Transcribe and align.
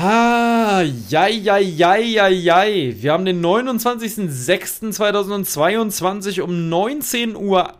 Ah, 0.00 0.84
jai, 1.08 1.32
jai, 1.32 1.60
jai, 1.60 2.02
jai, 2.02 2.30
jai. 2.30 2.94
Wir 3.00 3.12
haben 3.12 3.24
den 3.24 3.44
29.06.2022 3.44 6.40
um 6.40 6.52
19.08 6.52 7.36
Uhr 7.36 7.72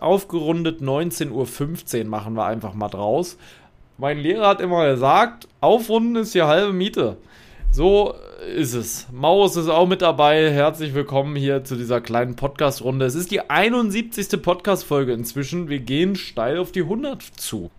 aufgerundet. 0.00 0.80
19.15 0.80 1.32
Uhr 1.32 1.48
machen 2.04 2.34
wir 2.34 2.44
einfach 2.44 2.74
mal 2.74 2.86
draus. 2.86 3.36
Mein 3.98 4.18
Lehrer 4.18 4.46
hat 4.46 4.60
immer 4.60 4.88
gesagt, 4.88 5.48
aufrunden 5.60 6.22
ist 6.22 6.32
hier 6.32 6.46
halbe 6.46 6.72
Miete. 6.72 7.16
So 7.72 8.14
ist 8.56 8.74
es. 8.74 9.08
Maus 9.10 9.56
ist 9.56 9.68
auch 9.68 9.88
mit 9.88 10.00
dabei. 10.00 10.52
Herzlich 10.52 10.94
willkommen 10.94 11.34
hier 11.34 11.64
zu 11.64 11.74
dieser 11.74 12.00
kleinen 12.00 12.36
Podcast-Runde. 12.36 13.04
Es 13.04 13.16
ist 13.16 13.32
die 13.32 13.50
71. 13.50 14.40
Podcast-Folge 14.40 15.12
inzwischen. 15.12 15.68
Wir 15.68 15.80
gehen 15.80 16.14
steil 16.14 16.58
auf 16.58 16.70
die 16.70 16.82
100 16.82 17.20
zu. 17.20 17.72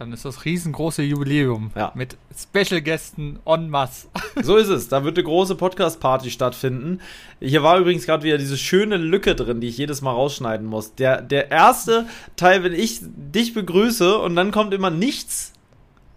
Dann 0.00 0.14
ist 0.14 0.24
das 0.24 0.46
riesengroße 0.46 1.02
Jubiläum 1.02 1.72
Ja. 1.76 1.92
mit 1.94 2.16
Special-Gästen 2.34 3.38
en 3.44 3.68
masse. 3.68 4.08
So 4.42 4.56
ist 4.56 4.68
es. 4.70 4.88
Da 4.88 5.04
wird 5.04 5.18
eine 5.18 5.24
große 5.24 5.56
Podcast-Party 5.56 6.30
stattfinden. 6.30 7.02
Hier 7.38 7.62
war 7.62 7.78
übrigens 7.78 8.06
gerade 8.06 8.22
wieder 8.24 8.38
diese 8.38 8.56
schöne 8.56 8.96
Lücke 8.96 9.34
drin, 9.34 9.60
die 9.60 9.68
ich 9.68 9.76
jedes 9.76 10.00
Mal 10.00 10.12
rausschneiden 10.12 10.66
muss. 10.66 10.94
Der, 10.94 11.20
der 11.20 11.50
erste 11.50 12.06
Teil, 12.36 12.64
wenn 12.64 12.72
ich 12.72 13.00
dich 13.02 13.52
begrüße 13.52 14.16
und 14.16 14.36
dann 14.36 14.52
kommt 14.52 14.72
immer 14.72 14.88
nichts. 14.88 15.52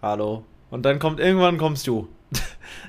Hallo. 0.02 0.46
Und 0.72 0.84
dann 0.86 1.00
kommt 1.00 1.20
irgendwann 1.20 1.58
kommst 1.58 1.86
du. 1.86 2.08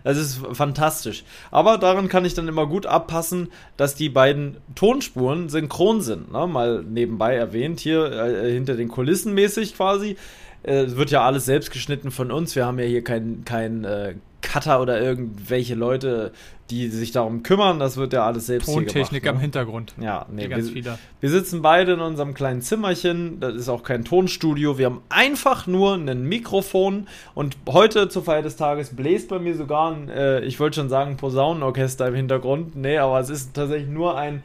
Das 0.05 0.19
ist 0.19 0.41
fantastisch. 0.53 1.25
Aber 1.51 1.79
daran 1.79 2.09
kann 2.09 2.27
ich 2.27 2.35
dann 2.35 2.47
immer 2.47 2.67
gut 2.67 2.85
abpassen, 2.85 3.49
dass 3.79 3.95
die 3.95 4.11
beiden 4.11 4.59
Tonspuren 4.75 5.49
synchron 5.49 6.03
sind. 6.03 6.31
Ne? 6.31 6.47
Mal 6.47 6.83
nebenbei 6.85 7.35
erwähnt, 7.35 7.81
hier 7.81 8.13
äh, 8.13 8.53
hinter 8.53 8.75
den 8.75 8.89
Kulissen 8.89 9.33
mäßig 9.33 9.75
quasi. 9.75 10.17
Äh, 10.65 10.85
Es 10.85 10.97
wird 10.97 11.11
ja 11.11 11.23
alles 11.25 11.45
selbst 11.45 11.71
geschnitten 11.71 12.11
von 12.11 12.31
uns. 12.31 12.57
Wir 12.57 12.67
haben 12.67 12.79
ja 12.79 12.85
hier 12.85 13.05
keinen 13.05 13.45
kein, 13.45 13.85
äh, 13.85 14.15
Cutter 14.45 14.81
oder 14.81 15.01
irgendwelche 15.01 15.75
Leute, 15.75 16.33
die 16.71 16.89
sich 16.89 17.13
darum 17.13 17.43
kümmern. 17.43 17.79
Das 17.79 17.97
wird 17.97 18.13
ja 18.13 18.25
alles 18.25 18.47
selbst 18.47 18.67
hier 18.67 18.77
Tontechnik 18.77 19.23
gemacht. 19.23 19.35
am 19.35 19.37
ne? 19.37 19.43
Hintergrund. 19.43 19.95
Ja, 20.01 20.27
nee, 20.31 20.49
wir, 20.49 20.99
wir 21.21 21.31
sitzen 21.31 21.63
beide 21.63 21.95
in 21.95 22.01
unserem 22.01 22.35
kleinen 22.35 22.61
Zimmerchen. 22.61 23.41
Das 23.41 23.55
ist 23.55 23.69
auch 23.69 23.83
kein 23.83 24.05
Tonstudio. 24.05 24.79
Wir 24.79 24.87
haben 24.87 25.01
einfach 25.09 25.67
nur 25.67 25.95
ein 25.95 26.25
Mikrofon. 26.25 27.09
Und 27.35 27.57
heute 27.69 28.09
zur 28.09 28.23
Feier 28.23 28.43
des 28.43 28.57
Tages 28.57 28.95
bläst 28.95 29.29
bei 29.29 29.39
mir 29.39 29.57
sogar 29.57 29.93
ein, 29.93 30.09
äh, 30.09 30.41
ich 30.41 30.61
wollte 30.61 30.77
schon 30.77 30.89
sagen, 30.89 31.17
Posaunenorchester 31.17 32.07
im 32.09 32.15
Hintergrund. 32.15 32.77
Nee, 32.77 32.99
aber 32.99 33.19
es 33.21 33.31
ist 33.31 33.55
tatsächlich 33.55 33.91
nur 33.91 34.17
ein, 34.17 34.43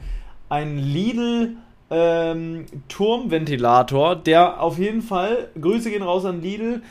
ein 0.47 0.77
Lidl. 0.77 1.55
Ähm, 1.91 2.65
Turmventilator, 2.87 4.15
der 4.15 4.61
auf 4.61 4.77
jeden 4.77 5.01
Fall, 5.01 5.49
Grüße 5.59 5.89
gehen 5.89 6.03
raus 6.03 6.25
an 6.25 6.41
Lidl, 6.41 6.81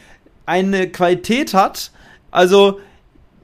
eine 0.47 0.89
Qualität 0.89 1.55
hat. 1.55 1.93
Also, 2.31 2.81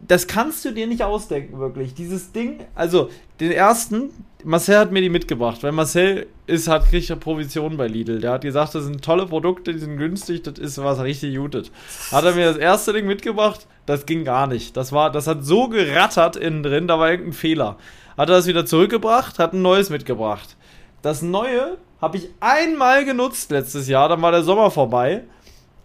das 0.06 0.26
kannst 0.26 0.64
du 0.64 0.72
dir 0.72 0.86
nicht 0.86 1.02
ausdenken, 1.02 1.58
wirklich. 1.58 1.94
Dieses 1.94 2.32
Ding, 2.32 2.60
also 2.74 3.08
den 3.40 3.52
ersten, 3.52 4.10
Marcel 4.44 4.78
hat 4.78 4.92
mir 4.92 5.00
die 5.00 5.08
mitgebracht, 5.08 5.62
weil 5.62 5.72
Marcel 5.72 6.26
ist, 6.46 6.68
hat 6.68 6.86
kriegt 6.88 7.08
ja 7.08 7.16
Provision 7.16 7.76
bei 7.76 7.86
Lidl. 7.86 8.20
Der 8.20 8.32
hat 8.32 8.42
gesagt, 8.42 8.74
das 8.74 8.84
sind 8.84 9.02
tolle 9.02 9.26
Produkte, 9.26 9.72
die 9.72 9.78
sind 9.78 9.96
günstig, 9.96 10.42
das 10.42 10.58
ist 10.58 10.82
was 10.82 11.00
richtig 11.00 11.36
Gutes. 11.36 11.70
Hat 12.12 12.24
er 12.24 12.34
mir 12.34 12.46
das 12.46 12.58
erste 12.58 12.92
Ding 12.92 13.06
mitgebracht, 13.06 13.66
das 13.86 14.04
ging 14.04 14.24
gar 14.24 14.46
nicht. 14.46 14.76
Das 14.76 14.92
war, 14.92 15.10
das 15.10 15.26
hat 15.26 15.44
so 15.44 15.68
gerattert 15.68 16.36
innen 16.36 16.62
drin, 16.62 16.86
da 16.86 16.98
war 16.98 17.10
irgendein 17.10 17.32
Fehler. 17.32 17.78
Hat 18.18 18.28
er 18.28 18.36
das 18.36 18.46
wieder 18.46 18.66
zurückgebracht, 18.66 19.38
hat 19.38 19.54
ein 19.54 19.62
neues 19.62 19.88
mitgebracht. 19.88 20.56
Das 21.04 21.20
neue 21.20 21.76
habe 22.00 22.16
ich 22.16 22.30
einmal 22.40 23.04
genutzt 23.04 23.50
letztes 23.50 23.88
Jahr, 23.88 24.08
dann 24.08 24.22
war 24.22 24.32
der 24.32 24.42
Sommer 24.42 24.70
vorbei. 24.70 25.24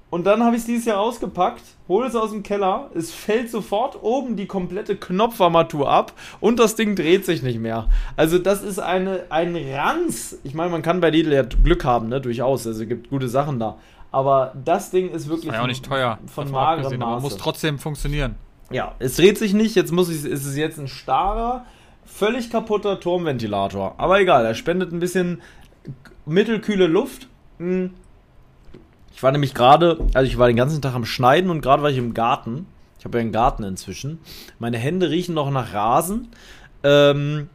Und 0.09 0.24
dann 0.25 0.44
habe 0.46 0.56
ich 0.56 0.62
es 0.62 0.66
dieses 0.66 0.85
Jahr 0.85 1.02
ausgepackt, 1.02 1.62
hole 1.90 2.07
es 2.07 2.16
aus 2.16 2.31
dem 2.31 2.41
Keller, 2.41 2.90
es 2.96 3.12
fällt 3.12 3.52
sofort 3.52 4.02
oben 4.02 4.38
die 4.38 4.46
komplette 4.47 4.96
Knopfarmatur 4.96 5.91
ab 5.91 6.13
und 6.40 6.57
das 6.57 6.75
Ding 6.75 6.96
dreht 6.96 7.25
sich 7.25 7.44
nicht 7.44 7.59
mehr. 7.59 7.90
Also 8.16 8.40
das 8.40 8.63
ist 8.63 8.80
eine, 8.80 9.25
ein 9.30 9.57
Ranz. 9.57 10.38
Ich 10.46 10.53
meine, 10.53 10.69
man 10.69 10.84
kann 10.84 11.02
bei 11.02 11.09
Lidl 11.09 11.34
ja 11.34 11.44
Glück 11.44 11.84
haben, 11.84 12.07
ne, 12.07 12.22
durchaus. 12.22 12.66
Also 12.66 12.84
es 12.84 12.88
gibt 12.88 13.09
gute 13.09 13.28
Sachen 13.28 13.59
da. 13.59 13.78
Aber 14.12 14.53
das 14.63 14.90
Ding 14.90 15.12
ist 15.12 15.28
wirklich 15.28 15.50
War 15.50 15.56
ja 15.56 15.63
auch 15.63 15.68
nicht 15.68 15.84
teuer. 15.84 16.18
von 16.28 16.50
magerem 16.50 17.01
aber 17.01 17.16
Maße. 17.16 17.24
muss 17.24 17.36
trotzdem 17.36 17.78
funktionieren. 17.78 18.36
Ja, 18.72 18.96
es 19.00 19.18
dreht 19.18 19.38
sich 19.38 19.53
nicht. 19.53 19.75
Jetzt 19.75 19.91
muss 19.91 20.09
ich, 20.09 20.24
ist 20.24 20.46
es 20.46 20.56
jetzt 20.56 20.80
ein 20.80 20.88
starrer, 20.88 21.66
völlig 22.12 22.50
kaputter 22.50 23.00
Turmventilator. 23.00 23.96
Aber 23.97 24.20
egal, 24.20 24.46
er 24.46 24.56
spendet 24.56 24.92
ein 24.92 25.00
bisschen 25.00 25.42
mittelkühle 26.25 26.88
Luft. 26.88 27.28
Hm. 27.58 27.92
Ich 29.14 29.24
war 29.24 29.31
nämlich 29.31 29.53
gerade, 29.53 30.00
also 30.14 30.30
ich 30.30 30.38
war 30.38 30.48
den 30.48 30.56
ganzen 30.56 30.81
Tag 30.81 30.94
am 30.94 31.06
Schneiden 31.06 31.50
und 31.50 31.62
gerade 31.62 31.84
war 31.84 31.90
ich 31.90 31.98
im 31.98 32.14
Garten. 32.14 32.68
Ich 32.98 33.06
habe 33.06 33.18
ja 33.18 33.22
einen 33.22 33.31
Garten 33.31 33.64
inzwischen. 33.64 34.19
Meine 34.59 34.78
Hände 34.78 35.09
riechen 35.09 35.36
noch 35.36 35.50
nach 35.52 35.74
Rasen. 35.74 36.30
Ähm, 36.84 37.50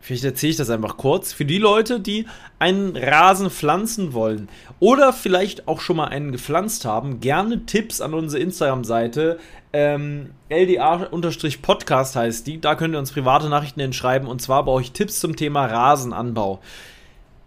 vielleicht 0.00 0.24
erzähle 0.24 0.50
ich 0.50 0.56
das 0.56 0.70
einfach 0.70 0.96
kurz. 0.96 1.32
Für 1.32 1.44
die 1.44 1.58
Leute, 1.58 2.00
die 2.00 2.26
einen 2.58 2.96
Rasen 2.96 3.50
pflanzen 3.50 4.12
wollen 4.12 4.48
oder 4.80 5.12
vielleicht 5.12 5.68
auch 5.68 5.80
schon 5.80 5.96
mal 5.96 6.08
einen 6.08 6.32
gepflanzt 6.32 6.84
haben, 6.84 7.20
gerne 7.20 7.66
Tipps 7.66 8.00
an 8.00 8.14
unsere 8.14 8.42
Instagram-Seite. 8.42 9.38
Ähm, 9.78 10.30
LDA-Podcast 10.48 12.16
heißt 12.16 12.46
die. 12.46 12.62
Da 12.62 12.76
könnt 12.76 12.94
ihr 12.94 12.98
uns 12.98 13.12
private 13.12 13.50
Nachrichten 13.50 13.82
hinschreiben 13.82 14.26
und 14.26 14.40
zwar 14.40 14.64
brauche 14.64 14.80
ich 14.80 14.92
Tipps 14.92 15.20
zum 15.20 15.36
Thema 15.36 15.66
Rasenanbau. 15.66 16.60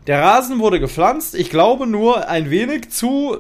Der 0.06 0.22
Rasen 0.22 0.60
wurde 0.60 0.80
gepflanzt, 0.80 1.34
ich 1.34 1.50
glaube 1.50 1.88
nur 1.88 2.28
ein 2.28 2.52
wenig 2.52 2.92
zu. 2.92 3.38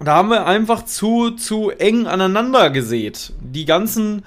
Da 0.00 0.16
haben 0.16 0.30
wir 0.30 0.44
einfach 0.44 0.84
zu, 0.84 1.30
zu 1.30 1.70
eng 1.70 2.08
aneinander 2.08 2.70
gesät. 2.70 3.32
Die 3.40 3.64
ganzen, 3.64 4.24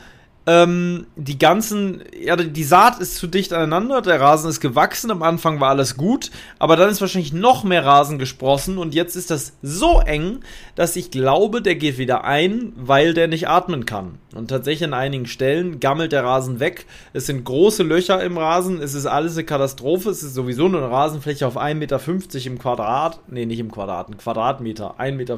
ähm, 0.47 1.07
die 1.17 1.37
ganzen, 1.37 2.03
ja, 2.17 2.37
die 2.37 2.63
Saat 2.63 2.99
ist 3.01 3.17
zu 3.17 3.27
dicht 3.27 3.51
aneinander, 3.51 4.01
der 4.01 4.21
Rasen 4.21 4.49
ist 4.49 4.61
gewachsen, 4.61 5.11
am 5.11 5.21
Anfang 5.21 5.59
war 5.59 5.69
alles 5.71 5.97
gut, 5.97 6.31
aber 6.57 6.77
dann 6.77 6.89
ist 6.89 7.01
wahrscheinlich 7.01 7.33
noch 7.33 7.65
mehr 7.65 7.85
Rasen 7.85 8.17
gesprossen 8.17 8.77
und 8.77 8.95
jetzt 8.95 9.17
ist 9.17 9.29
das 9.29 9.57
so 9.61 9.99
eng, 9.99 10.39
dass 10.75 10.95
ich 10.95 11.11
glaube, 11.11 11.61
der 11.61 11.75
geht 11.75 11.97
wieder 11.97 12.23
ein, 12.23 12.71
weil 12.77 13.13
der 13.13 13.27
nicht 13.27 13.49
atmen 13.49 13.85
kann. 13.85 14.19
Und 14.33 14.47
tatsächlich 14.47 14.87
an 14.87 14.93
einigen 14.93 15.25
Stellen 15.25 15.81
gammelt 15.81 16.13
der 16.13 16.23
Rasen 16.23 16.61
weg. 16.61 16.85
Es 17.11 17.25
sind 17.25 17.43
große 17.43 17.83
Löcher 17.83 18.23
im 18.23 18.37
Rasen, 18.37 18.81
es 18.81 18.93
ist 18.93 19.05
alles 19.05 19.33
eine 19.33 19.43
Katastrophe, 19.43 20.11
es 20.11 20.23
ist 20.23 20.33
sowieso 20.33 20.69
nur 20.69 20.81
eine 20.81 20.91
Rasenfläche 20.91 21.45
auf 21.45 21.57
1,50 21.57 21.73
Meter 21.75 22.45
im 22.45 22.57
Quadrat, 22.57 23.19
nee, 23.27 23.45
nicht 23.45 23.59
im 23.59 23.71
Quadrat, 23.71 24.07
ein 24.07 24.17
Quadratmeter, 24.17 24.95
1,50 24.97 25.11
Meter. 25.11 25.37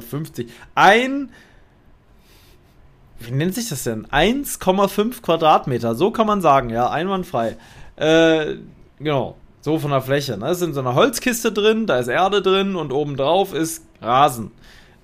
Ein 0.76 1.30
wie 3.20 3.32
nennt 3.32 3.54
sich 3.54 3.68
das 3.68 3.84
denn? 3.84 4.06
1,5 4.06 5.22
Quadratmeter, 5.22 5.94
so 5.94 6.10
kann 6.10 6.26
man 6.26 6.40
sagen, 6.40 6.70
ja, 6.70 6.90
einwandfrei. 6.90 7.56
Äh, 7.96 8.56
genau, 8.98 9.36
so 9.60 9.78
von 9.78 9.90
der 9.90 10.00
Fläche. 10.00 10.38
Ne? 10.38 10.46
Es 10.46 10.58
ist 10.58 10.68
in 10.68 10.74
so 10.74 10.80
einer 10.80 10.94
Holzkiste 10.94 11.52
drin, 11.52 11.86
da 11.86 11.98
ist 11.98 12.08
Erde 12.08 12.42
drin 12.42 12.76
und 12.76 12.92
obendrauf 12.92 13.52
ist 13.52 13.84
Rasen. 14.00 14.50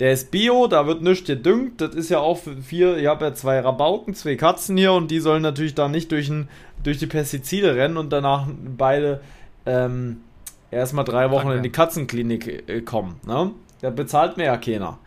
Der 0.00 0.12
ist 0.12 0.31
Bio, 0.31 0.67
da 0.67 0.87
wird 0.87 1.02
nichts 1.02 1.26
gedüngt. 1.26 1.81
Das 1.81 1.94
ist 1.94 2.11
ja 2.11 2.19
auch 2.19 2.38
für 2.38 2.56
vier, 2.56 2.99
ich 2.99 3.06
habe 3.06 3.25
ja 3.25 3.35
zwei 3.35 3.61
Rabauken, 3.61 4.14
zwei 4.14 4.37
Katzen 4.37 4.76
hier 4.76 4.93
und 4.93 5.11
die 5.11 5.20
sollen 5.20 5.43
natürlich 5.43 5.75
da 5.75 5.88
nicht 5.88 6.12
durch, 6.12 6.29
ein, 6.29 6.49
durch 6.82 6.99
die 6.99 7.06
Pestizide 7.06 7.76
rennen 7.76 7.96
und 7.96 8.12
danach 8.12 8.46
beide 8.76 9.20
ähm, 9.64 10.19
erstmal 10.70 11.05
drei 11.05 11.31
Wochen 11.31 11.50
in 11.50 11.62
die 11.62 11.70
Katzenklinik 11.73 12.69
äh, 12.69 12.81
kommen. 12.82 13.20
Ne? 13.26 13.52
Da 13.81 13.90
bezahlt 13.90 14.37
mir 14.37 14.44
ja 14.44 14.56
keiner. 14.56 14.99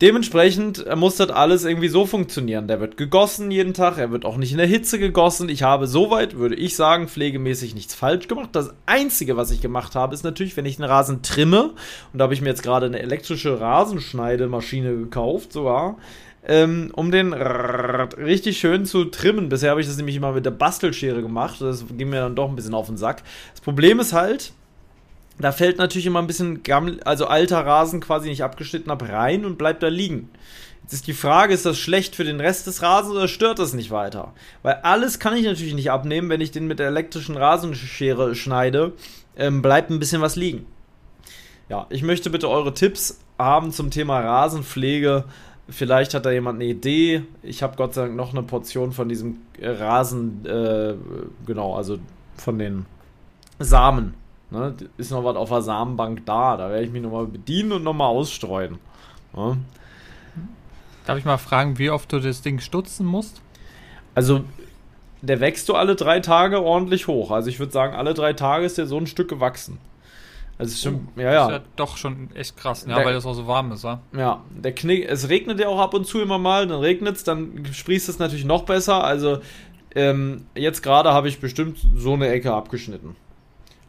Dementsprechend 0.00 0.84
äh, 0.86 0.96
muss 0.96 1.16
das 1.16 1.30
alles 1.30 1.64
irgendwie 1.64 1.88
so 1.88 2.04
funktionieren. 2.04 2.66
Der 2.66 2.80
wird 2.80 2.96
gegossen 2.96 3.50
jeden 3.50 3.74
Tag, 3.74 3.96
er 3.98 4.10
wird 4.10 4.24
auch 4.24 4.36
nicht 4.36 4.50
in 4.50 4.58
der 4.58 4.66
Hitze 4.66 4.98
gegossen. 4.98 5.48
Ich 5.48 5.62
habe 5.62 5.86
soweit, 5.86 6.36
würde 6.36 6.56
ich 6.56 6.74
sagen, 6.74 7.08
pflegemäßig 7.08 7.74
nichts 7.74 7.94
falsch 7.94 8.26
gemacht. 8.26 8.50
Das 8.52 8.74
Einzige, 8.86 9.36
was 9.36 9.52
ich 9.52 9.60
gemacht 9.60 9.94
habe, 9.94 10.14
ist 10.14 10.24
natürlich, 10.24 10.56
wenn 10.56 10.66
ich 10.66 10.78
einen 10.78 10.90
Rasen 10.90 11.22
trimme, 11.22 11.74
und 12.12 12.18
da 12.18 12.24
habe 12.24 12.34
ich 12.34 12.40
mir 12.40 12.48
jetzt 12.48 12.64
gerade 12.64 12.86
eine 12.86 13.00
elektrische 13.00 13.60
Rasenschneidemaschine 13.60 14.96
gekauft, 14.96 15.52
sogar, 15.52 15.96
ähm, 16.46 16.90
um 16.94 17.10
den 17.10 17.32
richtig 17.32 18.58
schön 18.58 18.86
zu 18.86 19.06
trimmen. 19.06 19.48
Bisher 19.48 19.70
habe 19.70 19.80
ich 19.80 19.86
das 19.86 19.96
nämlich 19.96 20.16
immer 20.16 20.32
mit 20.32 20.44
der 20.44 20.50
Bastelschere 20.50 21.22
gemacht. 21.22 21.60
Das 21.60 21.84
ging 21.96 22.10
mir 22.10 22.20
dann 22.20 22.34
doch 22.34 22.48
ein 22.48 22.56
bisschen 22.56 22.74
auf 22.74 22.88
den 22.88 22.96
Sack. 22.96 23.22
Das 23.52 23.60
Problem 23.60 24.00
ist 24.00 24.12
halt, 24.12 24.52
da 25.38 25.52
fällt 25.52 25.78
natürlich 25.78 26.06
immer 26.06 26.20
ein 26.20 26.26
bisschen 26.26 26.62
also 27.04 27.26
alter 27.26 27.66
Rasen 27.66 28.00
quasi 28.00 28.28
nicht 28.28 28.44
abgeschnitten 28.44 28.90
ab 28.90 29.02
rein 29.08 29.44
und 29.44 29.58
bleibt 29.58 29.82
da 29.82 29.88
liegen. 29.88 30.30
Jetzt 30.82 30.92
ist 30.92 31.06
die 31.06 31.14
Frage, 31.14 31.54
ist 31.54 31.64
das 31.64 31.78
schlecht 31.78 32.14
für 32.14 32.24
den 32.24 32.40
Rest 32.40 32.66
des 32.66 32.82
Rasens 32.82 33.14
oder 33.14 33.26
stört 33.26 33.58
das 33.58 33.72
nicht 33.72 33.90
weiter? 33.90 34.34
Weil 34.62 34.74
alles 34.82 35.18
kann 35.18 35.34
ich 35.34 35.44
natürlich 35.44 35.74
nicht 35.74 35.90
abnehmen, 35.90 36.28
wenn 36.28 36.42
ich 36.42 36.50
den 36.50 36.66
mit 36.66 36.78
der 36.78 36.88
elektrischen 36.88 37.38
Rasenschere 37.38 38.34
schneide, 38.34 38.92
ähm, 39.36 39.62
bleibt 39.62 39.90
ein 39.90 39.98
bisschen 39.98 40.20
was 40.20 40.36
liegen. 40.36 40.66
Ja, 41.70 41.86
ich 41.88 42.02
möchte 42.02 42.28
bitte 42.28 42.50
eure 42.50 42.74
Tipps 42.74 43.18
haben 43.38 43.72
zum 43.72 43.90
Thema 43.90 44.20
Rasenpflege. 44.20 45.24
Vielleicht 45.70 46.12
hat 46.12 46.26
da 46.26 46.30
jemand 46.30 46.60
eine 46.60 46.70
Idee. 46.70 47.22
Ich 47.42 47.62
habe 47.62 47.76
Gott 47.76 47.94
sei 47.94 48.02
Dank 48.02 48.16
noch 48.16 48.32
eine 48.32 48.42
Portion 48.42 48.92
von 48.92 49.08
diesem 49.08 49.38
Rasen, 49.60 50.44
äh, 50.44 50.94
genau, 51.46 51.74
also 51.74 51.98
von 52.36 52.58
den 52.58 52.84
Samen. 53.58 54.14
Ne? 54.54 54.74
Ist 54.96 55.10
noch 55.10 55.24
was 55.24 55.36
auf 55.36 55.48
der 55.48 55.62
Samenbank 55.62 56.24
da. 56.24 56.56
Da 56.56 56.70
werde 56.70 56.84
ich 56.84 56.90
mich 56.92 57.02
nochmal 57.02 57.26
bedienen 57.26 57.72
und 57.72 57.82
nochmal 57.82 58.08
ausstreuen. 58.08 58.78
Ja? 59.36 59.56
Darf 61.06 61.18
ich 61.18 61.24
mal 61.24 61.38
fragen, 61.38 61.78
wie 61.78 61.90
oft 61.90 62.10
du 62.12 62.20
das 62.20 62.40
Ding 62.40 62.60
stutzen 62.60 63.04
musst? 63.04 63.42
Also, 64.14 64.44
der 65.22 65.40
wächst 65.40 65.66
so 65.66 65.74
alle 65.74 65.96
drei 65.96 66.20
Tage 66.20 66.62
ordentlich 66.62 67.08
hoch. 67.08 67.30
Also, 67.30 67.50
ich 67.50 67.58
würde 67.58 67.72
sagen, 67.72 67.94
alle 67.94 68.14
drei 68.14 68.32
Tage 68.32 68.64
ist 68.64 68.78
der 68.78 68.86
so 68.86 68.96
ein 68.96 69.06
Stück 69.06 69.28
gewachsen. 69.28 69.78
Also, 70.56 70.76
schon, 70.76 71.08
ja, 71.16 71.22
ja. 71.24 71.32
Das 71.32 71.46
ist 71.48 71.52
ja 71.52 71.60
doch 71.76 71.96
schon 71.96 72.28
echt 72.34 72.56
krass, 72.56 72.86
ja, 72.88 72.94
Der- 72.94 73.04
weil 73.04 73.12
das 73.14 73.26
auch 73.26 73.34
so 73.34 73.46
warm 73.48 73.72
ist, 73.72 73.82
wa? 73.82 74.00
Ja, 74.16 74.40
der 74.50 74.72
Knick, 74.72 75.08
es 75.10 75.28
regnet 75.28 75.58
ja 75.58 75.66
auch 75.68 75.80
ab 75.80 75.94
und 75.94 76.06
zu 76.06 76.20
immer 76.20 76.38
mal, 76.38 76.66
dann 76.68 76.78
regnet 76.78 77.16
es, 77.16 77.24
dann 77.24 77.66
sprießt 77.72 78.08
es 78.08 78.20
natürlich 78.20 78.44
noch 78.44 78.62
besser. 78.62 79.02
Also 79.02 79.40
ähm, 79.96 80.46
jetzt 80.54 80.82
gerade 80.82 81.12
habe 81.12 81.28
ich 81.28 81.40
bestimmt 81.40 81.78
so 81.96 82.12
eine 82.14 82.28
Ecke 82.28 82.52
abgeschnitten. 82.54 83.16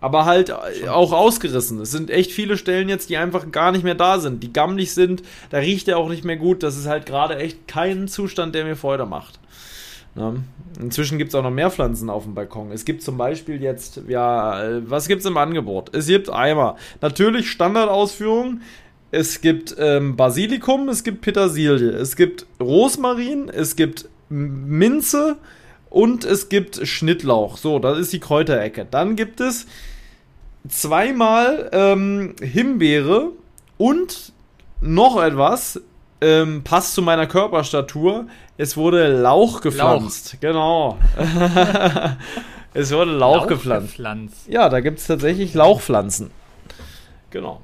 Aber 0.02 0.26
halt 0.26 0.50
äh, 0.50 0.88
auch 0.88 1.14
ausgerissen. 1.14 1.80
Es 1.80 1.92
sind 1.92 2.10
echt 2.10 2.32
viele 2.32 2.58
Stellen 2.58 2.90
jetzt, 2.90 3.10
die 3.10 3.18
einfach 3.18 3.52
gar 3.52 3.72
nicht 3.72 3.84
mehr 3.84 3.96
da 3.96 4.20
sind, 4.20 4.44
die 4.44 4.54
gammelig 4.54 4.94
sind. 4.94 5.24
Da 5.50 5.60
riecht 5.60 5.88
er 5.88 5.98
auch 5.98 6.10
nicht 6.10 6.24
mehr 6.24 6.38
gut. 6.38 6.64
Das 6.64 6.78
ist 6.78 6.88
halt 6.88 7.06
gerade 7.06 7.38
echt 7.38 7.68
kein 7.68 8.08
Zustand, 8.08 8.56
der 8.56 8.66
mir 8.66 8.76
Freude 8.76 9.06
macht. 9.06 9.40
Ne? 10.16 10.44
Inzwischen 10.80 11.18
gibt 11.18 11.30
es 11.30 11.36
auch 11.36 11.44
noch 11.44 11.52
mehr 11.52 11.70
Pflanzen 11.70 12.10
auf 12.10 12.24
dem 12.24 12.34
Balkon. 12.34 12.72
Es 12.72 12.86
gibt 12.86 13.02
zum 13.02 13.18
Beispiel 13.18 13.62
jetzt, 13.62 14.02
ja, 14.08 14.64
äh, 14.64 14.90
was 14.90 15.08
gibt 15.08 15.22
es 15.22 15.26
im 15.26 15.38
Angebot? 15.38 15.94
Es 15.94 16.08
gibt 16.08 16.30
einmal 16.30 16.76
natürlich 17.02 17.50
Standardausführung. 17.50 18.62
Es 19.12 19.40
gibt 19.40 19.76
ähm, 19.78 20.16
Basilikum, 20.16 20.90
es 20.90 21.04
gibt 21.04 21.22
Petersilie, 21.22 21.92
es 21.92 22.16
gibt 22.16 22.46
Rosmarin, 22.60 23.50
es 23.50 23.76
gibt 23.76 24.10
Minze 24.30 25.38
und 25.96 26.26
es 26.26 26.50
gibt 26.50 26.86
Schnittlauch. 26.86 27.56
So, 27.56 27.80
das 27.80 27.98
ist 27.98 28.12
die 28.12 28.20
Kräuterecke. 28.20 28.86
Dann 28.86 29.16
gibt 29.16 29.40
es 29.40 29.66
zweimal 30.68 31.70
ähm, 31.72 32.36
Himbeere 32.42 33.32
und 33.78 34.34
noch 34.82 35.24
etwas, 35.24 35.80
ähm, 36.20 36.66
passt 36.66 36.96
zu 36.96 37.02
meiner 37.02 37.28
Körperstatur. 37.28 38.28
Es 38.58 38.76
wurde 38.76 39.08
Lauch 39.22 39.62
gepflanzt. 39.62 40.36
Genau. 40.42 40.98
es 42.74 42.92
wurde 42.92 43.12
Lauch, 43.12 43.48
gepflanzt. 43.48 43.92
gepflanzt. 43.92 44.50
Ja, 44.50 44.68
da 44.68 44.82
gibt 44.82 45.00
es 45.00 45.08
tatsächlich 45.08 45.54
Lauchpflanzen. 45.54 46.30
Genau. 47.30 47.62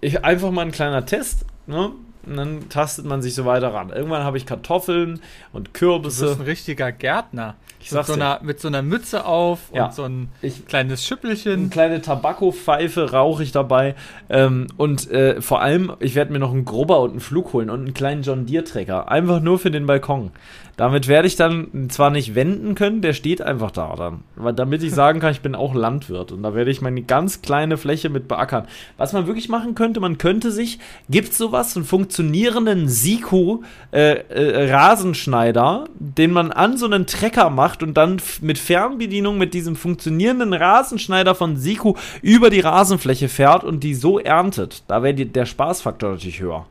Ich, 0.00 0.24
einfach 0.24 0.50
mal 0.52 0.62
ein 0.62 0.72
kleiner 0.72 1.04
Test, 1.04 1.44
ne? 1.66 1.90
Und 2.26 2.36
dann 2.36 2.68
tastet 2.68 3.04
man 3.06 3.22
sich 3.22 3.34
so 3.34 3.44
weiter 3.44 3.72
ran. 3.72 3.90
Irgendwann 3.90 4.22
habe 4.24 4.36
ich 4.36 4.44
Kartoffeln 4.46 5.20
und 5.52 5.68
Du 5.68 5.72
bist 5.72 5.74
Kürbisse. 5.74 6.32
ein 6.32 6.42
richtiger 6.42 6.92
Gärtner. 6.92 7.54
Ich 7.80 7.92
mit, 7.92 8.04
so 8.06 8.12
einer, 8.14 8.40
mit 8.42 8.58
so 8.60 8.66
einer 8.68 8.82
Mütze 8.82 9.24
auf 9.24 9.60
Ja. 9.72 9.86
und 9.86 9.94
so 9.94 10.02
ein 10.02 10.28
Ich- 10.42 10.66
kleines 10.66 11.00
Eine 11.00 11.06
Schüppelchen. 11.06 11.70
kleine 11.70 12.02
Tabakopfeife 12.02 13.12
rauche 13.12 13.42
ich 13.44 13.52
dabei. 13.52 13.94
Ähm, 14.28 14.66
und 14.76 15.10
äh, 15.10 15.40
vor 15.40 15.60
allem, 15.62 15.92
ich 16.00 16.14
werde 16.14 16.32
mir 16.32 16.38
noch 16.40 16.52
einen 16.52 16.64
Grubber 16.64 17.00
und 17.00 17.10
einen 17.12 17.20
Flug 17.20 17.52
holen 17.52 17.70
und 17.70 17.80
einen 17.80 17.94
kleinen 17.94 18.22
John 18.22 18.46
Deere-Trecker. 18.46 19.08
Einfach 19.10 19.40
nur 19.40 19.58
für 19.58 19.70
den 19.70 19.86
Balkon. 19.86 20.32
Damit 20.76 21.08
werde 21.08 21.26
ich 21.26 21.34
dann 21.34 21.88
zwar 21.90 22.10
nicht 22.10 22.36
wenden 22.36 22.76
können, 22.76 23.00
der 23.00 23.12
steht 23.12 23.42
einfach 23.42 23.72
da 23.72 23.96
dann. 23.96 24.22
Aber 24.36 24.52
damit 24.52 24.82
ich 24.84 24.92
sagen 24.94 25.18
kann, 25.18 25.32
ich 25.32 25.40
bin 25.40 25.56
auch 25.56 25.74
Landwirt. 25.74 26.30
Und 26.30 26.44
da 26.44 26.54
werde 26.54 26.70
ich 26.70 26.80
meine 26.80 27.02
ganz 27.02 27.42
kleine 27.42 27.76
Fläche 27.76 28.10
mit 28.10 28.28
beackern. 28.28 28.68
Was 28.96 29.12
man 29.12 29.26
wirklich 29.26 29.48
machen 29.48 29.74
könnte, 29.74 29.98
man 29.98 30.18
könnte 30.18 30.52
sich, 30.52 30.78
gibt 31.10 31.34
sowas, 31.34 31.74
einen 31.76 31.84
funktionierenden 32.08 32.88
Siku 32.88 33.60
äh, 33.92 34.12
äh, 34.12 34.72
Rasenschneider, 34.72 35.84
den 35.98 36.32
man 36.32 36.52
an 36.52 36.78
so 36.78 36.86
einen 36.86 37.06
Trecker 37.06 37.50
macht 37.50 37.82
und 37.82 37.94
dann 37.98 38.16
mit 38.40 38.56
Fernbedienung 38.56 39.36
mit 39.36 39.52
diesem 39.52 39.76
funktionierenden 39.76 40.54
Rasenschneider 40.54 41.34
von 41.34 41.58
Siku 41.58 41.94
über 42.22 42.48
die 42.48 42.60
Rasenfläche 42.60 43.28
fährt 43.28 43.62
und 43.62 43.84
die 43.84 43.94
so 43.94 44.18
erntet. 44.18 44.84
Da 44.88 45.02
wäre 45.02 45.14
der 45.14 45.44
Spaßfaktor 45.44 46.12
natürlich 46.12 46.40
höher. 46.40 46.64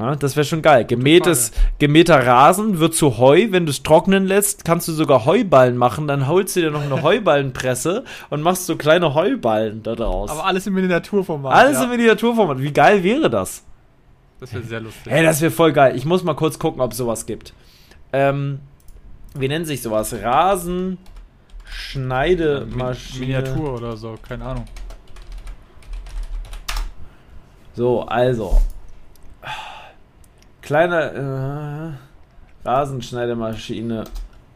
Ja, 0.00 0.16
das 0.16 0.34
wäre 0.34 0.44
schon 0.44 0.60
geil. 0.60 0.84
Gemähtes, 0.84 1.52
gemähter 1.78 2.26
Rasen 2.26 2.80
wird 2.80 2.94
zu 2.94 3.18
Heu. 3.18 3.46
Wenn 3.50 3.64
du 3.64 3.70
es 3.70 3.84
trocknen 3.84 4.26
lässt, 4.26 4.64
kannst 4.64 4.88
du 4.88 4.92
sogar 4.92 5.24
Heuballen 5.24 5.76
machen. 5.76 6.08
Dann 6.08 6.26
holst 6.26 6.56
du 6.56 6.60
dir 6.62 6.72
noch 6.72 6.82
eine 6.82 7.02
Heuballenpresse 7.04 8.02
und 8.28 8.42
machst 8.42 8.66
so 8.66 8.74
kleine 8.74 9.14
Heuballen 9.14 9.84
da 9.84 9.94
draus. 9.94 10.30
Aber 10.30 10.46
alles 10.46 10.66
im 10.66 10.74
Miniaturformat. 10.74 11.54
Alles 11.54 11.78
ja. 11.78 11.84
im 11.84 11.90
Miniaturformat. 11.90 12.60
Wie 12.60 12.72
geil 12.72 13.04
wäre 13.04 13.30
das? 13.30 13.62
Das 14.44 14.52
wäre 14.52 14.64
sehr 14.64 14.80
lustig. 14.80 15.10
Hey, 15.10 15.22
das 15.22 15.40
wäre 15.40 15.50
voll 15.50 15.72
geil. 15.72 15.96
Ich 15.96 16.04
muss 16.04 16.22
mal 16.22 16.34
kurz 16.34 16.58
gucken, 16.58 16.82
ob 16.82 16.92
es 16.92 16.98
sowas 16.98 17.24
gibt. 17.24 17.54
Ähm, 18.12 18.60
wie 19.34 19.48
nennt 19.48 19.66
sich 19.66 19.80
sowas? 19.80 20.12
Rasen, 20.12 20.98
Schneidemaschine. 21.64 23.20
Miniatur 23.20 23.72
oder 23.76 23.96
so, 23.96 24.16
keine 24.20 24.44
Ahnung. 24.44 24.66
So, 27.72 28.02
also. 28.02 28.60
Kleine 30.60 31.96
äh, 32.66 32.68
Rasenschneidemaschine 32.68 34.04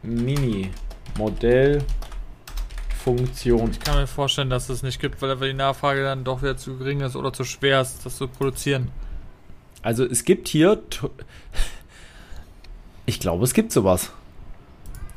Mini 0.02 0.70
Modell 1.16 1.82
Funktion. 3.02 3.70
Ich 3.70 3.80
kann 3.80 3.96
mir 3.96 4.06
vorstellen, 4.06 4.50
dass 4.50 4.68
es 4.68 4.82
nicht 4.82 5.00
gibt, 5.00 5.22
weil 5.22 5.30
einfach 5.30 5.46
die 5.46 5.54
Nachfrage 5.54 6.02
dann 6.02 6.24
doch 6.24 6.42
wieder 6.42 6.58
zu 6.58 6.76
gering 6.76 7.00
ist 7.00 7.16
oder 7.16 7.32
zu 7.32 7.44
schwer 7.44 7.80
ist, 7.80 8.04
das 8.04 8.18
zu 8.18 8.28
produzieren. 8.28 8.90
Also 9.82 10.04
es 10.04 10.24
gibt 10.24 10.48
hier 10.48 10.80
Ich 13.06 13.20
glaube, 13.20 13.44
es 13.44 13.54
gibt 13.54 13.72
sowas. 13.72 14.12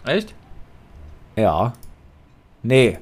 Echt? 0.06 0.34
Ja. 1.36 1.74
Nee. 2.64 3.00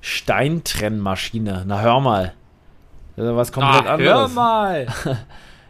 Steintrennmaschine. 0.00 1.64
Na 1.66 1.80
hör 1.80 2.00
mal. 2.00 2.32
Das 3.16 3.24
ist 3.24 3.30
ja 3.30 3.36
was 3.36 3.52
komplett 3.52 3.84
hör 3.84 3.92
anderes. 3.92 4.34
mal! 4.34 4.86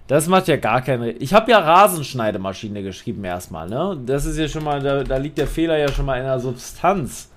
Das 0.07 0.26
macht 0.29 0.49
ja 0.49 0.59
gar 0.59 0.83
keine. 0.83 1.12
Ich 1.12 1.33
habe 1.33 1.50
ja 1.50 1.59
Rasenschneidemaschine 1.61 2.83
geschrieben 2.83 3.25
erstmal, 3.25 3.67
ne? 3.71 3.99
Das 4.05 4.26
ist 4.26 4.37
ja 4.37 4.47
schon 4.49 4.62
mal, 4.62 4.83
da, 4.83 5.03
da 5.03 5.17
liegt 5.17 5.38
der 5.38 5.47
Fehler 5.47 5.79
ja 5.79 5.88
schon 5.91 6.05
mal 6.05 6.19
in 6.19 6.25
der 6.25 6.38
Substanz, 6.38 7.31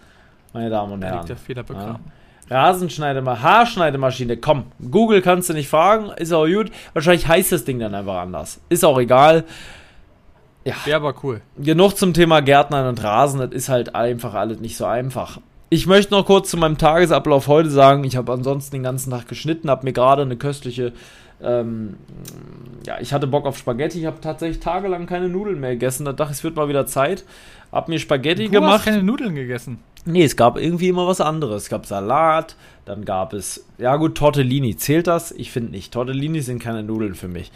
meine 0.51 0.70
Damen 0.70 0.92
und 0.92 1.00
Da 1.00 1.08
Herren. 1.08 1.18
liegt 1.20 1.30
der 1.30 1.38
Fehler 1.38 1.63
begraben. 1.63 2.04
Rasenschneidemaschine, 2.50 3.44
Haarschneidemaschine, 3.44 4.38
komm, 4.38 4.66
Google 4.92 5.22
kannst 5.22 5.50
du 5.50 5.54
nicht 5.54 5.70
fragen, 5.70 6.12
ist 6.18 6.32
auch 6.34 6.48
gut. 6.48 6.72
Wahrscheinlich 6.94 7.27
heißt 7.27 7.51
das 7.51 7.66
Ding 7.66 7.80
dann 7.80 7.94
einfach 7.96 8.16
anders. 8.22 8.60
Ist 8.70 8.86
auch 8.86 9.00
egal. 9.00 9.44
Wäre 10.86 10.98
aber 10.98 11.13
cool. 11.24 11.42
Genug 11.58 11.94
zum 11.98 12.13
Thema 12.13 12.42
Gärtnern 12.42 12.88
und 12.88 13.01
Rasen, 13.04 13.39
das 13.39 13.51
ist 13.51 13.70
halt 13.70 13.96
einfach 13.96 14.34
alles 14.34 14.60
nicht 14.60 14.75
so 14.75 14.86
einfach. 14.86 15.39
Ich 15.70 15.88
möchte 15.88 16.13
noch 16.13 16.25
kurz 16.25 16.50
zu 16.50 16.58
meinem 16.58 16.77
Tagesablauf 16.77 17.48
heute 17.48 17.70
sagen, 17.70 18.04
ich 18.04 18.16
habe 18.18 18.32
ansonsten 18.34 18.75
den 18.77 18.84
ganzen 18.84 19.12
Tag 19.12 19.27
geschnitten, 19.27 19.70
habe 19.70 19.86
mir 19.86 19.94
gerade 19.94 20.22
eine 20.24 20.36
köstliche, 20.38 20.94
ähm, 21.42 21.96
ja, 22.86 23.00
ich 23.00 23.13
hatte 23.13 23.27
Bock 23.27 23.46
auf 23.46 23.58
Spaghetti, 23.58 24.00
ich 24.00 24.06
habe 24.06 24.20
tatsächlich 24.22 24.60
tagelang 24.62 25.06
keine 25.08 25.30
Nudeln 25.30 25.60
mehr 25.60 25.72
gegessen, 25.72 26.06
da 26.06 26.13
dachte 26.13 26.32
ich, 26.32 26.39
es 26.39 26.44
wird 26.44 26.56
mal 26.56 26.68
wieder 26.70 26.86
Zeit. 26.86 27.24
Hab 27.72 27.89
mir 27.89 28.00
Spaghetti 28.00 28.48
Du 28.48 28.54
hast 28.56 28.62
gemacht. 28.62 28.86
keine 28.86 29.04
Nudeln 29.04 29.36
gegessen. 29.36 29.80
Nee, 30.08 30.24
es 30.24 30.36
gab 30.36 30.58
irgendwie 30.58 30.88
immer 30.90 31.08
was 31.08 31.22
anderes. 31.22 31.64
Es 31.64 31.70
gab 31.70 31.86
Salat, 31.86 32.56
dann 32.86 33.06
gab 33.06 33.34
es, 33.34 33.66
ja 33.78 33.96
gut, 33.98 34.16
Tortellini. 34.16 34.78
Zählt 34.78 35.08
das? 35.08 35.32
Ich 35.32 35.52
finde 35.52 35.72
nicht. 35.72 35.94
Tortellini 35.94 36.42
sind 36.42 36.60
keine 36.62 36.84
Nudeln 36.84 37.16
für 37.16 37.28
mich. 37.28 37.52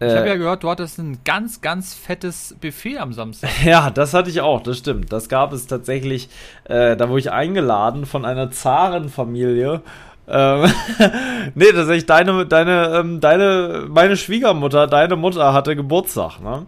Ich 0.00 0.16
habe 0.16 0.28
ja 0.28 0.34
Äh, 0.34 0.38
gehört, 0.38 0.64
du 0.64 0.70
hattest 0.70 0.98
ein 0.98 1.18
ganz, 1.24 1.60
ganz 1.60 1.94
fettes 1.94 2.56
Buffet 2.60 2.98
am 2.98 3.12
Samstag. 3.12 3.50
ja, 3.64 3.90
das 3.90 4.14
hatte 4.14 4.30
ich 4.30 4.40
auch, 4.40 4.60
das 4.62 4.78
stimmt. 4.78 5.12
Das 5.12 5.28
gab 5.28 5.52
es 5.52 5.66
tatsächlich, 5.66 6.28
äh, 6.64 6.96
da 6.96 7.08
wurde 7.08 7.20
ich 7.20 7.30
eingeladen 7.30 8.06
von 8.06 8.24
einer 8.24 8.50
Zarenfamilie. 8.50 9.80
Ähm, 10.28 10.72
nee, 11.54 11.72
tatsächlich 11.72 12.06
deine, 12.06 12.46
deine, 12.46 12.96
ähm, 12.98 13.20
deine, 13.20 13.86
meine 13.88 14.16
Schwiegermutter, 14.16 14.86
deine 14.86 15.16
Mutter 15.16 15.52
hatte 15.52 15.76
Geburtstag, 15.76 16.40
ne? 16.40 16.66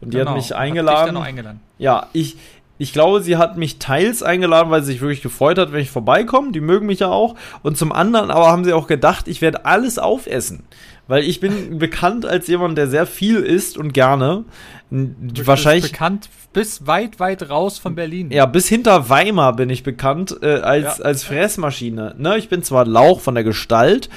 Und 0.00 0.12
die 0.14 0.20
hat 0.20 0.24
mich 0.24 0.24
Genau. 0.24 0.30
Hat 0.34 0.44
dich 0.44 0.56
eingeladen. 0.56 1.06
dann 1.06 1.14
noch 1.14 1.22
eingeladen. 1.24 1.60
Ja, 1.78 2.08
ich, 2.12 2.36
ich 2.78 2.92
glaube, 2.92 3.20
sie 3.22 3.36
hat 3.36 3.56
mich 3.56 3.78
teils 3.78 4.22
eingeladen, 4.22 4.70
weil 4.70 4.82
sie 4.82 4.92
sich 4.92 5.00
wirklich 5.00 5.22
gefreut 5.22 5.58
hat, 5.58 5.72
wenn 5.72 5.80
ich 5.80 5.90
vorbeikomme. 5.90 6.52
Die 6.52 6.60
mögen 6.60 6.86
mich 6.86 7.00
ja 7.00 7.08
auch. 7.08 7.36
Und 7.62 7.76
zum 7.78 7.92
anderen 7.92 8.30
aber 8.30 8.48
haben 8.48 8.64
sie 8.64 8.72
auch 8.72 8.86
gedacht, 8.86 9.28
ich 9.28 9.40
werde 9.40 9.64
alles 9.66 9.98
aufessen. 9.98 10.64
Weil 11.06 11.24
ich 11.24 11.40
bin 11.40 11.78
bekannt 11.78 12.26
als 12.26 12.48
jemand, 12.48 12.78
der 12.78 12.88
sehr 12.88 13.06
viel 13.06 13.36
isst 13.38 13.76
und 13.78 13.92
gerne. 13.92 14.44
Du 14.90 15.46
Wahrscheinlich. 15.46 15.82
bist 15.84 15.92
bekannt 15.94 16.28
bis 16.52 16.86
weit, 16.86 17.18
weit 17.18 17.48
raus 17.48 17.78
von 17.78 17.94
Berlin. 17.94 18.30
Ja, 18.30 18.44
bis 18.46 18.68
hinter 18.68 19.08
Weimar 19.08 19.56
bin 19.56 19.70
ich 19.70 19.82
bekannt 19.84 20.36
äh, 20.42 20.56
als, 20.56 20.98
Ja. 20.98 21.04
als 21.04 21.24
Fressmaschine. 21.24 22.14
Ne? 22.18 22.36
Ich 22.36 22.48
bin 22.50 22.62
zwar 22.62 22.84
Lauch 22.84 23.20
von 23.20 23.34
der 23.34 23.42
Gestalt, 23.44 24.10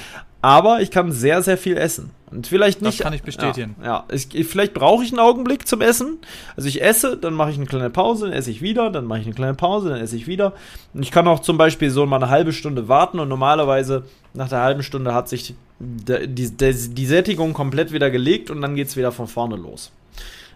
aber 0.46 0.80
ich 0.80 0.92
kann 0.92 1.12
sehr, 1.12 1.42
sehr 1.42 1.58
viel 1.58 1.76
essen. 1.76 2.12
Und 2.30 2.46
vielleicht 2.46 2.80
Das 2.80 2.90
nicht. 2.90 3.00
kann 3.00 3.14
ich 3.14 3.24
bestätigen. 3.24 3.76
Ja, 3.82 4.06
ja. 4.10 4.16
Ich, 4.32 4.48
vielleicht 4.48 4.76
brauche 4.76 5.04
ich 5.04 5.12
einen 5.12 5.20
Augenblick 5.20 5.68
zum 5.68 5.82
Essen. 5.82 6.20
Also 6.56 6.70
ich 6.70 6.84
esse, 6.84 7.18
dann 7.18 7.34
mache 7.34 7.50
ich 7.50 7.58
eine 7.58 7.66
kleine 7.66 7.90
Pause, 7.90 8.26
dann 8.26 8.34
esse 8.34 8.52
ich 8.52 8.62
wieder, 8.62 8.92
dann 8.92 9.06
mache 9.06 9.22
ich 9.22 9.26
eine 9.26 9.34
kleine 9.34 9.56
Pause, 9.56 9.90
dann 9.90 10.00
esse 10.00 10.16
ich 10.16 10.28
wieder. 10.28 10.54
Und 10.94 11.02
ich 11.02 11.10
kann 11.10 11.28
auch 11.28 11.40
zum 11.40 11.58
Beispiel 11.58 11.90
so 11.90 12.06
mal 12.06 12.18
eine 12.18 12.30
halbe 12.30 12.54
Stunde 12.54 12.88
warten 12.88 13.20
und 13.20 13.28
normalerweise 13.28 14.04
nach 14.36 14.48
der 14.48 14.62
halben 14.62 14.84
Stunde 14.84 15.16
hat 15.16 15.30
sich 15.30 15.56
die, 15.80 16.28
die, 16.28 16.56
die, 16.56 16.90
die 16.94 17.06
Sättigung 17.08 17.54
komplett 17.54 17.92
wieder 17.92 18.12
gelegt 18.12 18.52
und 18.52 18.62
dann 18.62 18.76
geht 18.76 18.90
es 18.90 18.98
wieder 18.98 19.12
von 19.12 19.26
vorne 19.28 19.56
los. 19.56 19.92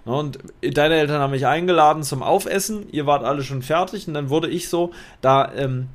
Und 0.05 0.38
deine 0.62 0.98
Eltern 0.98 1.19
haben 1.19 1.31
mich 1.31 1.48
eingeladen 1.48 2.03
zum 2.03 2.22
Aufessen, 2.22 2.86
ihr 2.91 3.08
wart 3.08 3.24
alle 3.24 3.41
schon 3.41 3.63
fertig 3.63 4.08
und 4.08 4.13
dann 4.13 4.29
wurde 4.29 4.50
ich 4.50 4.69
so, 4.69 4.91
da, 5.22 5.51
ähm, 5.55 5.88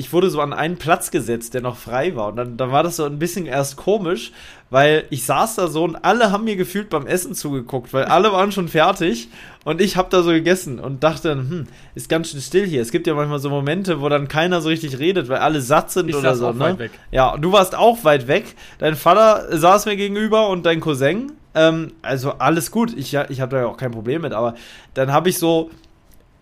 ich 0.00 0.14
wurde 0.14 0.30
so 0.30 0.40
an 0.40 0.54
einen 0.54 0.78
Platz 0.78 1.10
gesetzt, 1.10 1.52
der 1.52 1.60
noch 1.60 1.76
frei 1.76 2.16
war. 2.16 2.28
Und 2.28 2.36
dann, 2.36 2.56
dann 2.56 2.72
war 2.72 2.82
das 2.82 2.96
so 2.96 3.04
ein 3.04 3.18
bisschen 3.18 3.44
erst 3.44 3.76
komisch, 3.76 4.32
weil 4.70 5.04
ich 5.10 5.26
saß 5.26 5.56
da 5.56 5.68
so 5.68 5.84
und 5.84 5.96
alle 5.96 6.32
haben 6.32 6.44
mir 6.44 6.56
gefühlt 6.56 6.88
beim 6.88 7.06
Essen 7.06 7.34
zugeguckt, 7.34 7.92
weil 7.92 8.04
alle 8.06 8.32
waren 8.32 8.50
schon 8.50 8.68
fertig 8.68 9.28
und 9.64 9.82
ich 9.82 9.98
habe 9.98 10.08
da 10.08 10.22
so 10.22 10.30
gegessen 10.30 10.78
und 10.78 11.04
dachte, 11.04 11.32
hm, 11.32 11.66
ist 11.94 12.08
ganz 12.08 12.30
schön 12.30 12.40
still 12.40 12.66
hier. 12.66 12.80
Es 12.80 12.92
gibt 12.92 13.06
ja 13.06 13.12
manchmal 13.12 13.40
so 13.40 13.50
Momente, 13.50 14.00
wo 14.00 14.08
dann 14.08 14.26
keiner 14.26 14.62
so 14.62 14.70
richtig 14.70 14.98
redet, 14.98 15.28
weil 15.28 15.38
alle 15.38 15.60
satt 15.60 15.90
sind 15.90 16.08
Ich 16.08 16.16
oder 16.16 16.30
saß 16.30 16.38
so. 16.38 16.48
auch 16.48 16.54
ne? 16.54 16.60
weit 16.60 16.78
weg. 16.78 16.92
Ja, 17.10 17.36
du 17.36 17.52
warst 17.52 17.74
auch 17.74 18.02
weit 18.02 18.26
weg. 18.26 18.54
Dein 18.78 18.96
Vater 18.96 19.54
saß 19.58 19.84
mir 19.84 19.96
gegenüber 19.96 20.48
und 20.48 20.64
dein 20.64 20.80
Cousin. 20.80 21.32
Ähm, 21.54 21.92
also 22.00 22.32
alles 22.38 22.70
gut. 22.70 22.96
Ich, 22.96 23.12
ich 23.12 23.40
habe 23.42 23.50
da 23.54 23.62
ja 23.62 23.66
auch 23.66 23.76
kein 23.76 23.90
Problem 23.90 24.22
mit. 24.22 24.32
Aber 24.32 24.54
dann 24.94 25.12
habe 25.12 25.28
ich 25.28 25.36
so. 25.38 25.70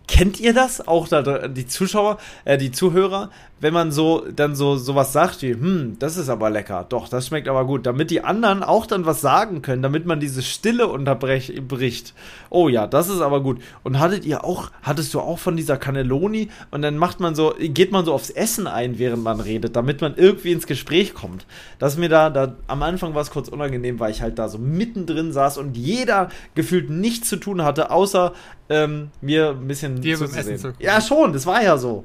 Kennt 0.08 0.40
ihr 0.40 0.54
das? 0.54 0.88
Auch 0.88 1.06
da, 1.06 1.48
die 1.48 1.66
Zuschauer, 1.66 2.18
äh, 2.46 2.56
die 2.56 2.72
Zuhörer, 2.72 3.30
wenn 3.60 3.74
man 3.74 3.92
so 3.92 4.24
dann 4.34 4.54
so 4.54 4.76
sowas 4.76 5.12
sagt 5.12 5.42
wie, 5.42 5.52
hm, 5.52 5.96
das 5.98 6.16
ist 6.16 6.28
aber 6.28 6.48
lecker, 6.48 6.86
doch, 6.88 7.08
das 7.08 7.26
schmeckt 7.26 7.48
aber 7.48 7.66
gut, 7.66 7.86
damit 7.86 8.10
die 8.10 8.22
anderen 8.24 8.62
auch 8.62 8.86
dann 8.86 9.04
was 9.04 9.20
sagen 9.20 9.62
können, 9.62 9.82
damit 9.82 10.06
man 10.06 10.18
diese 10.18 10.42
Stille 10.42 10.88
unterbricht. 10.88 12.14
Oh 12.50 12.68
ja, 12.68 12.86
das 12.86 13.08
ist 13.08 13.20
aber 13.20 13.42
gut. 13.42 13.60
Und 13.82 13.98
hattet 13.98 14.24
ihr 14.24 14.44
auch, 14.44 14.70
hattest 14.82 15.12
du 15.12 15.20
auch 15.20 15.38
von 15.38 15.56
dieser 15.56 15.76
Cannelloni 15.76 16.48
und 16.70 16.82
dann 16.82 16.96
macht 16.96 17.20
man 17.20 17.34
so, 17.34 17.54
geht 17.58 17.92
man 17.92 18.04
so 18.04 18.14
aufs 18.14 18.30
Essen 18.30 18.66
ein, 18.66 18.98
während 18.98 19.22
man 19.22 19.40
redet, 19.40 19.76
damit 19.76 20.00
man 20.00 20.14
irgendwie 20.16 20.52
ins 20.52 20.66
Gespräch 20.66 21.14
kommt. 21.14 21.46
Dass 21.78 21.98
mir 21.98 22.08
da, 22.08 22.30
da 22.30 22.56
am 22.66 22.82
Anfang 22.82 23.14
war 23.14 23.22
es 23.22 23.30
kurz 23.30 23.48
unangenehm, 23.48 24.00
weil 24.00 24.12
ich 24.12 24.22
halt 24.22 24.38
da 24.38 24.48
so 24.48 24.58
mittendrin 24.58 25.32
saß 25.32 25.58
und 25.58 25.76
jeder 25.76 26.30
gefühlt 26.54 26.90
nichts 26.90 27.28
zu 27.28 27.36
tun 27.36 27.62
hatte, 27.62 27.90
außer 27.90 28.32
ähm, 28.70 29.10
mir 29.20 29.50
ein 29.50 29.66
bisschen 29.66 29.97
Dir 30.00 30.18
beim. 30.18 30.34
Essen 30.34 30.58
zu. 30.58 30.72
Ja, 30.78 31.00
schon, 31.00 31.32
das 31.32 31.46
war 31.46 31.62
ja 31.62 31.76
so. 31.76 32.04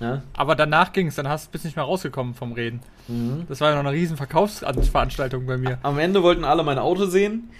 Ja. 0.00 0.22
Aber 0.34 0.54
danach 0.54 0.92
ging 0.92 1.06
es, 1.06 1.14
dann 1.14 1.28
hast, 1.28 1.50
bist 1.52 1.64
nicht 1.64 1.76
mehr 1.76 1.84
rausgekommen 1.84 2.34
vom 2.34 2.52
Reden. 2.52 2.80
Das 3.48 3.60
war 3.60 3.70
ja 3.70 3.76
noch 3.76 3.88
eine 3.88 3.96
riesen 3.96 4.16
Verkaufsveranstaltung 4.16 5.46
bei 5.46 5.56
mir. 5.56 5.78
Am 5.82 5.98
Ende 5.98 6.22
wollten 6.22 6.44
alle 6.44 6.64
mein 6.64 6.78
Auto 6.78 7.06
sehen. 7.06 7.50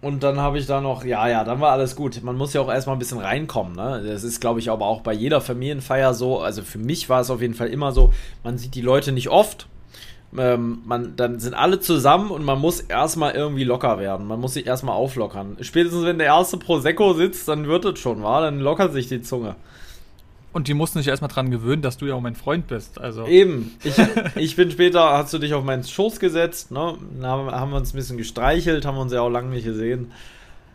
Und 0.00 0.24
dann 0.24 0.40
habe 0.40 0.58
ich 0.58 0.66
da 0.66 0.80
noch, 0.80 1.04
ja, 1.04 1.28
ja, 1.28 1.44
dann 1.44 1.60
war 1.60 1.70
alles 1.70 1.94
gut. 1.94 2.20
Man 2.24 2.36
muss 2.36 2.54
ja 2.54 2.60
auch 2.60 2.70
erstmal 2.70 2.96
ein 2.96 2.98
bisschen 2.98 3.20
reinkommen, 3.20 3.76
ne? 3.76 4.02
Das 4.04 4.24
ist, 4.24 4.40
glaube 4.40 4.58
ich, 4.58 4.68
aber 4.68 4.86
auch 4.86 5.02
bei 5.02 5.12
jeder 5.12 5.40
Familienfeier 5.40 6.12
so. 6.12 6.40
Also 6.40 6.62
für 6.62 6.78
mich 6.78 7.08
war 7.08 7.20
es 7.20 7.30
auf 7.30 7.40
jeden 7.40 7.54
Fall 7.54 7.68
immer 7.68 7.92
so, 7.92 8.12
man 8.42 8.58
sieht 8.58 8.74
die 8.74 8.80
Leute 8.80 9.12
nicht 9.12 9.28
oft. 9.28 9.68
Ähm, 10.36 10.78
man, 10.86 11.14
dann 11.16 11.40
sind 11.40 11.54
alle 11.54 11.80
zusammen 11.80 12.30
und 12.30 12.44
man 12.44 12.58
muss 12.58 12.80
erstmal 12.80 13.32
irgendwie 13.32 13.64
locker 13.64 13.98
werden. 13.98 14.26
Man 14.26 14.40
muss 14.40 14.54
sich 14.54 14.66
erstmal 14.66 14.94
auflockern. 14.94 15.58
Spätestens 15.60 16.04
wenn 16.04 16.18
der 16.18 16.28
erste 16.28 16.56
Prosecco 16.56 17.12
sitzt, 17.12 17.48
dann 17.48 17.66
wird 17.66 17.84
es 17.84 17.98
schon, 17.98 18.22
war, 18.22 18.40
dann 18.40 18.58
lockert 18.58 18.92
sich 18.92 19.08
die 19.08 19.20
Zunge. 19.20 19.56
Und 20.52 20.68
die 20.68 20.74
mussten 20.74 20.98
sich 20.98 21.08
erstmal 21.08 21.30
dran 21.30 21.50
gewöhnen, 21.50 21.80
dass 21.80 21.96
du 21.96 22.06
ja 22.06 22.14
auch 22.14 22.20
mein 22.20 22.34
Freund 22.34 22.66
bist. 22.66 23.00
Also, 23.00 23.26
Eben. 23.26 23.72
Ich, 23.84 23.94
ich 24.36 24.56
bin 24.56 24.70
später, 24.70 25.12
hast 25.12 25.32
du 25.32 25.38
dich 25.38 25.54
auf 25.54 25.64
meinen 25.64 25.84
Schoß 25.84 26.20
gesetzt, 26.20 26.70
ne? 26.70 26.94
Dann 27.18 27.26
haben, 27.26 27.50
haben 27.50 27.70
wir 27.70 27.78
uns 27.78 27.92
ein 27.92 27.96
bisschen 27.96 28.18
gestreichelt, 28.18 28.84
haben 28.84 28.98
uns 28.98 29.12
ja 29.12 29.22
auch 29.22 29.30
lange 29.30 29.48
nicht 29.48 29.64
gesehen. 29.64 30.12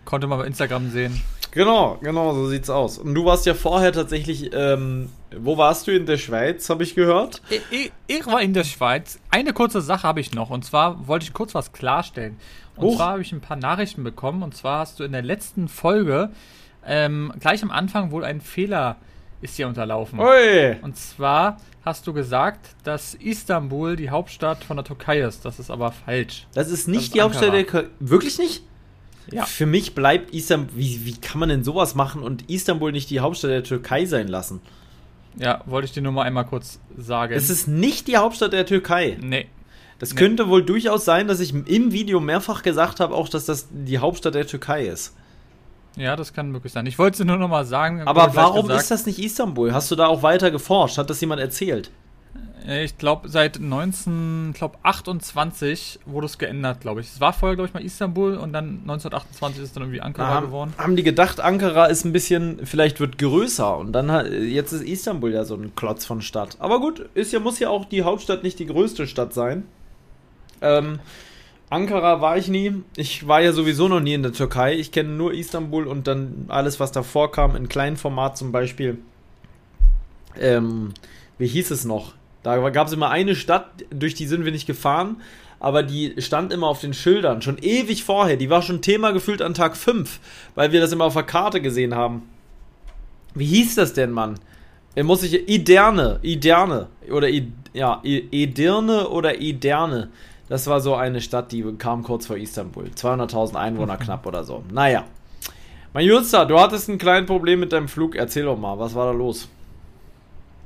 konnte 0.05 0.27
man 0.27 0.39
bei 0.39 0.45
Instagram 0.45 0.89
sehen. 0.89 1.21
Genau, 1.51 1.97
genau, 2.01 2.33
so 2.33 2.47
sieht's 2.47 2.69
aus. 2.69 2.97
Und 2.97 3.13
du 3.15 3.25
warst 3.25 3.45
ja 3.45 3.53
vorher 3.53 3.91
tatsächlich, 3.91 4.51
ähm, 4.53 5.09
wo 5.35 5.57
warst 5.57 5.87
du 5.87 5.95
in 5.95 6.05
der 6.05 6.17
Schweiz, 6.17 6.69
habe 6.69 6.83
ich 6.83 6.95
gehört? 6.95 7.41
Ich, 7.71 7.91
ich, 8.07 8.25
war 8.25 8.41
in 8.41 8.53
der 8.53 8.63
Schweiz. 8.63 9.19
Eine 9.31 9.53
kurze 9.53 9.81
Sache 9.81 10.03
habe 10.03 10.19
ich 10.19 10.33
noch. 10.33 10.49
Und 10.49 10.65
zwar 10.65 11.07
wollte 11.07 11.25
ich 11.25 11.33
kurz 11.33 11.55
was 11.55 11.71
klarstellen. 11.73 12.37
Und 12.75 12.85
Huch. 12.87 12.95
zwar 12.97 13.11
habe 13.11 13.21
ich 13.21 13.31
ein 13.31 13.41
paar 13.41 13.57
Nachrichten 13.57 14.03
bekommen. 14.03 14.43
Und 14.43 14.55
zwar 14.55 14.79
hast 14.79 14.99
du 14.99 15.03
in 15.03 15.11
der 15.11 15.23
letzten 15.23 15.67
Folge 15.67 16.29
ähm, 16.85 17.33
gleich 17.39 17.63
am 17.63 17.71
Anfang 17.71 18.11
wohl 18.11 18.23
ein 18.23 18.41
Fehler 18.41 18.97
ist 19.41 19.57
dir 19.57 19.67
unterlaufen. 19.67 20.19
Ui! 20.19 20.75
Und 20.81 20.97
zwar 20.97 21.57
hast 21.85 22.07
du 22.07 22.13
gesagt, 22.13 22.75
dass 22.83 23.13
Istanbul 23.13 23.95
die 23.95 24.09
Hauptstadt 24.09 24.63
von 24.63 24.77
der 24.77 24.83
Türkei 24.83 25.19
ist. 25.21 25.45
Das 25.45 25.59
ist 25.59 25.69
aber 25.69 25.91
falsch. 25.91 26.47
Das 26.53 26.69
ist 26.69 26.87
Das 26.87 26.87
nicht 26.87 27.03
ist 27.03 27.15
die 27.15 27.21
Hauptstadt 27.21 27.53
der 27.53 27.59
Ankara. 27.59 27.81
Türkei. 27.83 27.95
Wirklich 27.99 28.39
nicht? 28.39 28.63
Ja. 29.31 29.45
Für 29.45 29.65
mich 29.65 29.93
bleibt 29.95 30.33
Istanbul. 30.33 30.77
Wie, 30.77 31.05
wie 31.05 31.17
kann 31.17 31.39
man 31.39 31.49
denn 31.49 31.63
sowas 31.63 31.95
machen 31.95 32.23
und 32.23 32.49
Istanbul 32.49 32.91
nicht 32.91 33.09
die 33.09 33.19
Hauptstadt 33.19 33.51
der 33.51 33.63
Türkei 33.63 34.05
sein 34.05 34.27
lassen? 34.27 34.61
Ja, 35.37 35.61
wollte 35.65 35.85
ich 35.85 35.91
dir 35.91 36.01
nur 36.01 36.11
mal 36.13 36.23
einmal 36.23 36.45
kurz 36.45 36.79
sagen. 36.97 37.33
Es 37.33 37.49
ist 37.49 37.67
nicht 37.67 38.07
die 38.07 38.17
Hauptstadt 38.17 38.53
der 38.53 38.65
Türkei. 38.65 39.17
nee. 39.21 39.47
Das 39.99 40.13
Nee. 40.13 40.19
könnte 40.19 40.47
wohl 40.47 40.63
durchaus 40.63 41.05
sein, 41.05 41.27
dass 41.27 41.39
ich 41.39 41.53
im 41.55 41.91
Video 41.91 42.19
mehrfach 42.19 42.61
gesagt 42.61 42.99
habe, 42.99 43.15
auch 43.15 43.29
dass 43.29 43.45
das 43.45 43.67
die 43.71 43.97
Hauptstadt 43.97 44.35
der 44.35 44.45
Türkei 44.45 44.85
ist. 44.85 45.15
Ja, 45.95 46.15
das 46.15 46.33
kann 46.33 46.51
möglich 46.51 46.71
sein. 46.71 46.85
Ich 46.85 46.99
wollte 46.99 47.19
es 47.23 47.27
nur 47.27 47.37
noch 47.37 47.47
mal 47.47 47.65
sagen. 47.65 48.01
Aber 48.03 48.35
warum 48.35 48.67
gesagt. 48.67 48.81
ist 48.83 48.91
das 48.91 49.05
nicht 49.07 49.17
Istanbul? 49.17 49.73
Hast 49.73 49.89
du 49.89 49.95
da 49.95 50.05
auch 50.05 50.21
weiter 50.21 50.51
geforscht? 50.51 50.99
Hat 50.99 51.09
das 51.09 51.19
jemand 51.19 51.41
erzählt? 51.41 51.89
Äh, 52.67 52.83
Ich 52.83 52.97
glaube, 52.97 53.29
seit 53.29 53.57
1928 53.57 55.99
wurde 56.05 56.25
es 56.25 56.37
geändert, 56.37 56.81
glaube 56.81 57.01
ich. 57.01 57.07
Es 57.07 57.21
war 57.21 57.33
vorher, 57.33 57.55
glaube 57.55 57.69
ich, 57.69 57.73
mal 57.73 57.83
Istanbul 57.83 58.35
und 58.35 58.53
dann 58.53 58.79
1928 58.81 59.61
ist 59.61 59.69
es 59.69 59.73
dann 59.73 59.83
irgendwie 59.83 60.01
Ankara 60.01 60.33
haben, 60.35 60.47
geworden. 60.47 60.73
haben 60.77 60.95
die 60.95 61.03
gedacht, 61.03 61.39
Ankara 61.39 61.85
ist 61.85 62.05
ein 62.05 62.13
bisschen, 62.13 62.65
vielleicht 62.65 62.99
wird 62.99 63.17
größer 63.17 63.77
und 63.77 63.93
dann 63.93 64.09
jetzt 64.43 64.71
ist 64.73 64.83
Istanbul 64.83 65.31
ja 65.31 65.43
so 65.45 65.55
ein 65.55 65.73
Klotz 65.75 66.05
von 66.05 66.21
Stadt. 66.21 66.57
Aber 66.59 66.79
gut, 66.79 67.09
ist 67.13 67.31
ja, 67.33 67.39
muss 67.39 67.59
ja 67.59 67.69
auch 67.69 67.85
die 67.85 68.03
Hauptstadt 68.03 68.43
nicht 68.43 68.59
die 68.59 68.65
größte 68.67 69.07
Stadt 69.07 69.33
sein. 69.33 69.63
Ähm, 70.61 70.99
Ankara 71.69 72.21
war 72.21 72.37
ich 72.37 72.47
nie. 72.47 72.83
Ich 72.95 73.27
war 73.27 73.41
ja 73.41 73.51
sowieso 73.51 73.89
noch 73.89 73.99
nie 73.99 74.13
in 74.13 74.23
der 74.23 74.31
Türkei. 74.31 74.73
Ich 74.75 74.91
kenne 74.91 75.09
nur 75.09 75.33
Istanbul 75.33 75.85
und 75.85 76.07
dann 76.07 76.45
alles, 76.47 76.79
was 76.79 76.93
davor 76.93 77.31
kam, 77.31 77.55
in 77.55 77.67
kleinem 77.67 77.97
Format 77.97 78.37
zum 78.37 78.51
Beispiel. 78.53 78.97
Ähm, 80.39 80.93
wie 81.37 81.47
hieß 81.47 81.71
es 81.71 81.83
noch? 81.83 82.13
Da 82.43 82.69
gab 82.69 82.87
es 82.87 82.93
immer 82.93 83.09
eine 83.09 83.35
Stadt, 83.35 83.67
durch 83.89 84.13
die 84.13 84.25
sind 84.27 84.45
wir 84.45 84.51
nicht 84.51 84.67
gefahren, 84.67 85.17
aber 85.59 85.83
die 85.83 86.13
stand 86.21 86.53
immer 86.53 86.67
auf 86.67 86.79
den 86.81 86.93
Schildern, 86.93 87.41
schon 87.41 87.57
ewig 87.57 88.03
vorher. 88.03 88.37
Die 88.37 88.49
war 88.49 88.61
schon 88.61 88.81
Thema 88.81 89.11
gefühlt 89.11 89.41
an 89.41 89.53
Tag 89.53 89.75
5, 89.75 90.19
weil 90.55 90.71
wir 90.71 90.79
das 90.79 90.91
immer 90.91 91.05
auf 91.05 91.13
der 91.13 91.23
Karte 91.23 91.61
gesehen 91.61 91.95
haben. 91.95 92.23
Wie 93.33 93.45
hieß 93.45 93.75
das 93.75 93.93
denn, 93.93 94.11
Mann? 94.11 94.39
Er 94.95 95.03
muss 95.03 95.21
sich. 95.21 95.47
Iderne, 95.47 96.19
Iderne. 96.23 96.87
Oder 97.11 97.29
I, 97.29 97.51
ja, 97.73 98.01
I- 98.03 98.27
Edirne 98.31 99.09
oder 99.09 99.39
Iderne. 99.39 100.09
Das 100.49 100.65
war 100.67 100.79
so 100.81 100.95
eine 100.95 101.21
Stadt, 101.21 101.51
die 101.51 101.63
kam 101.77 102.01
kurz 102.03 102.25
vor 102.25 102.37
Istanbul. 102.37 102.85
200.000 102.95 103.55
Einwohner 103.55 103.97
knapp 103.97 104.25
oder 104.25 104.43
so. 104.43 104.63
Naja. 104.71 105.03
Mein 105.93 106.05
Jutster, 106.05 106.45
du 106.45 106.59
hattest 106.59 106.89
ein 106.89 106.97
kleines 106.97 107.27
Problem 107.27 107.59
mit 107.59 107.73
deinem 107.73 107.87
Flug. 107.87 108.15
Erzähl 108.15 108.45
doch 108.45 108.57
mal, 108.57 108.77
was 108.79 108.95
war 108.95 109.05
da 109.07 109.11
los? 109.11 109.47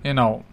Genau. 0.04 0.44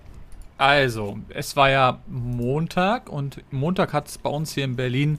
Also, 0.59 1.19
es 1.29 1.55
war 1.57 1.71
ja 1.71 2.01
Montag 2.09 3.09
und 3.09 3.43
Montag 3.53 3.93
hat 3.93 4.09
es 4.09 4.19
bei 4.19 4.29
uns 4.29 4.53
hier 4.53 4.65
in 4.65 4.75
Berlin, 4.75 5.19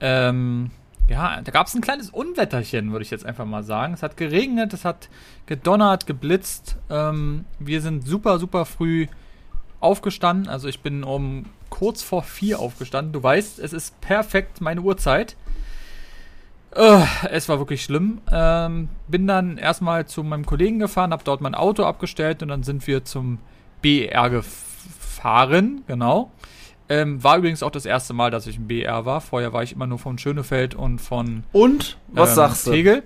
ähm, 0.00 0.70
ja, 1.08 1.40
da 1.40 1.52
gab 1.52 1.66
es 1.66 1.74
ein 1.74 1.80
kleines 1.80 2.10
Unwetterchen, 2.10 2.92
würde 2.92 3.02
ich 3.02 3.10
jetzt 3.10 3.24
einfach 3.24 3.46
mal 3.46 3.62
sagen. 3.62 3.94
Es 3.94 4.02
hat 4.02 4.16
geregnet, 4.16 4.74
es 4.74 4.84
hat 4.84 5.08
gedonnert, 5.46 6.06
geblitzt. 6.06 6.76
Ähm, 6.90 7.46
wir 7.58 7.80
sind 7.80 8.06
super, 8.06 8.38
super 8.38 8.66
früh 8.66 9.06
aufgestanden. 9.80 10.48
Also 10.48 10.68
ich 10.68 10.80
bin 10.80 11.04
um 11.04 11.46
kurz 11.70 12.02
vor 12.02 12.22
vier 12.22 12.58
aufgestanden. 12.58 13.12
Du 13.12 13.22
weißt, 13.22 13.58
es 13.58 13.72
ist 13.72 13.98
perfekt 14.02 14.60
meine 14.60 14.82
Uhrzeit. 14.82 15.36
Äh, 16.74 17.04
es 17.30 17.48
war 17.48 17.58
wirklich 17.58 17.82
schlimm. 17.82 18.20
Ähm, 18.30 18.90
bin 19.06 19.26
dann 19.26 19.56
erstmal 19.56 20.06
zu 20.06 20.22
meinem 20.22 20.44
Kollegen 20.44 20.78
gefahren, 20.78 21.12
habe 21.12 21.24
dort 21.24 21.40
mein 21.40 21.54
Auto 21.54 21.84
abgestellt 21.84 22.42
und 22.42 22.48
dann 22.48 22.62
sind 22.62 22.86
wir 22.86 23.04
zum 23.04 23.38
BR 23.80 24.28
gefahren, 24.28 24.67
genau. 25.86 26.30
Ähm, 26.88 27.22
war 27.22 27.36
übrigens 27.36 27.62
auch 27.62 27.70
das 27.70 27.84
erste 27.84 28.14
Mal, 28.14 28.30
dass 28.30 28.46
ich 28.46 28.56
im 28.56 28.66
BR 28.66 29.04
war. 29.04 29.20
Vorher 29.20 29.52
war 29.52 29.62
ich 29.62 29.72
immer 29.72 29.86
nur 29.86 29.98
von 29.98 30.16
Schönefeld 30.18 30.74
und 30.74 31.00
von 31.00 31.44
Und? 31.52 31.98
Was 32.08 32.30
ähm, 32.30 32.36
sagst 32.36 32.66
du? 32.66 32.70
Tegel. 32.72 33.02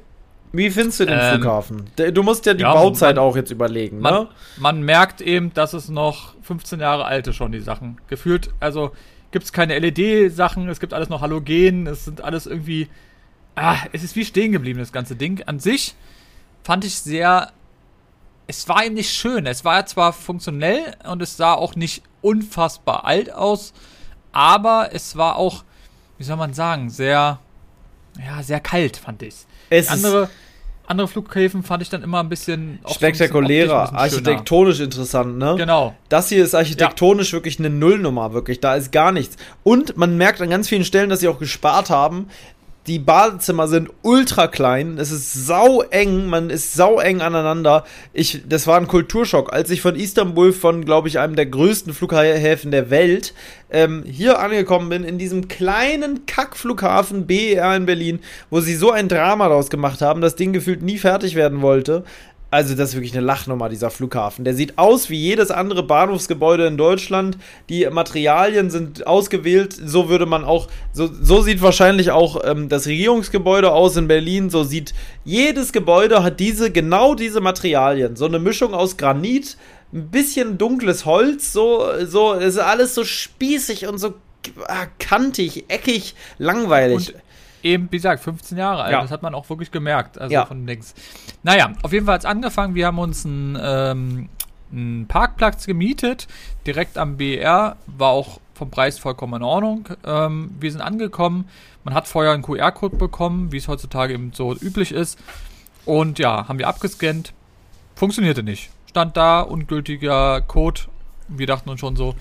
Wie 0.53 0.71
findest 0.71 1.01
du 1.01 1.07
den 1.07 1.19
Ähm, 1.19 1.41
Flughafen? 1.41 1.85
Du 1.97 2.23
musst 2.23 2.45
ja 2.47 2.55
die 2.55 2.63
ja, 2.63 2.73
Bauzeit 2.75 3.17
man- 3.17 3.25
auch 3.25 3.35
jetzt 3.37 3.51
überlegen, 3.51 4.01
Man, 4.01 4.15
ne? 4.15 4.29
man 4.59 4.83
merkt 4.83 5.21
eben, 5.23 5.53
dass 5.55 5.73
es 5.73 5.89
noch 5.89 6.35
15 6.43 6.79
Jahre 6.79 7.07
alt 7.07 7.27
ist 7.27 7.37
schon, 7.37 7.53
die 7.53 7.61
Sachen. 7.61 7.99
Gefühlt, 8.09 8.51
also 8.61 8.93
gibt 9.31 9.47
es 9.47 9.53
keine 9.53 9.79
LED-Sachen, 9.79 10.69
es 10.69 10.79
gibt 10.79 10.93
alles 10.93 11.09
noch 11.09 11.23
Halogen, 11.23 11.87
es 11.87 12.05
sind 12.05 12.21
alles 12.23 12.47
irgendwie. 12.47 12.89
Ah, 13.57 13.77
es 13.93 14.03
ist 14.05 14.15
wie 14.15 14.25
stehen 14.25 14.53
geblieben, 14.53 14.79
das 14.79 14.93
ganze 14.93 15.17
Ding. 15.17 15.43
An 15.47 15.59
sich 15.59 15.95
fand 16.63 16.85
ich 16.85 16.95
sehr. 16.99 17.51
Es 18.53 18.69
war 18.69 18.85
eben 18.85 18.95
nicht 18.97 19.11
schön. 19.11 19.47
Es 19.47 19.65
war 19.65 19.87
zwar 19.87 20.13
funktionell 20.13 20.95
und 21.11 21.23
es 21.23 21.39
sah 21.39 21.55
auch 21.55 21.75
nicht 21.75 22.03
unfassbar 22.21 23.07
alt 23.07 23.33
aus, 23.33 23.73
aber 24.31 24.91
es 24.93 25.17
war 25.17 25.37
auch, 25.37 25.65
wie 26.19 26.25
soll 26.25 26.37
man 26.37 26.53
sagen, 26.53 26.91
sehr. 26.91 27.39
Ja, 28.19 28.43
sehr 28.43 28.61
kalt, 28.61 28.99
fand 28.99 29.23
ich. 29.23 29.35
Es 29.71 29.89
Andere, 29.89 30.29
andere 30.87 31.09
Flughäfen 31.09 31.63
fand 31.63 31.83
ich 31.83 31.89
dann 31.89 32.03
immer 32.03 32.21
ein 32.21 32.29
bisschen. 32.29 32.79
auch 32.83 32.91
so 32.91 33.07
ein 33.07 33.13
bisschen 33.13 33.15
spektakulärer, 33.15 33.87
schöner. 33.87 33.99
architektonisch 33.99 34.81
interessant, 34.81 35.39
ne? 35.39 35.55
Genau. 35.57 35.95
Das 36.11 36.29
hier 36.29 36.45
ist 36.45 36.55
architektonisch 36.55 37.33
wirklich 37.33 37.59
eine 37.59 37.71
Nullnummer, 37.71 38.35
wirklich. 38.35 38.61
Da 38.61 38.75
ist 38.75 38.93
gar 38.93 39.13
nichts. 39.13 39.39
Und 39.63 39.97
man 39.97 40.19
merkt 40.19 40.43
an 40.43 40.51
ganz 40.51 40.69
vielen 40.69 40.85
Stellen, 40.85 41.09
dass 41.09 41.21
sie 41.21 41.29
auch 41.29 41.39
gespart 41.39 41.89
haben. 41.89 42.29
Die 42.89 42.99
Badezimmer 42.99 43.69
sind 43.69 43.91
ultra 44.03 44.49
klein. 44.49 44.99
Es 44.99 45.13
ist 45.13 45.47
sau 45.47 45.83
eng. 45.83 46.27
Man 46.27 46.51
ist 46.51 46.75
sau 46.75 46.99
eng 46.99 47.21
aneinander. 47.21 47.85
Ich, 48.13 48.43
das 48.49 48.67
war 48.67 48.77
ein 48.77 48.89
Kulturschock. 48.89 49.53
Als 49.53 49.71
ich 49.71 49.81
von 49.81 49.95
Istanbul, 49.95 50.53
von, 50.53 50.85
glaube 50.85 51.07
ich, 51.07 51.21
einem 51.21 51.37
der 51.37 51.47
größten 51.47 51.95
Flughäfen 51.95 52.73
der 52.73 52.91
Welt, 52.91 53.35
ähm, 53.71 54.03
hier 54.05 54.41
angekommen 54.41 54.89
bin, 54.89 55.05
in 55.05 55.17
diesem 55.17 55.47
kleinen 55.47 56.27
Kackflughafen 56.27 57.27
BER 57.27 57.77
in 57.77 57.87
Berlin, 57.87 58.19
wo 58.51 58.61
sie 58.61 58.75
so 58.75 58.91
ein 58.91 59.09
Drama 59.09 59.49
daraus 59.49 59.71
gemacht 59.71 60.03
haben, 60.03 60.21
das 60.21 60.35
Ding 60.35 60.53
gefühlt 60.53 60.83
nie 60.83 60.99
fertig 60.99 61.37
werden 61.37 61.63
wollte. 61.63 62.05
Also, 62.53 62.75
das 62.75 62.91
ist 62.91 62.95
wirklich 62.97 63.15
eine 63.17 63.25
Lachnummer, 63.25 63.71
dieser 63.71 63.91
Flughafen. 63.91 64.45
Der 64.45 64.53
sieht 64.55 64.77
aus 64.77 65.09
wie 65.09 65.17
jedes 65.17 65.51
andere 65.51 65.83
Bahnhofsgebäude 65.83 66.67
in 66.67 66.77
Deutschland. 66.77 67.39
Die 67.71 67.89
Materialien 67.91 68.69
sind 68.69 69.07
ausgewählt. 69.07 69.73
So 69.73 70.11
würde 70.11 70.27
man 70.27 70.45
auch, 70.45 70.69
so, 70.93 71.09
so 71.19 71.41
sieht 71.41 71.63
wahrscheinlich 71.63 72.11
auch 72.11 72.45
ähm, 72.45 72.69
das 72.69 72.87
Regierungsgebäude 72.87 73.73
aus 73.73 73.97
in 73.97 74.07
Berlin. 74.07 74.51
So 74.51 74.65
sieht 74.65 74.93
jedes 75.25 75.73
Gebäude 75.73 76.23
hat 76.23 76.41
diese, 76.41 76.71
genau 76.71 77.15
diese 77.15 77.41
Materialien. 77.41 78.17
So 78.17 78.27
eine 78.27 78.39
Mischung 78.39 78.75
aus 78.75 78.99
Granit, 78.99 79.57
ein 79.95 80.11
bisschen 80.11 80.59
dunkles 80.59 81.07
Holz, 81.07 81.55
so, 81.55 81.87
so, 82.05 82.35
es 82.35 82.57
ist 82.57 82.61
alles 82.61 82.95
so 82.95 83.05
spießig 83.05 83.87
und 83.87 83.97
so 83.97 84.13
ah, 84.67 84.85
kantig, 84.99 85.65
eckig, 85.69 86.15
langweilig. 86.37 87.15
Und 87.15 87.23
eben, 87.63 87.89
wie 87.91 87.97
gesagt, 87.97 88.23
15 88.23 88.59
Jahre 88.59 88.83
alt. 88.85 88.93
Ja. 88.93 89.03
Das 89.03 89.11
hat 89.11 89.23
man 89.23 89.35
auch 89.35 89.49
wirklich 89.49 89.71
gemerkt. 89.71 90.19
Also 90.19 90.33
Ja. 90.33 90.47
von 90.47 90.67
Dings. 90.67 90.95
Naja, 91.43 91.73
auf 91.83 91.93
jeden 91.93 92.07
Fall 92.07 92.15
hat 92.17 92.23
es 92.23 92.27
angefangen. 92.27 92.75
Wir 92.75 92.87
haben 92.87 92.99
uns 92.99 93.25
einen, 93.25 93.59
ähm, 93.61 94.29
einen 94.73 95.07
Parkplatz 95.07 95.67
gemietet, 95.67 96.27
direkt 96.67 96.99
am 96.99 97.17
BR. 97.17 97.77
War 97.87 98.11
auch 98.11 98.41
vom 98.55 98.71
Preis 98.71 98.99
vollkommen 98.99 99.35
in 99.35 99.43
Ordnung. 99.43 99.89
Ähm, 100.05 100.55
wir 100.61 100.71
sind 100.71 100.81
angekommen. 100.81 101.49
Man 101.85 101.95
hat 101.95 102.07
vorher 102.07 102.33
einen 102.33 102.43
QR-Code 102.43 102.97
bekommen, 102.97 103.51
wie 103.53 103.57
es 103.57 103.69
heutzutage 103.69 104.15
eben 104.15 104.33
so 104.33 104.55
üblich 104.55 104.93
ist. 104.93 105.19
Und 105.85 106.19
ja, 106.19 106.47
haben 106.49 106.59
wir 106.59 106.69
abgescannt. 106.69 107.33
Funktionierte 107.97 108.43
nicht. 108.43 108.71
Stand 108.89 109.17
da, 109.17 109.41
ungültiger 109.41 110.41
Code. 110.43 110.83
Wir 111.29 111.47
dachten 111.47 111.71
uns 111.71 111.81
schon 111.81 111.97
so, 111.97 112.15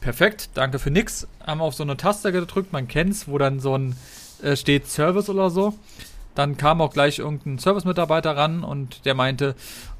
perfekt, 0.00 0.50
danke 0.54 0.78
für 0.78 0.90
nix. 0.90 1.26
Haben 1.44 1.60
auf 1.60 1.74
so 1.74 1.82
eine 1.82 1.96
Taste 1.96 2.32
gedrückt, 2.32 2.72
man 2.72 2.86
kennt's, 2.86 3.28
wo 3.28 3.38
dann 3.38 3.60
so 3.60 3.76
ein 3.76 3.96
äh, 4.42 4.56
steht 4.56 4.88
Service 4.88 5.28
oder 5.28 5.50
so. 5.50 5.74
Dann 6.34 6.56
kam 6.56 6.80
auch 6.80 6.92
gleich 6.92 7.18
irgendein 7.18 7.58
Service-Mitarbeiter 7.58 8.36
ran 8.36 8.64
und 8.64 9.04
der 9.04 9.14
meinte, 9.14 9.54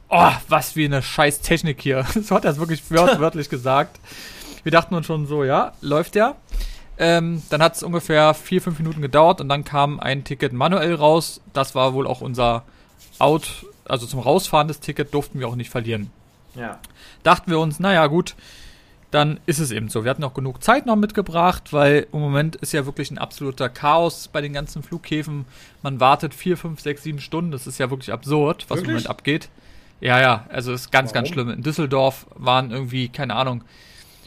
oh, 0.08 0.30
was 0.49 0.76
wie 0.76 0.87
eine 0.87 1.02
scheiß 1.02 1.40
Technik 1.40 1.80
hier. 1.80 2.06
so 2.22 2.34
hat 2.34 2.44
er 2.44 2.52
es 2.52 2.58
wirklich 2.58 2.90
wört 2.90 3.20
wörtlich 3.20 3.49
gesagt. 3.49 4.00
Wir 4.62 4.72
dachten 4.72 4.94
uns 4.94 5.06
schon 5.06 5.26
so, 5.26 5.44
ja, 5.44 5.72
läuft 5.80 6.16
ja. 6.16 6.37
Ähm, 6.99 7.42
dann 7.50 7.62
hat 7.62 7.76
es 7.76 7.82
ungefähr 7.82 8.34
vier, 8.34 8.62
fünf 8.62 8.78
Minuten 8.78 9.02
gedauert 9.02 9.40
und 9.40 9.49
dann 9.49 9.64
kam 9.64 9.99
ein 9.99 10.25
Ticket 10.25 10.52
manuell 10.52 10.94
raus. 10.94 11.40
Das 11.52 11.75
war 11.75 11.94
wohl 11.94 12.06
auch 12.06 12.20
unser 12.20 12.62
Out, 13.18 13.66
also 13.87 14.06
zum 14.06 14.20
Rausfahren 14.20 14.68
des 14.68 14.80
Ticket 14.80 15.12
durften 15.12 15.40
wir 15.40 15.49
auch 15.49 15.56
nicht 15.56 15.70
verlieren 15.70 16.11
ja. 16.54 16.78
dachten 17.22 17.50
wir 17.50 17.58
uns, 17.58 17.80
naja 17.80 18.06
gut, 18.06 18.34
dann 19.12 19.38
ist 19.45 19.59
es 19.59 19.71
eben 19.71 19.90
so. 19.90 20.04
Wir 20.04 20.11
hatten 20.11 20.25
auch 20.25 20.33
genug 20.33 20.62
Zeit 20.62 20.87
noch 20.87 20.97
mitgebracht, 20.97 21.73
weil 21.73 22.06
im 22.13 22.21
Moment 22.21 22.56
ist 22.56 22.73
ja 22.73 22.86
wirklich 22.86 23.10
ein 23.10 23.19
absoluter 23.19 23.69
Chaos 23.69 24.28
bei 24.28 24.41
den 24.41 24.54
ganzen 24.54 24.82
Flughäfen. 24.82 25.45
Man 25.82 26.00
wartet 26.00 26.34
vier, 26.34 26.56
fünf, 26.56 26.80
sechs, 26.80 27.02
sieben 27.02 27.21
Stunden. 27.21 27.50
Das 27.50 27.67
ist 27.67 27.78
ja 27.78 27.91
wirklich 27.91 28.10
absurd, 28.10 28.65
was 28.69 28.78
im 28.78 28.86
Wirklich? 28.86 29.04
Moment 29.04 29.10
abgeht. 29.10 29.50
Ja, 30.00 30.19
ja, 30.21 30.47
also 30.49 30.73
ist 30.73 30.91
ganz, 30.91 31.13
ganz 31.13 31.28
Warum? 31.28 31.32
schlimm. 31.34 31.50
In 31.50 31.63
Düsseldorf 31.63 32.26
waren 32.34 32.71
irgendwie, 32.71 33.08
keine 33.08 33.36
Ahnung, 33.36 33.63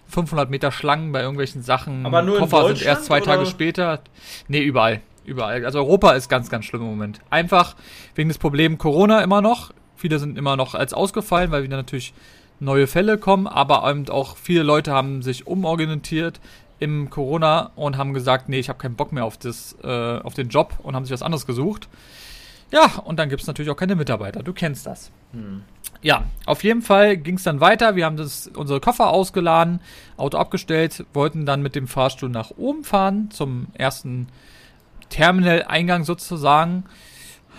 500 0.08 0.52
Meter 0.52 0.72
Schlangen 0.72 1.12
bei 1.12 1.22
irgendwelchen 1.22 1.64
Sachen. 1.64 2.06
Aber 2.06 2.22
nur 2.22 2.36
in 2.36 2.42
Koffer 2.42 2.68
sind 2.68 2.84
erst 2.84 3.06
zwei 3.06 3.22
Tage 3.22 3.42
oder? 3.42 3.50
später. 3.50 4.02
Nee, 4.48 4.62
überall. 4.62 5.02
Überall. 5.26 5.66
Also 5.66 5.80
Europa 5.80 6.12
ist 6.12 6.30
ganz, 6.30 6.52
ganz 6.52 6.66
schlimm 6.66 6.84
im 6.84 6.90
Moment. 6.90 7.20
Einfach 7.32 7.76
wegen 8.14 8.30
des 8.30 8.38
Problems 8.38 8.78
Corona 8.78 9.24
immer 9.24 9.42
noch. 9.42 9.74
Viele 9.96 10.20
sind 10.20 10.38
immer 10.38 10.56
noch 10.56 10.76
als 10.76 10.94
ausgefallen, 10.94 11.50
weil 11.50 11.64
wieder 11.64 11.76
natürlich 11.76 12.14
neue 12.60 12.88
Fälle 12.88 13.18
kommen, 13.18 13.48
aber 13.48 13.90
eben 13.90 14.10
auch 14.10 14.38
viele 14.38 14.64
Leute 14.64 14.92
haben 14.92 15.22
sich 15.22 15.48
umorientiert 15.48 16.40
im 16.80 17.10
Corona 17.10 17.72
und 17.76 17.98
haben 17.98 18.14
gesagt, 18.14 18.50
nee, 18.50 18.60
ich 18.60 18.70
habe 18.70 18.80
keinen 18.80 18.96
Bock 18.96 19.12
mehr 19.12 19.26
auf, 19.26 19.38
das, 19.38 19.76
äh, 19.84 20.20
auf 20.20 20.34
den 20.34 20.50
Job 20.50 20.74
und 20.84 20.96
haben 20.96 21.06
sich 21.06 21.14
was 21.14 21.22
anderes 21.22 21.46
gesucht. 21.46 21.88
Ja, 22.72 23.00
und 23.06 23.18
dann 23.20 23.30
gibt 23.30 23.42
es 23.42 23.48
natürlich 23.48 23.72
auch 23.72 23.78
keine 23.78 23.96
Mitarbeiter. 23.96 24.44
Du 24.44 24.52
kennst 24.52 24.86
das. 24.86 25.12
Ja, 26.02 26.26
auf 26.46 26.64
jeden 26.64 26.82
Fall 26.82 27.18
ging 27.18 27.36
es 27.36 27.44
dann 27.44 27.62
weiter. 27.62 27.96
Wir 27.96 28.06
haben 28.06 28.18
das, 28.18 28.48
unsere 28.48 28.80
Koffer 28.80 29.10
ausgeladen, 29.10 29.80
Auto 30.18 30.38
abgestellt, 30.38 31.06
wollten 31.14 31.46
dann 31.46 31.62
mit 31.62 31.76
dem 31.76 31.88
Fahrstuhl 31.88 32.30
nach 32.30 32.52
oben 32.58 32.84
fahren, 32.84 33.30
zum 33.32 33.68
ersten 33.74 34.28
Terminal-Eingang 35.10 36.04
sozusagen. 36.04 36.86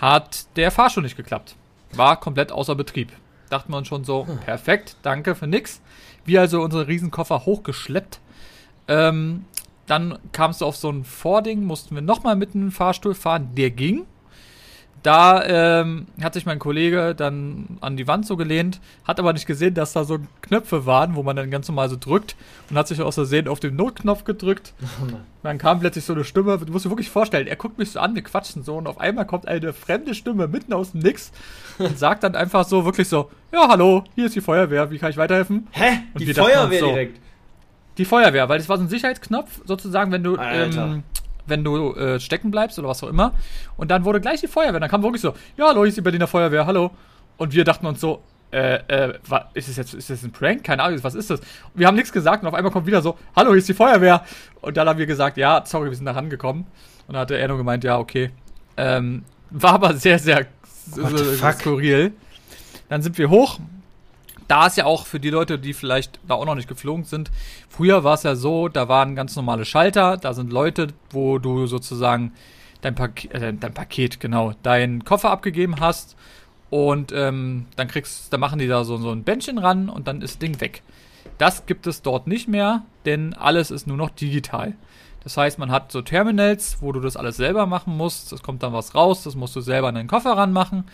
Hat 0.00 0.46
der 0.56 0.70
Fahrstuhl 0.70 1.02
nicht 1.02 1.16
geklappt. 1.16 1.56
War 1.92 2.20
komplett 2.20 2.52
außer 2.52 2.74
Betrieb. 2.74 3.12
Dachten 3.50 3.72
wir 3.72 3.78
uns 3.78 3.88
schon 3.88 4.04
so, 4.04 4.26
perfekt, 4.44 4.96
danke 5.02 5.34
für 5.34 5.46
nix. 5.46 5.80
Wir 6.24 6.40
also 6.40 6.62
unsere 6.62 6.88
Riesenkoffer 6.88 7.46
hochgeschleppt. 7.46 8.20
Ähm, 8.88 9.44
dann 9.86 10.18
kam 10.32 10.50
es 10.50 10.62
auf 10.62 10.76
so 10.76 10.90
ein 10.90 11.04
Vording, 11.04 11.64
mussten 11.64 11.94
wir 11.94 12.02
nochmal 12.02 12.36
mit 12.36 12.54
einem 12.54 12.72
Fahrstuhl 12.72 13.14
fahren. 13.14 13.50
Der 13.54 13.70
ging. 13.70 14.06
Da 15.02 15.44
ähm, 15.80 16.06
hat 16.20 16.34
sich 16.34 16.46
mein 16.46 16.58
Kollege 16.58 17.14
dann 17.14 17.78
an 17.80 17.96
die 17.96 18.08
Wand 18.08 18.26
so 18.26 18.36
gelehnt, 18.36 18.80
hat 19.04 19.20
aber 19.20 19.32
nicht 19.32 19.46
gesehen, 19.46 19.74
dass 19.74 19.92
da 19.92 20.02
so 20.02 20.18
Knöpfe 20.42 20.84
waren, 20.84 21.14
wo 21.14 21.22
man 21.22 21.36
dann 21.36 21.50
ganz 21.50 21.68
normal 21.68 21.88
so 21.88 21.96
drückt 21.98 22.34
und 22.70 22.76
hat 22.76 22.88
sich 22.88 23.00
aus 23.00 23.14
Versehen 23.14 23.46
auf 23.46 23.60
den 23.60 23.76
Notknopf 23.76 24.24
gedrückt. 24.24 24.72
Dann 25.44 25.58
kam 25.58 25.78
plötzlich 25.78 26.04
so 26.04 26.12
eine 26.12 26.24
Stimme, 26.24 26.58
du 26.58 26.72
musst 26.72 26.86
dir 26.86 26.90
wirklich 26.90 27.08
vorstellen, 27.08 27.46
er 27.46 27.54
guckt 27.54 27.78
mich 27.78 27.92
so 27.92 28.00
an, 28.00 28.16
wir 28.16 28.22
quatschen 28.22 28.64
so 28.64 28.76
und 28.78 28.88
auf 28.88 28.98
einmal 28.98 29.26
kommt 29.26 29.46
eine 29.46 29.72
fremde 29.72 30.12
Stimme 30.16 30.48
mitten 30.48 30.72
aus 30.72 30.90
dem 30.90 31.02
Nix 31.02 31.30
und 31.78 31.96
sagt 31.98 32.24
dann 32.24 32.34
einfach 32.34 32.66
so, 32.66 32.84
wirklich 32.84 33.08
so, 33.08 33.30
ja 33.52 33.68
hallo, 33.68 34.02
hier 34.16 34.26
ist 34.26 34.34
die 34.34 34.40
Feuerwehr, 34.40 34.90
wie 34.90 34.98
kann 34.98 35.10
ich 35.10 35.16
weiterhelfen? 35.16 35.68
Hä? 35.70 35.98
Und 36.14 36.20
Die 36.20 36.34
Feuerwehr 36.34 36.80
so, 36.80 36.86
direkt. 36.88 37.20
Die 37.98 38.04
Feuerwehr, 38.04 38.48
weil 38.48 38.58
das 38.58 38.68
war 38.68 38.76
so 38.76 38.82
ein 38.82 38.88
Sicherheitsknopf, 38.88 39.60
sozusagen, 39.64 40.10
wenn 40.10 40.24
du, 40.24 40.34
Alter. 40.36 40.84
ähm, 40.86 41.02
wenn 41.46 41.64
du 41.64 41.94
äh, 41.94 42.20
stecken 42.20 42.50
bleibst 42.50 42.78
oder 42.78 42.88
was 42.88 43.02
auch 43.02 43.08
immer. 43.08 43.32
Und 43.76 43.90
dann 43.90 44.04
wurde 44.04 44.20
gleich 44.20 44.40
die 44.40 44.48
Feuerwehr. 44.48 44.80
Dann 44.80 44.90
kam 44.90 45.02
wirklich 45.02 45.22
so, 45.22 45.34
ja, 45.56 45.68
hallo, 45.68 45.80
hier 45.80 45.88
ist 45.88 45.96
die 45.96 46.02
Berliner 46.02 46.26
Feuerwehr, 46.26 46.66
hallo. 46.66 46.90
Und 47.36 47.54
wir 47.54 47.64
dachten 47.64 47.86
uns 47.86 48.00
so, 48.00 48.22
äh, 48.50 48.76
äh, 48.88 49.18
wa, 49.28 49.50
ist 49.54 49.68
das 49.68 49.76
jetzt, 49.76 49.94
ist 49.94 50.10
das 50.10 50.22
ein 50.22 50.32
Prank? 50.32 50.64
Keine 50.64 50.82
Ahnung, 50.82 51.02
was 51.02 51.14
ist 51.14 51.30
das? 51.30 51.40
Und 51.40 51.46
wir 51.74 51.86
haben 51.86 51.96
nichts 51.96 52.12
gesagt 52.12 52.42
und 52.42 52.48
auf 52.48 52.54
einmal 52.54 52.72
kommt 52.72 52.86
wieder 52.86 53.02
so, 53.02 53.16
hallo, 53.34 53.50
hier 53.50 53.58
ist 53.58 53.68
die 53.68 53.74
Feuerwehr. 53.74 54.24
Und 54.60 54.76
dann 54.76 54.88
haben 54.88 54.98
wir 54.98 55.06
gesagt, 55.06 55.36
ja, 55.36 55.62
sorry, 55.64 55.90
wir 55.90 55.96
sind 55.96 56.06
da 56.06 56.12
rangekommen. 56.12 56.62
Und 57.06 57.14
dann 57.14 57.22
hat 57.22 57.30
der 57.30 57.46
nur 57.48 57.58
gemeint, 57.58 57.84
ja, 57.84 57.98
okay. 57.98 58.30
Ähm, 58.76 59.24
war 59.50 59.74
aber 59.74 59.94
sehr, 59.94 60.18
sehr 60.18 60.46
fuck? 61.38 61.60
skurril. 61.60 62.12
Dann 62.88 63.02
sind 63.02 63.18
wir 63.18 63.30
hoch. 63.30 63.58
Da 64.48 64.66
ist 64.66 64.76
ja 64.76 64.84
auch 64.84 65.06
für 65.06 65.20
die 65.20 65.30
Leute, 65.30 65.58
die 65.58 65.72
vielleicht 65.72 66.20
da 66.26 66.34
auch 66.34 66.46
noch 66.46 66.54
nicht 66.54 66.68
geflogen 66.68 67.04
sind, 67.04 67.30
früher 67.68 68.04
war 68.04 68.14
es 68.14 68.22
ja 68.22 68.36
so, 68.36 68.68
da 68.68 68.88
waren 68.88 69.16
ganz 69.16 69.34
normale 69.36 69.64
Schalter, 69.64 70.16
da 70.16 70.34
sind 70.34 70.52
Leute, 70.52 70.88
wo 71.10 71.38
du 71.38 71.66
sozusagen 71.66 72.32
dein, 72.80 72.94
Pak 72.94 73.24
äh, 73.34 73.52
dein 73.52 73.74
Paket, 73.74 74.20
genau, 74.20 74.52
deinen 74.62 75.04
Koffer 75.04 75.30
abgegeben 75.30 75.80
hast 75.80 76.16
und 76.70 77.12
ähm, 77.12 77.66
dann 77.76 77.88
kriegst, 77.88 78.32
dann 78.32 78.40
machen 78.40 78.58
die 78.58 78.68
da 78.68 78.84
so, 78.84 78.96
so 78.96 79.10
ein 79.10 79.24
Bändchen 79.24 79.58
ran 79.58 79.88
und 79.88 80.06
dann 80.06 80.22
ist 80.22 80.34
das 80.34 80.38
Ding 80.38 80.60
weg. 80.60 80.82
Das 81.38 81.66
gibt 81.66 81.86
es 81.86 82.02
dort 82.02 82.26
nicht 82.26 82.48
mehr, 82.48 82.84
denn 83.04 83.34
alles 83.34 83.70
ist 83.70 83.86
nur 83.86 83.96
noch 83.96 84.10
digital. 84.10 84.74
Das 85.26 85.36
heißt, 85.36 85.58
man 85.58 85.72
hat 85.72 85.90
so 85.90 86.02
Terminals, 86.02 86.76
wo 86.80 86.92
du 86.92 87.00
das 87.00 87.16
alles 87.16 87.36
selber 87.36 87.66
machen 87.66 87.96
musst. 87.96 88.32
Es 88.32 88.44
kommt 88.44 88.62
dann 88.62 88.72
was 88.72 88.94
raus, 88.94 89.24
das 89.24 89.34
musst 89.34 89.56
du 89.56 89.60
selber 89.60 89.88
in 89.88 89.96
deinen 89.96 90.06
Koffer 90.06 90.36
ranmachen. 90.36 90.84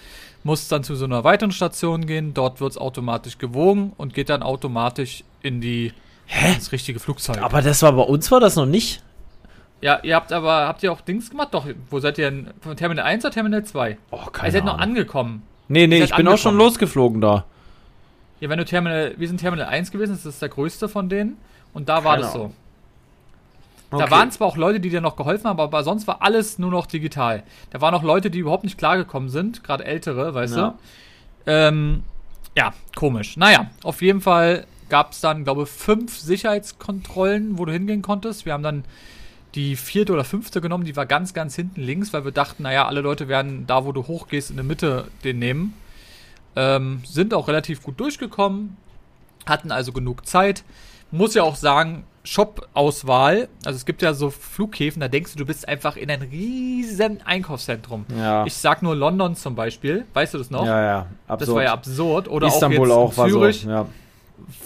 Musst 0.43 0.73
dann 0.73 0.83
zu 0.85 0.95
so 0.95 1.05
einer 1.05 1.23
weiteren 1.23 1.53
Station 1.53 2.07
gehen. 2.07 2.33
Dort 2.33 2.59
wird 2.59 2.71
es 2.71 2.79
automatisch 2.79 3.37
gewogen 3.37 3.93
und 3.99 4.15
geht 4.15 4.31
dann 4.31 4.43
automatisch 4.43 5.23
in 5.43 5.61
die 5.61 5.93
Hä? 6.25 6.55
ins 6.55 6.73
richtige 6.73 6.99
Flugzeug. 6.99 7.43
Aber 7.43 7.61
das 7.61 7.83
war 7.83 7.93
bei 7.93 8.05
uns 8.05 8.31
war 8.31 8.41
das 8.41 8.57
noch 8.57 8.65
nicht. 8.65 9.03
Ja, 9.83 10.01
ihr 10.03 10.15
habt 10.15 10.33
aber, 10.33 10.67
habt 10.67 10.83
ihr 10.83 10.93
auch 10.93 11.03
Dings 11.03 11.29
gemacht? 11.29 11.49
Doch, 11.53 11.67
wo 11.91 12.01
seid 12.01 12.17
ihr 12.17 12.31
denn? 12.31 12.55
Von 12.63 12.75
Terminal 12.75 13.05
1 13.05 13.27
oder 13.27 13.35
Terminal 13.35 13.65
2? 13.65 13.99
Oh, 14.13 14.19
ihr 14.47 14.51
seid 14.51 14.65
noch 14.65 14.79
angekommen. 14.79 15.43
Nee, 15.69 15.87
nee, 15.87 16.03
ich 16.03 16.17
bin 16.17 16.27
auch 16.27 16.39
schon 16.39 16.57
losgeflogen 16.57 17.21
da. 17.21 17.45
Ja, 18.41 18.49
wenn 18.49 18.57
du 18.57 18.65
Terminal, 18.65 19.13
wir 19.19 19.29
sind 19.29 19.41
Terminal 19.43 19.67
1 19.67 19.91
gewesen, 19.91 20.13
das 20.13 20.25
ist 20.25 20.41
der 20.41 20.49
größte 20.49 20.89
von 20.89 21.11
denen. 21.11 21.37
Und 21.75 21.91
da 21.91 22.03
war 22.03 22.15
Keine 22.15 22.23
das 22.23 22.33
so. 22.33 22.53
Ahnung. 23.99 24.11
Da 24.11 24.11
waren 24.17 24.31
zwar 24.31 24.49
auch 24.49 24.57
Leute, 24.57 24.81
die 24.81 24.91
dir 24.91 25.01
noch 25.01 25.17
geholfen 25.17 25.47
haben, 25.49 25.61
aber 25.61 25.85
sonst 25.85 26.07
war 26.07 26.23
alles 26.23 26.59
nur 26.59 26.71
noch 26.71 26.87
digital. 26.87 27.43
Da 27.71 27.81
waren 27.81 27.95
auch 27.95 28.03
Leute, 28.03 28.31
die 28.31 28.39
überhaupt 28.39 28.65
nicht 28.65 28.79
klargekommen 28.79 29.29
sind, 29.29 29.63
gerade 29.65 29.85
ältere, 29.85 30.35
weißt 30.35 30.57
Ja. 30.57 30.69
du. 30.69 31.51
Ähm, 31.51 32.03
ja, 32.57 32.73
komisch. 32.97 33.37
Naja, 33.37 33.71
auf 33.83 34.03
jeden 34.03 34.21
Fall 34.21 34.67
gab 34.89 35.13
es 35.13 35.21
dann, 35.21 35.45
glaube 35.45 35.63
ich, 35.63 35.69
fünf 35.69 36.19
Sicherheitskontrollen, 36.19 37.59
wo 37.59 37.65
du 37.65 37.73
hingehen 37.73 38.03
konntest. 38.03 38.45
Wir 38.47 38.53
haben 38.53 38.63
dann 38.63 38.85
die 39.55 39.77
vierte 39.77 40.13
oder 40.13 40.25
fünfte 40.25 40.61
genommen, 40.61 40.85
die 40.85 40.97
war 40.97 41.07
ganz, 41.07 41.35
ganz 41.35 41.55
hinten 41.57 41.81
links, 41.83 42.13
weil 42.13 42.25
wir 42.25 42.33
dachten, 42.33 42.63
naja, 42.63 42.87
alle 42.87 43.01
Leute 43.03 43.29
werden 43.29 43.67
da, 43.67 43.85
wo 43.85 43.93
du 43.93 44.07
hochgehst, 44.07 44.51
in 44.51 44.57
der 44.57 44.65
Mitte 44.65 45.09
den 45.25 45.39
nehmen. 45.39 45.75
Ähm, 46.57 47.03
sind 47.05 47.35
auch 47.35 47.49
relativ 47.49 47.83
gut 47.83 47.99
durchgekommen, 48.01 48.77
hatten 49.47 49.71
also 49.73 49.93
genug 49.93 50.27
Zeit. 50.27 50.65
Muss 51.11 51.35
ja 51.35 51.43
auch 51.43 51.57
sagen, 51.57 52.05
Shop-Auswahl, 52.25 53.49
also 53.65 53.77
es 53.77 53.85
gibt 53.85 54.01
ja 54.03 54.15
so 54.15 54.31
Flughäfen, 54.31 55.01
da 55.01 55.09
denkst 55.09 55.33
du, 55.33 55.39
du 55.39 55.47
bist 55.47 55.67
einfach 55.69 55.97
in 55.97 56.11
ein 56.11 56.23
riesen 56.23 57.21
Einkaufszentrum. 57.25 58.07
Ja. 58.17 58.45
Ich 58.47 58.55
sag 58.55 58.83
nur 58.83 58.95
London 58.95 59.35
zum 59.35 59.55
Beispiel, 59.55 60.05
weißt 60.15 60.35
du 60.35 60.39
das 60.39 60.51
noch? 60.51 60.65
ja, 60.67 60.83
ja. 60.83 61.07
das 61.27 61.35
Absurd. 61.41 61.57
war 61.57 61.63
ja 61.65 61.73
absurd. 61.73 62.29
Oder 62.29 62.47
Istanbul 62.49 62.91
auch, 62.93 62.97
auch, 62.97 63.09
jetzt 63.09 63.19
war 63.19 63.27
in 63.27 63.33
Zürich. 63.33 63.61
so. 63.63 63.71
Ja. 63.71 63.87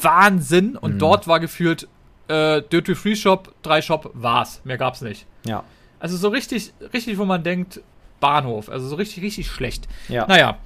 Wahnsinn. 0.03 0.77
Und 0.77 0.95
Mhm. 0.95 0.99
dort 0.99 1.29
war 1.29 1.41
gefühlt 1.41 1.89
äh, 2.29 2.61
Dirty 2.63 2.95
Free 2.95 3.15
Shop, 3.17 3.53
drei 3.63 3.81
Shop, 3.83 4.11
war's. 4.15 4.61
Mehr 4.65 4.79
gab's 4.79 5.01
nicht. 5.01 5.27
Ja. 5.47 5.63
Also 6.01 6.17
so 6.17 6.29
richtig, 6.29 6.73
richtig, 6.93 7.19
wo 7.19 7.25
man 7.25 7.43
denkt, 7.45 7.81
Bahnhof. 8.21 8.69
Also 8.69 8.89
so 8.89 8.97
richtig, 8.97 9.23
richtig 9.23 9.47
schlecht. 9.49 9.87
Ja. 10.09 10.27
Naja, 10.27 10.57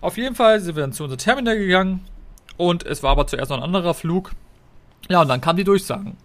auf 0.00 0.16
jeden 0.16 0.34
Fall 0.34 0.60
sind 0.60 0.74
wir 0.76 0.80
dann 0.82 0.92
zu 0.92 1.04
unserem 1.04 1.18
Terminal 1.18 1.58
gegangen 1.58 2.04
und 2.56 2.84
es 2.86 3.02
war 3.02 3.10
aber 3.10 3.26
zuerst 3.26 3.50
noch 3.50 3.58
ein 3.58 3.62
anderer 3.62 3.94
Flug. 3.94 4.32
Ja, 5.10 5.20
und 5.20 5.28
dann 5.28 5.40
kamen 5.40 5.56
die 5.58 5.64
Durchsagen. 5.64 6.16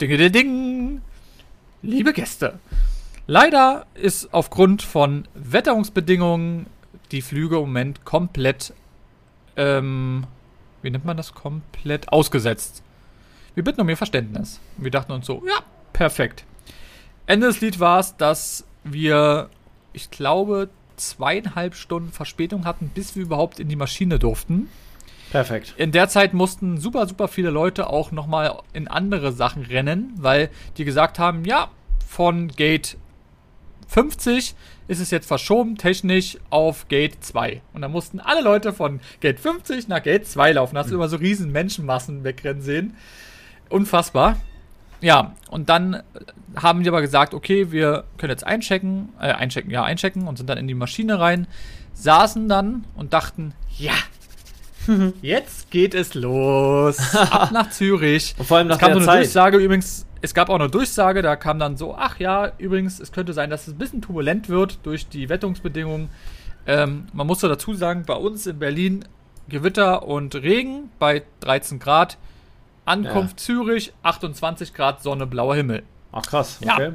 Dinge, 0.00 0.16
ding, 0.16 0.32
ding. 0.32 1.02
Liebe 1.82 2.12
Gäste, 2.12 2.60
leider 3.26 3.86
ist 3.94 4.32
aufgrund 4.32 4.82
von 4.82 5.26
Wetterungsbedingungen 5.34 6.66
die 7.10 7.22
Flüge 7.22 7.56
im 7.56 7.62
Moment 7.62 8.04
komplett, 8.04 8.74
ähm, 9.56 10.24
wie 10.82 10.90
nennt 10.90 11.04
man 11.04 11.16
das, 11.16 11.34
komplett 11.34 12.12
ausgesetzt. 12.12 12.82
Wir 13.54 13.64
bitten 13.64 13.80
um 13.80 13.88
Ihr 13.88 13.96
Verständnis. 13.96 14.60
Und 14.76 14.84
wir 14.84 14.92
dachten 14.92 15.10
uns 15.10 15.26
so, 15.26 15.42
ja, 15.44 15.62
perfekt. 15.92 16.44
Ende 17.26 17.48
des 17.48 17.60
Lied 17.60 17.80
war 17.80 17.98
es, 17.98 18.16
dass 18.16 18.64
wir, 18.84 19.50
ich 19.92 20.10
glaube, 20.10 20.68
zweieinhalb 20.96 21.74
Stunden 21.74 22.12
Verspätung 22.12 22.64
hatten, 22.66 22.88
bis 22.94 23.16
wir 23.16 23.24
überhaupt 23.24 23.58
in 23.58 23.68
die 23.68 23.76
Maschine 23.76 24.20
durften. 24.20 24.68
Perfekt. 25.30 25.74
In 25.76 25.92
der 25.92 26.08
Zeit 26.08 26.32
mussten 26.32 26.78
super, 26.78 27.06
super 27.06 27.28
viele 27.28 27.50
Leute 27.50 27.88
auch 27.88 28.12
nochmal 28.12 28.58
in 28.72 28.88
andere 28.88 29.32
Sachen 29.32 29.62
rennen, 29.62 30.14
weil 30.16 30.50
die 30.76 30.84
gesagt 30.84 31.18
haben, 31.18 31.44
ja, 31.44 31.70
von 32.06 32.48
Gate 32.48 32.96
50 33.88 34.54
ist 34.86 35.00
es 35.00 35.10
jetzt 35.10 35.26
verschoben, 35.26 35.76
technisch 35.76 36.38
auf 36.50 36.88
Gate 36.88 37.22
2. 37.22 37.60
Und 37.74 37.82
dann 37.82 37.92
mussten 37.92 38.20
alle 38.20 38.42
Leute 38.42 38.72
von 38.72 39.00
Gate 39.20 39.40
50 39.40 39.88
nach 39.88 40.02
Gate 40.02 40.26
2 40.26 40.52
laufen. 40.52 40.74
Da 40.74 40.82
hast 40.82 40.90
du 40.90 40.94
immer 40.94 41.08
so 41.08 41.16
riesen 41.16 41.52
Menschenmassen 41.52 42.24
wegrennen 42.24 42.62
sehen. 42.62 42.96
Unfassbar. 43.68 44.36
Ja, 45.00 45.34
und 45.50 45.68
dann 45.68 46.02
haben 46.56 46.82
die 46.82 46.88
aber 46.88 47.02
gesagt, 47.02 47.34
okay, 47.34 47.70
wir 47.70 48.04
können 48.16 48.30
jetzt 48.30 48.46
einchecken, 48.46 49.10
äh, 49.20 49.32
einchecken, 49.32 49.70
ja, 49.70 49.84
einchecken 49.84 50.26
und 50.26 50.38
sind 50.38 50.48
dann 50.48 50.58
in 50.58 50.66
die 50.66 50.74
Maschine 50.74 51.20
rein, 51.20 51.46
saßen 51.92 52.48
dann 52.48 52.84
und 52.96 53.12
dachten, 53.12 53.54
ja, 53.76 53.92
jetzt 55.22 55.70
geht 55.70 55.94
es 55.94 56.14
los. 56.14 56.98
Ab 57.14 57.52
nach 57.52 57.70
Zürich. 57.70 58.34
Und 58.38 58.46
vor 58.46 58.58
allem 58.58 58.68
nach 58.68 58.76
Es 58.76 58.80
kam 58.80 58.88
der 58.88 58.94
so 58.94 59.00
eine 59.00 59.06
Zeit. 59.06 59.24
Durchsage 59.24 59.58
übrigens, 59.58 60.06
es 60.20 60.34
gab 60.34 60.50
auch 60.50 60.56
eine 60.56 60.68
Durchsage, 60.68 61.22
da 61.22 61.36
kam 61.36 61.58
dann 61.58 61.76
so, 61.76 61.94
ach 61.94 62.18
ja, 62.18 62.52
übrigens, 62.58 63.00
es 63.00 63.12
könnte 63.12 63.32
sein, 63.32 63.50
dass 63.50 63.68
es 63.68 63.74
ein 63.74 63.78
bisschen 63.78 64.02
turbulent 64.02 64.48
wird 64.48 64.78
durch 64.84 65.08
die 65.08 65.28
Wetterungsbedingungen. 65.28 66.08
Ähm, 66.66 67.06
man 67.12 67.26
muss 67.26 67.40
da 67.40 67.48
dazu 67.48 67.74
sagen, 67.74 68.04
bei 68.06 68.14
uns 68.14 68.46
in 68.46 68.58
Berlin 68.58 69.04
Gewitter 69.48 70.06
und 70.06 70.34
Regen 70.34 70.90
bei 70.98 71.22
13 71.40 71.78
Grad. 71.78 72.18
Ankunft 72.84 73.40
Zürich, 73.40 73.92
28 74.02 74.72
Grad, 74.72 75.02
Sonne, 75.02 75.26
blauer 75.26 75.56
Himmel. 75.56 75.82
Ach 76.12 76.22
krass. 76.22 76.58
Ja. 76.60 76.74
Okay. 76.74 76.92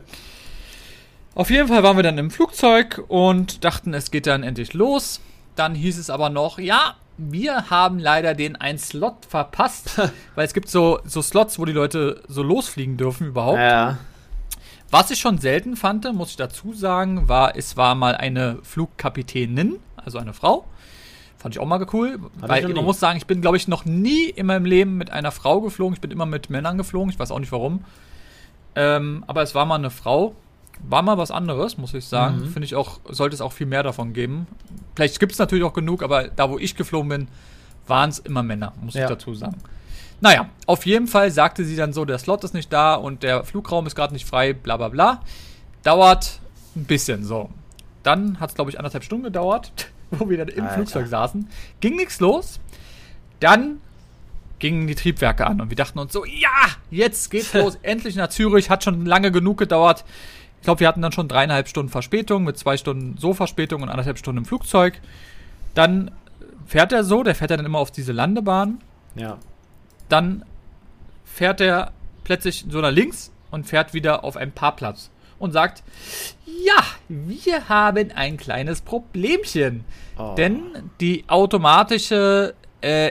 Auf 1.35 1.49
jeden 1.49 1.67
Fall 1.67 1.83
waren 1.83 1.97
wir 1.97 2.03
dann 2.03 2.17
im 2.17 2.31
Flugzeug 2.31 3.03
und 3.07 3.63
dachten, 3.63 3.93
es 3.93 4.11
geht 4.11 4.27
dann 4.27 4.43
endlich 4.43 4.73
los. 4.73 5.19
Dann 5.55 5.75
hieß 5.75 5.97
es 5.97 6.09
aber 6.09 6.29
noch, 6.29 6.59
ja, 6.59 6.95
wir 7.17 7.69
haben 7.69 7.99
leider 7.99 8.33
den 8.33 8.55
einen 8.55 8.79
Slot 8.79 9.25
verpasst, 9.27 9.99
weil 10.35 10.45
es 10.45 10.53
gibt 10.53 10.69
so, 10.69 10.99
so 11.05 11.21
Slots, 11.21 11.59
wo 11.59 11.65
die 11.65 11.73
Leute 11.73 12.21
so 12.27 12.43
losfliegen 12.43 12.97
dürfen 12.97 13.27
überhaupt. 13.27 13.59
Ja. 13.59 13.97
Was 14.89 15.09
ich 15.09 15.19
schon 15.19 15.39
selten 15.39 15.75
fand, 15.75 16.11
muss 16.13 16.31
ich 16.31 16.35
dazu 16.35 16.73
sagen, 16.73 17.27
war, 17.27 17.55
es 17.55 17.77
war 17.77 17.95
mal 17.95 18.15
eine 18.15 18.59
Flugkapitänin, 18.61 19.79
also 19.95 20.19
eine 20.19 20.33
Frau. 20.33 20.65
Fand 21.37 21.55
ich 21.55 21.59
auch 21.59 21.65
mal 21.65 21.85
cool, 21.91 22.19
ich 22.37 22.47
weil 22.47 22.67
man 22.69 22.85
muss 22.85 22.99
sagen, 22.99 23.17
ich 23.17 23.25
bin, 23.25 23.41
glaube 23.41 23.57
ich, 23.57 23.67
noch 23.67 23.85
nie 23.85 24.29
in 24.29 24.45
meinem 24.45 24.65
Leben 24.65 24.97
mit 24.97 25.09
einer 25.09 25.31
Frau 25.31 25.61
geflogen. 25.61 25.93
Ich 25.93 25.99
bin 25.99 26.11
immer 26.11 26.25
mit 26.25 26.49
Männern 26.49 26.77
geflogen, 26.77 27.09
ich 27.09 27.19
weiß 27.19 27.31
auch 27.31 27.39
nicht 27.39 27.51
warum. 27.51 27.83
Ähm, 28.75 29.23
aber 29.27 29.41
es 29.41 29.53
war 29.55 29.65
mal 29.65 29.75
eine 29.75 29.89
Frau. 29.89 30.35
War 30.87 31.01
mal 31.01 31.17
was 31.17 31.31
anderes, 31.31 31.77
muss 31.77 31.93
ich 31.93 32.05
sagen. 32.05 32.39
Mhm. 32.39 32.47
Finde 32.47 32.65
ich 32.65 32.75
auch, 32.75 32.99
sollte 33.09 33.33
es 33.33 33.41
auch 33.41 33.51
viel 33.51 33.67
mehr 33.67 33.83
davon 33.83 34.13
geben. 34.13 34.47
Vielleicht 34.95 35.19
gibt 35.19 35.31
es 35.31 35.39
natürlich 35.39 35.63
auch 35.63 35.73
genug, 35.73 36.03
aber 36.03 36.27
da, 36.27 36.49
wo 36.49 36.57
ich 36.59 36.75
geflogen 36.75 37.09
bin, 37.09 37.27
waren 37.87 38.09
es 38.09 38.19
immer 38.19 38.43
Männer, 38.43 38.73
muss 38.81 38.93
Ja. 38.93 39.03
ich 39.03 39.09
dazu 39.09 39.33
sagen. 39.33 39.57
Naja, 40.21 40.47
auf 40.67 40.85
jeden 40.85 41.07
Fall 41.07 41.31
sagte 41.31 41.65
sie 41.65 41.75
dann 41.75 41.91
so, 41.91 42.05
der 42.05 42.17
Slot 42.17 42.43
ist 42.43 42.53
nicht 42.53 42.71
da 42.71 42.95
und 42.95 43.23
der 43.23 43.43
Flugraum 43.43 43.85
ist 43.87 43.95
gerade 43.95 44.13
nicht 44.13 44.25
frei, 44.27 44.53
bla 44.53 44.77
bla 44.77 44.87
bla. 44.89 45.21
Dauert 45.83 46.39
ein 46.75 46.85
bisschen 46.85 47.25
so. 47.25 47.49
Dann 48.03 48.39
hat 48.39 48.49
es, 48.51 48.55
glaube 48.55 48.71
ich, 48.71 48.77
anderthalb 48.79 49.03
Stunden 49.03 49.25
gedauert, 49.25 49.71
wo 50.11 50.29
wir 50.29 50.37
dann 50.37 50.47
im 50.47 50.63
Alter. 50.63 50.75
Flugzeug 50.75 51.07
saßen. 51.07 51.49
Ging 51.81 51.95
nichts 51.97 52.19
los. 52.19 52.59
Dann 53.41 53.81
gingen 54.59 54.87
die 54.87 54.95
Triebwerke 54.95 55.45
an 55.45 55.59
und 55.59 55.69
wir 55.69 55.75
dachten 55.75 55.99
uns 55.99 56.13
so, 56.13 56.23
ja, 56.23 56.49
jetzt 56.89 57.29
geht's 57.31 57.53
los, 57.53 57.77
endlich 57.81 58.15
nach 58.15 58.29
Zürich, 58.29 58.69
hat 58.69 58.83
schon 58.85 59.05
lange 59.05 59.29
genug 59.31 59.57
gedauert. 59.57 60.05
Ich 60.63 60.65
glaube, 60.65 60.79
wir 60.79 60.87
hatten 60.87 61.01
dann 61.01 61.11
schon 61.11 61.27
dreieinhalb 61.27 61.67
Stunden 61.67 61.91
Verspätung, 61.91 62.45
mit 62.45 62.57
zwei 62.57 62.77
Stunden 62.77 63.17
so 63.17 63.33
Verspätung 63.33 63.81
und 63.81 63.89
anderthalb 63.89 64.17
Stunden 64.17 64.37
im 64.37 64.45
Flugzeug. 64.45 65.01
Dann 65.73 66.09
fährt 66.65 66.93
er 66.93 67.03
so, 67.03 67.21
der 67.21 67.35
fährt 67.35 67.51
dann 67.51 67.65
immer 67.65 67.79
auf 67.79 67.91
diese 67.91 68.13
Landebahn 68.13 68.79
Ja. 69.13 69.39
dann 70.07 70.45
fährt 71.25 71.59
er 71.59 71.91
plötzlich 72.23 72.63
so 72.69 72.79
nach 72.79 72.91
links 72.91 73.33
und 73.51 73.65
fährt 73.65 73.93
wieder 73.93 74.23
auf 74.23 74.37
einen 74.37 74.53
Parkplatz 74.53 75.09
und 75.37 75.51
sagt, 75.51 75.83
ja, 76.45 76.81
wir 77.09 77.67
haben 77.67 78.11
ein 78.15 78.37
kleines 78.37 78.79
Problemchen. 78.79 79.83
Oh. 80.17 80.33
Denn 80.37 80.61
die 81.01 81.25
automatische 81.27 82.53
äh, 82.81 83.09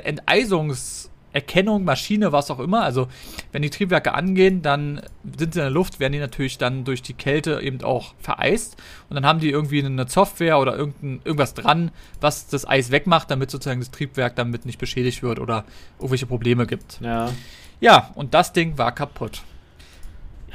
Enteiserungserkennung, 1.32 1.84
Maschine, 1.84 2.32
was 2.32 2.50
auch 2.50 2.58
immer, 2.58 2.82
also 2.82 3.08
wenn 3.52 3.62
die 3.62 3.70
Triebwerke 3.70 4.14
angehen, 4.14 4.62
dann 4.62 5.02
sind 5.38 5.54
sie 5.54 5.60
in 5.60 5.64
der 5.64 5.70
Luft, 5.70 6.00
werden 6.00 6.12
die 6.12 6.18
natürlich 6.18 6.58
dann 6.58 6.84
durch 6.84 7.02
die 7.02 7.14
Kälte 7.14 7.60
eben 7.62 7.82
auch 7.82 8.14
vereist. 8.18 8.76
Und 9.08 9.14
dann 9.14 9.26
haben 9.26 9.40
die 9.40 9.50
irgendwie 9.50 9.84
eine 9.84 10.08
Software 10.08 10.58
oder 10.58 10.76
irgendein, 10.76 11.20
irgendwas 11.24 11.54
dran, 11.54 11.90
was 12.20 12.48
das 12.48 12.68
Eis 12.68 12.90
wegmacht, 12.90 13.30
damit 13.30 13.50
sozusagen 13.50 13.80
das 13.80 13.90
Triebwerk 13.90 14.36
damit 14.36 14.66
nicht 14.66 14.78
beschädigt 14.78 15.22
wird 15.22 15.38
oder 15.38 15.64
irgendwelche 15.98 16.26
Probleme 16.26 16.66
gibt. 16.66 17.00
Ja. 17.00 17.30
Ja, 17.80 18.10
und 18.14 18.34
das 18.34 18.52
Ding 18.52 18.78
war 18.78 18.92
kaputt. 18.92 19.42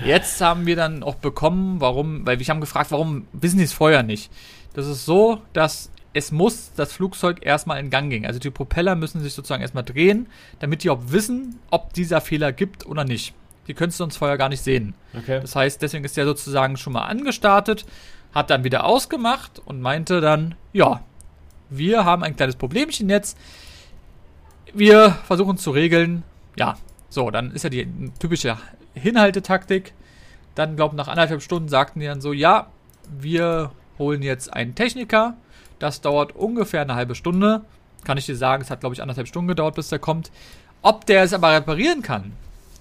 Jetzt 0.05 0.39
haben 0.41 0.67
wir 0.67 0.75
dann 0.75 1.01
auch 1.01 1.15
bekommen, 1.15 1.81
warum, 1.81 2.25
weil 2.25 2.39
wir 2.39 2.45
haben 2.45 2.61
gefragt, 2.61 2.91
warum 2.91 3.27
wissen 3.33 3.57
die 3.57 3.63
es 3.63 3.73
vorher 3.73 4.03
nicht? 4.03 4.31
Das 4.73 4.85
ist 4.85 5.05
so, 5.05 5.41
dass 5.53 5.89
es 6.17 6.31
muss 6.31 6.71
das 6.75 6.91
Flugzeug 6.93 7.45
erstmal 7.45 7.79
in 7.79 7.91
Gang 7.91 8.09
gehen. 8.09 8.25
Also 8.25 8.39
die 8.39 8.49
Propeller 8.49 8.95
müssen 8.95 9.21
sich 9.21 9.33
sozusagen 9.33 9.61
erstmal 9.61 9.83
drehen, 9.83 10.27
damit 10.59 10.83
die 10.83 10.89
auch 10.89 10.99
wissen, 11.07 11.59
ob 11.69 11.93
dieser 11.93 12.21
Fehler 12.21 12.51
gibt 12.51 12.85
oder 12.87 13.03
nicht. 13.03 13.35
Die 13.67 13.75
können 13.75 13.89
es 13.89 13.97
sonst 13.97 14.17
vorher 14.17 14.37
gar 14.37 14.49
nicht 14.49 14.63
sehen. 14.63 14.95
Okay. 15.15 15.39
Das 15.41 15.55
heißt, 15.55 15.81
deswegen 15.81 16.03
ist 16.05 16.17
der 16.17 16.25
sozusagen 16.25 16.75
schon 16.77 16.93
mal 16.93 17.05
angestartet, 17.05 17.85
hat 18.33 18.49
dann 18.49 18.63
wieder 18.63 18.85
ausgemacht 18.85 19.61
und 19.63 19.79
meinte 19.79 20.19
dann, 20.19 20.55
ja, 20.73 21.01
wir 21.69 22.03
haben 22.03 22.23
ein 22.23 22.35
kleines 22.35 22.55
Problemchen 22.55 23.09
jetzt. 23.09 23.37
Wir 24.73 25.11
versuchen 25.25 25.57
es 25.57 25.61
zu 25.61 25.71
regeln. 25.71 26.23
Ja, 26.57 26.77
so, 27.09 27.29
dann 27.29 27.51
ist 27.51 27.63
ja 27.63 27.69
die 27.69 27.87
typische 28.19 28.57
Hinhaltetaktik. 28.95 29.93
Dann, 30.55 30.75
glaube 30.75 30.95
ich, 30.95 30.97
nach 30.97 31.09
anderthalb 31.09 31.43
Stunden 31.43 31.69
sagten 31.69 31.99
die 31.99 32.07
dann 32.07 32.21
so, 32.21 32.33
ja, 32.33 32.67
wir 33.09 33.71
holen 33.99 34.23
jetzt 34.23 34.51
einen 34.51 34.73
Techniker. 34.75 35.35
Das 35.79 36.01
dauert 36.01 36.35
ungefähr 36.35 36.81
eine 36.81 36.95
halbe 36.95 37.15
Stunde. 37.15 37.61
Kann 38.03 38.17
ich 38.17 38.25
dir 38.25 38.35
sagen, 38.35 38.61
es 38.61 38.69
hat, 38.69 38.79
glaube 38.79 38.95
ich, 38.95 39.01
anderthalb 39.01 39.27
Stunden 39.27 39.47
gedauert, 39.47 39.75
bis 39.75 39.89
der 39.89 39.99
kommt. 39.99 40.31
Ob 40.81 41.05
der 41.05 41.23
es 41.23 41.33
aber 41.33 41.53
reparieren 41.53 42.01
kann, 42.01 42.33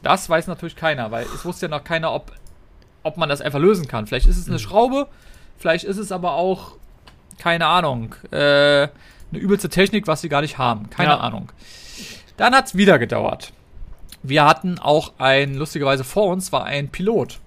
das 0.02 0.28
weiß 0.28 0.46
natürlich 0.46 0.76
keiner, 0.76 1.10
weil 1.10 1.26
es 1.34 1.44
wusste 1.44 1.66
ja 1.66 1.70
noch 1.70 1.84
keiner, 1.84 2.12
ob 2.12 2.32
ob 3.02 3.16
man 3.18 3.28
das 3.28 3.40
einfach 3.40 3.60
lösen 3.60 3.86
kann. 3.86 4.08
Vielleicht 4.08 4.26
ist 4.26 4.36
es 4.36 4.48
eine 4.48 4.58
Schraube, 4.58 5.06
vielleicht 5.58 5.84
ist 5.84 5.96
es 5.98 6.10
aber 6.10 6.32
auch, 6.32 6.72
keine 7.38 7.66
Ahnung, 7.66 8.16
äh, 8.32 8.36
eine 8.36 8.90
übelste 9.32 9.68
Technik, 9.68 10.08
was 10.08 10.22
sie 10.22 10.28
gar 10.28 10.40
nicht 10.40 10.58
haben. 10.58 10.90
Keine 10.90 11.10
Ja. 11.10 11.18
Ahnung. 11.18 11.52
Dann 12.36 12.52
hat 12.52 12.66
es 12.66 12.74
wieder 12.74 12.98
gedauert. 12.98 13.52
Wir 14.24 14.44
hatten 14.44 14.80
auch 14.80 15.12
ein, 15.18 15.54
lustigerweise 15.54 16.02
vor 16.02 16.26
uns 16.32 16.50
war 16.50 16.64
ein 16.64 16.88
Pilot. 16.88 17.38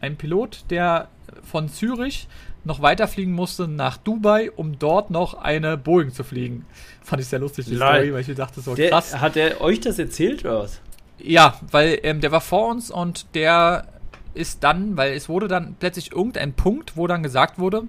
Ein 0.00 0.16
Pilot, 0.16 0.64
der 0.70 1.08
von 1.42 1.68
Zürich 1.68 2.28
noch 2.68 2.82
weiterfliegen 2.82 3.32
musste 3.32 3.66
nach 3.66 3.96
Dubai, 3.96 4.52
um 4.52 4.78
dort 4.78 5.10
noch 5.10 5.34
eine 5.34 5.76
Boeing 5.76 6.12
zu 6.12 6.22
fliegen. 6.22 6.66
Fand 7.02 7.20
ich 7.20 7.26
sehr 7.28 7.40
lustig, 7.40 7.64
die 7.64 7.74
Lol. 7.74 7.88
Story, 7.88 8.12
weil 8.12 8.20
ich 8.20 8.36
dachte, 8.36 8.60
so 8.60 8.76
Der, 8.76 8.90
krass. 8.90 9.18
Hat 9.18 9.36
er 9.36 9.60
euch 9.60 9.80
das 9.80 9.98
erzählt 9.98 10.44
oder 10.44 10.60
was? 10.60 10.80
Ja, 11.18 11.58
weil 11.72 11.98
ähm, 12.04 12.20
der 12.20 12.30
war 12.30 12.40
vor 12.40 12.68
uns 12.68 12.90
und 12.90 13.34
der 13.34 13.88
ist 14.34 14.62
dann, 14.62 14.96
weil 14.96 15.14
es 15.14 15.28
wurde 15.28 15.48
dann 15.48 15.74
plötzlich 15.80 16.12
irgendein 16.12 16.52
Punkt, 16.52 16.96
wo 16.96 17.08
dann 17.08 17.24
gesagt 17.24 17.58
wurde, 17.58 17.88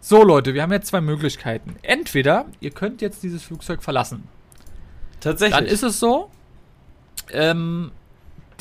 so 0.00 0.22
Leute, 0.22 0.54
wir 0.54 0.62
haben 0.62 0.72
jetzt 0.72 0.86
zwei 0.86 1.02
Möglichkeiten. 1.02 1.76
Entweder 1.82 2.46
ihr 2.60 2.70
könnt 2.70 3.02
jetzt 3.02 3.22
dieses 3.22 3.42
Flugzeug 3.42 3.82
verlassen. 3.82 4.22
Tatsächlich. 5.18 5.58
Dann 5.58 5.66
ist 5.66 5.82
es 5.82 6.00
so, 6.00 6.30
ähm, 7.32 7.90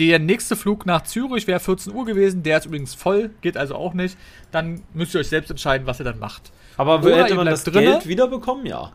der 0.08 0.20
nächste 0.20 0.56
Flug 0.56 0.86
nach 0.86 1.04
Zürich 1.04 1.48
wäre 1.48 1.60
14 1.60 1.94
Uhr 1.94 2.06
gewesen, 2.06 2.44
der 2.44 2.58
ist 2.58 2.66
übrigens 2.66 2.96
voll, 2.96 3.32
geht 3.42 3.58
also 3.58 3.76
auch 3.76 3.94
nicht. 3.94 4.18
Dann 4.52 4.82
müsst 4.94 5.14
ihr 5.14 5.20
euch 5.20 5.30
selbst 5.30 5.50
entscheiden, 5.52 5.86
was 5.88 6.00
ihr 6.00 6.06
dann 6.06 6.20
macht. 6.20 6.52
aber 6.78 7.00
oder 7.00 7.24
hätte 7.24 7.36
man 7.36 7.46
das 7.46 7.64
drinne. 7.64 7.92
Geld 7.92 8.08
wiederbekommen? 8.08 8.66
Ja. 8.66 8.92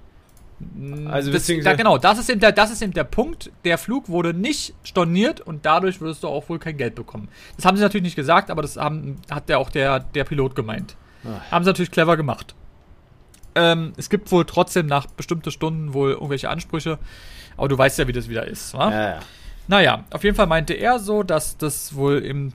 Also 1.10 1.32
das, 1.32 1.50
da, 1.62 1.74
genau, 1.74 1.98
das 1.98 2.18
ist, 2.18 2.30
eben 2.30 2.40
der, 2.40 2.52
das 2.52 2.70
ist 2.70 2.80
eben 2.80 2.92
der 2.92 3.04
Punkt. 3.04 3.50
Der 3.64 3.76
Flug 3.76 4.08
wurde 4.08 4.32
nicht 4.32 4.74
storniert 4.82 5.40
und 5.40 5.66
dadurch 5.66 6.00
würdest 6.00 6.22
du 6.22 6.28
auch 6.28 6.48
wohl 6.48 6.58
kein 6.58 6.76
Geld 6.76 6.94
bekommen. 6.94 7.28
Das 7.56 7.64
haben 7.64 7.76
sie 7.76 7.82
natürlich 7.82 8.04
nicht 8.04 8.16
gesagt, 8.16 8.50
aber 8.50 8.62
das 8.62 8.76
haben, 8.76 9.16
hat 9.30 9.48
ja 9.48 9.58
auch 9.58 9.70
der, 9.70 10.00
der 10.00 10.24
Pilot 10.24 10.54
gemeint. 10.54 10.96
Ach. 11.24 11.50
Haben 11.50 11.64
sie 11.64 11.70
natürlich 11.70 11.90
clever 11.90 12.16
gemacht. 12.16 12.54
Ähm, 13.56 13.92
es 13.96 14.08
gibt 14.10 14.30
wohl 14.32 14.44
trotzdem 14.44 14.86
nach 14.86 15.06
bestimmten 15.06 15.50
Stunden 15.50 15.92
wohl 15.92 16.12
irgendwelche 16.12 16.48
Ansprüche, 16.48 16.98
aber 17.56 17.68
du 17.68 17.76
weißt 17.76 17.98
ja, 17.98 18.08
wie 18.08 18.12
das 18.12 18.28
wieder 18.28 18.46
ist. 18.46 18.74
Wa? 18.74 18.90
Ja, 18.90 19.10
ja. 19.10 19.20
Naja, 19.66 20.04
auf 20.10 20.24
jeden 20.24 20.36
Fall 20.36 20.46
meinte 20.46 20.74
er 20.74 20.98
so, 20.98 21.22
dass 21.22 21.56
das 21.56 21.94
wohl 21.94 22.24
eben 22.24 22.52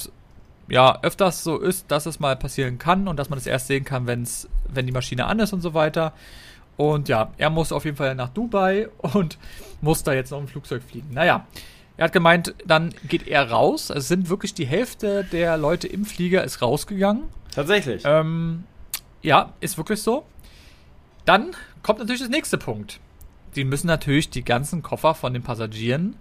ja 0.67 1.00
öfters 1.02 1.43
so 1.43 1.58
ist, 1.58 1.89
dass 1.89 2.06
es 2.06 2.19
mal 2.19 2.36
passieren 2.36 2.78
kann 2.78 3.08
und 3.08 3.17
dass 3.17 3.30
man 3.30 3.39
das 3.39 3.48
erst 3.48 3.67
sehen 3.67 3.84
kann, 3.84 4.06
wenn's, 4.08 4.48
wenn 4.67 4.86
die 4.86 4.91
Maschine 4.91 5.26
an 5.26 5.39
ist 5.39 5.54
und 5.54 5.62
so 5.62 5.74
weiter. 5.74 6.13
Und 6.78 7.10
ja, 7.10 7.32
er 7.38 7.50
muss 7.50 7.72
auf 7.72 7.86
jeden 7.86 7.98
Fall 7.98 8.15
nach 8.15 8.30
Dubai 8.30 8.88
und 9.00 9.38
muss 9.82 10.04
da 10.04 10.13
jetzt 10.13 10.32
noch 10.32 10.39
im 10.39 10.48
Flugzeug 10.48 10.84
fliegen. 10.84 11.10
Naja, 11.13 11.45
er 11.98 12.06
hat 12.06 12.13
gemeint, 12.13 12.54
dann 12.65 12.93
geht 13.08 13.28
er 13.28 13.50
raus. 13.50 13.89
Es 13.89 14.08
sind 14.08 14.30
wirklich 14.30 14.54
die 14.54 14.65
Hälfte 14.65 15.26
der 15.26 15.58
Leute 15.58 15.88
im 15.88 16.06
Flieger 16.06 16.43
ist 16.43 16.62
rausgegangen. 16.62 17.24
Tatsächlich. 17.54 18.04
Ähm, 18.06 18.63
ja, 19.22 19.52
ist 19.60 19.78
wirklich 19.78 20.02
so. 20.02 20.24
Dann 21.26 21.52
kommt 21.84 22.00
natürlich 22.00 22.22
das 22.22 22.30
nächste 22.30 22.58
Punkt. 22.58 23.00
Die 23.56 23.65
müssen 23.65 23.88
natürlich 23.88 24.30
die 24.30 24.45
ganzen 24.45 24.82
Koffer 24.82 25.15
von 25.15 25.34
den 25.34 25.43
Passagieren 25.43 26.15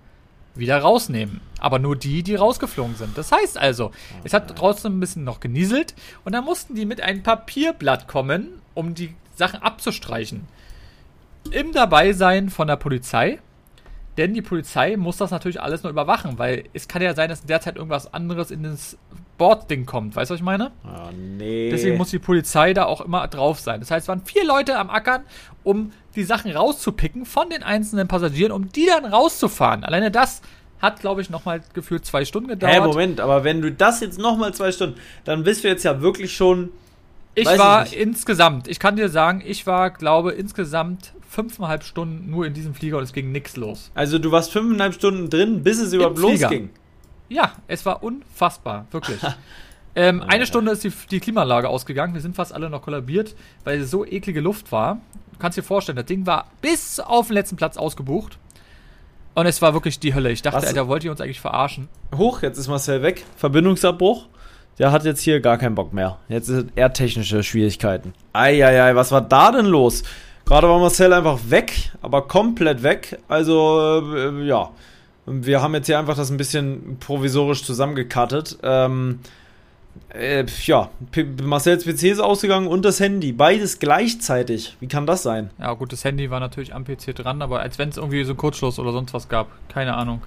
wieder 0.58 0.78
rausnehmen. 0.78 1.40
Aber 1.58 1.78
nur 1.78 1.96
die, 1.96 2.22
die 2.22 2.34
rausgeflogen 2.34 2.96
sind. 2.96 3.16
Das 3.16 3.32
heißt 3.32 3.58
also, 3.58 3.92
es 4.24 4.32
hat 4.32 4.54
trotzdem 4.56 4.96
ein 4.96 5.00
bisschen 5.00 5.24
noch 5.24 5.40
genieselt 5.40 5.94
und 6.24 6.32
dann 6.32 6.44
mussten 6.44 6.74
die 6.74 6.86
mit 6.86 7.00
einem 7.00 7.22
Papierblatt 7.22 8.08
kommen, 8.08 8.60
um 8.74 8.94
die 8.94 9.14
Sachen 9.34 9.62
abzustreichen. 9.62 10.46
Im 11.50 11.72
Dabeisein 11.72 12.50
von 12.50 12.68
der 12.68 12.76
Polizei. 12.76 13.38
Denn 14.16 14.34
die 14.34 14.42
Polizei 14.42 14.96
muss 14.96 15.16
das 15.16 15.30
natürlich 15.30 15.62
alles 15.62 15.84
nur 15.84 15.92
überwachen, 15.92 16.38
weil 16.38 16.64
es 16.72 16.88
kann 16.88 17.02
ja 17.02 17.14
sein, 17.14 17.28
dass 17.28 17.44
derzeit 17.44 17.76
irgendwas 17.76 18.12
anderes 18.12 18.50
in 18.50 18.64
das 18.64 18.98
Bordding 19.38 19.87
kommt. 19.87 20.16
Weißt 20.16 20.31
du, 20.31 20.35
was 20.35 20.40
ich 20.40 20.44
meine? 20.44 20.72
Ah, 20.85 21.11
nee. 21.16 21.70
Deswegen 21.70 21.96
muss 21.96 22.11
die 22.11 22.18
Polizei 22.18 22.74
da 22.74 22.85
auch 22.85 23.01
immer 23.01 23.27
drauf 23.29 23.61
sein. 23.61 23.81
Das 23.81 23.90
heißt, 23.90 24.05
es 24.05 24.09
waren 24.09 24.22
vier 24.24 24.44
Leute 24.44 24.77
am 24.79 24.90
Ackern, 24.90 25.22
um 25.64 25.92
die 26.16 26.24
Sachen 26.24 26.51
rauszupicken 26.51 27.24
von 27.24 27.48
den 27.48 27.62
einzelnen 27.62 28.09
Passagieren, 28.09 28.53
um 28.53 28.70
die 28.70 28.87
dann 28.87 29.05
rauszufahren. 29.05 29.85
Alleine 29.85 30.11
das 30.11 30.42
hat, 30.81 31.01
glaube 31.01 31.20
ich, 31.22 31.31
nochmal 31.31 31.61
gefühlt 31.74 32.05
zwei 32.05 32.24
Stunden 32.24 32.48
gedauert. 32.48 32.74
Hä, 32.74 32.81
Moment, 32.81 33.20
aber 33.20 33.44
wenn 33.44 33.62
du 33.62 33.72
das 33.72 34.01
jetzt 34.01 34.18
nochmal 34.18 34.53
zwei 34.55 34.72
Stunden, 34.72 34.96
dann 35.24 35.44
bist 35.44 35.64
du 35.64 35.68
jetzt 35.68 35.85
ja 35.85 36.01
wirklich 36.01 36.37
schon. 36.37 36.70
ich 37.35 37.48
ich 37.48 37.59
war 37.59 37.83
nicht. 37.83 37.94
insgesamt, 37.94 38.68
ich 38.68 38.79
kann 38.79 38.96
dir 38.96 39.09
sagen, 39.09 39.42
ich 39.44 39.66
war, 39.66 39.90
glaube 39.90 40.33
insgesamt 40.33 41.12
fünfeinhalb 41.29 41.85
Stunden 41.85 42.31
nur 42.31 42.46
in 42.46 42.55
diesem 42.55 42.74
Flieger 42.74 42.98
und 42.98 43.05
es 43.05 43.12
ging 43.12 43.33
nichts 43.33 43.57
los. 43.57 43.90
Also 43.94 44.18
du 44.18 44.33
warst 44.33 44.51
fünfeinhalb 44.51 44.94
Stunden 44.94 45.31
drin, 45.31 45.62
bis 45.62 45.79
es 45.79 45.92
überhaupt 45.92 46.18
losging. 46.18 46.70
Ja, 47.28 47.52
es 47.66 47.84
war 47.86 48.02
unfassbar, 48.02 48.86
wirklich. 48.90 49.20
ähm, 49.94 50.22
eine 50.22 50.46
Stunde 50.46 50.72
ist 50.72 50.84
die, 50.84 50.92
die 51.10 51.20
Klimaanlage 51.20 51.68
ausgegangen. 51.68 52.14
Wir 52.14 52.20
sind 52.20 52.36
fast 52.36 52.52
alle 52.52 52.70
noch 52.70 52.82
kollabiert, 52.82 53.34
weil 53.64 53.80
es 53.80 53.90
so 53.90 54.04
eklige 54.04 54.40
Luft 54.40 54.72
war. 54.72 55.00
Du 55.32 55.38
kannst 55.38 55.58
dir 55.58 55.62
vorstellen, 55.62 55.96
das 55.96 56.06
Ding 56.06 56.26
war 56.26 56.46
bis 56.60 57.00
auf 57.00 57.28
den 57.28 57.34
letzten 57.34 57.56
Platz 57.56 57.76
ausgebucht. 57.76 58.38
Und 59.34 59.46
es 59.46 59.62
war 59.62 59.72
wirklich 59.72 60.00
die 60.00 60.14
Hölle. 60.14 60.32
Ich 60.32 60.42
dachte, 60.42 60.56
Was? 60.56 60.66
Alter, 60.66 60.88
wollt 60.88 61.04
ihr 61.04 61.12
uns 61.12 61.20
eigentlich 61.20 61.40
verarschen? 61.40 61.88
Hoch, 62.16 62.42
jetzt 62.42 62.58
ist 62.58 62.66
Marcel 62.66 63.02
weg. 63.02 63.24
Verbindungsabbruch. 63.36 64.26
Der 64.78 64.90
hat 64.90 65.04
jetzt 65.04 65.20
hier 65.20 65.40
gar 65.40 65.58
keinen 65.58 65.74
Bock 65.74 65.92
mehr. 65.92 66.18
Jetzt 66.28 66.46
sind 66.46 66.72
eher 66.76 66.92
technische 66.92 67.42
Schwierigkeiten. 67.42 68.14
Eieiei, 68.32 68.94
was 68.94 69.12
war 69.12 69.20
da 69.20 69.52
denn 69.52 69.66
los? 69.66 70.02
Gerade 70.44 70.68
war 70.68 70.78
Marcel 70.78 71.12
einfach 71.12 71.38
weg, 71.48 71.92
aber 72.00 72.26
komplett 72.26 72.82
weg. 72.82 73.18
Also, 73.28 74.02
äh, 74.16 74.44
ja. 74.44 74.70
Wir 75.30 75.62
haben 75.62 75.74
jetzt 75.74 75.86
hier 75.86 75.98
einfach 75.98 76.16
das 76.16 76.30
ein 76.30 76.36
bisschen 76.36 76.96
provisorisch 77.00 77.64
zusammengekattet. 77.64 78.58
Ähm, 78.62 79.20
äh, 80.10 80.44
ja, 80.64 80.90
P 81.10 81.24
Marcels 81.42 81.84
PC 81.84 82.04
ist 82.04 82.20
ausgegangen 82.20 82.66
und 82.66 82.84
das 82.84 83.00
Handy. 83.00 83.32
Beides 83.32 83.78
gleichzeitig. 83.78 84.76
Wie 84.80 84.86
kann 84.88 85.06
das 85.06 85.22
sein? 85.22 85.50
Ja, 85.58 85.72
gut, 85.74 85.92
das 85.92 86.04
Handy 86.04 86.30
war 86.30 86.40
natürlich 86.40 86.74
am 86.74 86.84
PC 86.84 87.14
dran, 87.14 87.42
aber 87.42 87.60
als 87.60 87.78
wenn 87.78 87.88
es 87.88 87.96
irgendwie 87.96 88.22
so 88.24 88.30
einen 88.30 88.38
Kurzschluss 88.38 88.78
oder 88.78 88.92
sonst 88.92 89.12
was 89.14 89.28
gab. 89.28 89.48
Keine 89.68 89.94
Ahnung. 89.96 90.22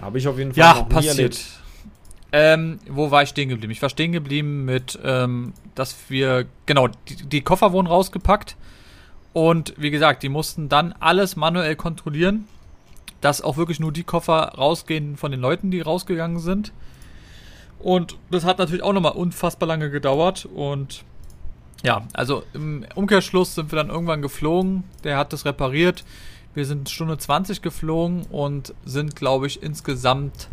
Habe 0.00 0.18
ich 0.18 0.28
auf 0.28 0.38
jeden 0.38 0.52
Fall 0.54 0.60
Ja, 0.60 0.74
noch 0.74 0.88
nie 0.88 0.94
passiert. 0.94 1.16
erlebt. 1.18 1.44
Ähm, 2.32 2.78
wo 2.88 3.10
war 3.10 3.24
ich 3.24 3.30
stehen 3.30 3.48
geblieben? 3.48 3.72
Ich 3.72 3.82
war 3.82 3.88
stehen 3.88 4.12
geblieben 4.12 4.64
mit, 4.64 4.98
ähm, 5.02 5.52
dass 5.74 5.96
wir, 6.08 6.46
genau, 6.66 6.86
die, 7.08 7.16
die 7.16 7.40
Koffer 7.40 7.72
wurden 7.72 7.88
rausgepackt. 7.88 8.54
Und 9.32 9.74
wie 9.76 9.90
gesagt, 9.90 10.22
die 10.22 10.28
mussten 10.28 10.68
dann 10.68 10.92
alles 11.00 11.34
manuell 11.36 11.74
kontrollieren, 11.74 12.46
dass 13.20 13.42
auch 13.42 13.56
wirklich 13.56 13.80
nur 13.80 13.92
die 13.92 14.04
Koffer 14.04 14.52
rausgehen 14.56 15.16
von 15.16 15.30
den 15.30 15.40
Leuten, 15.40 15.70
die 15.70 15.80
rausgegangen 15.80 16.38
sind. 16.38 16.72
Und 17.78 18.18
das 18.30 18.44
hat 18.44 18.58
natürlich 18.58 18.82
auch 18.82 18.92
nochmal 18.92 19.12
unfassbar 19.12 19.66
lange 19.66 19.90
gedauert. 19.90 20.46
Und 20.46 21.04
ja, 21.82 22.02
also 22.12 22.42
im 22.52 22.84
Umkehrschluss 22.94 23.54
sind 23.54 23.72
wir 23.72 23.76
dann 23.76 23.88
irgendwann 23.88 24.22
geflogen. 24.22 24.84
Der 25.04 25.16
hat 25.16 25.32
das 25.32 25.44
repariert. 25.44 26.04
Wir 26.54 26.66
sind 26.66 26.90
Stunde 26.90 27.16
20 27.16 27.62
geflogen 27.62 28.26
und 28.30 28.74
sind, 28.84 29.16
glaube 29.16 29.46
ich, 29.46 29.62
insgesamt 29.62 30.48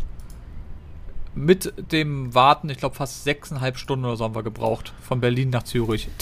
mit 1.34 1.72
dem 1.92 2.34
Warten, 2.34 2.68
ich 2.70 2.78
glaube, 2.78 2.94
fast 2.96 3.24
sechseinhalb 3.24 3.78
Stunden 3.78 4.04
oder 4.04 4.16
so 4.16 4.24
haben 4.24 4.34
wir 4.34 4.42
gebraucht. 4.42 4.92
Von 5.00 5.20
Berlin 5.20 5.50
nach 5.50 5.62
Zürich. 5.64 6.08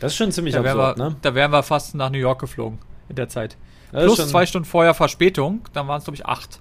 Das 0.00 0.12
ist 0.12 0.16
schon 0.16 0.32
ziemlich 0.32 0.54
Da 0.54 0.60
absurd, 0.60 0.98
wir, 0.98 1.10
ne? 1.10 1.16
da 1.20 1.34
wären 1.34 1.52
wir 1.52 1.62
fast 1.62 1.94
nach 1.94 2.08
New 2.08 2.16
York 2.16 2.40
geflogen 2.40 2.78
in 3.10 3.16
der 3.16 3.28
Zeit. 3.28 3.58
Das 3.92 4.04
Plus 4.04 4.28
zwei 4.28 4.46
Stunden 4.46 4.66
vorher 4.66 4.94
Verspätung, 4.94 5.62
dann 5.72 5.88
waren 5.88 5.98
es, 5.98 6.04
glaube 6.04 6.16
ich, 6.16 6.26
acht. 6.26 6.60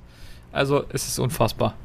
Also 0.51 0.85
es 0.89 1.07
ist 1.07 1.19
unfassbar. 1.19 1.75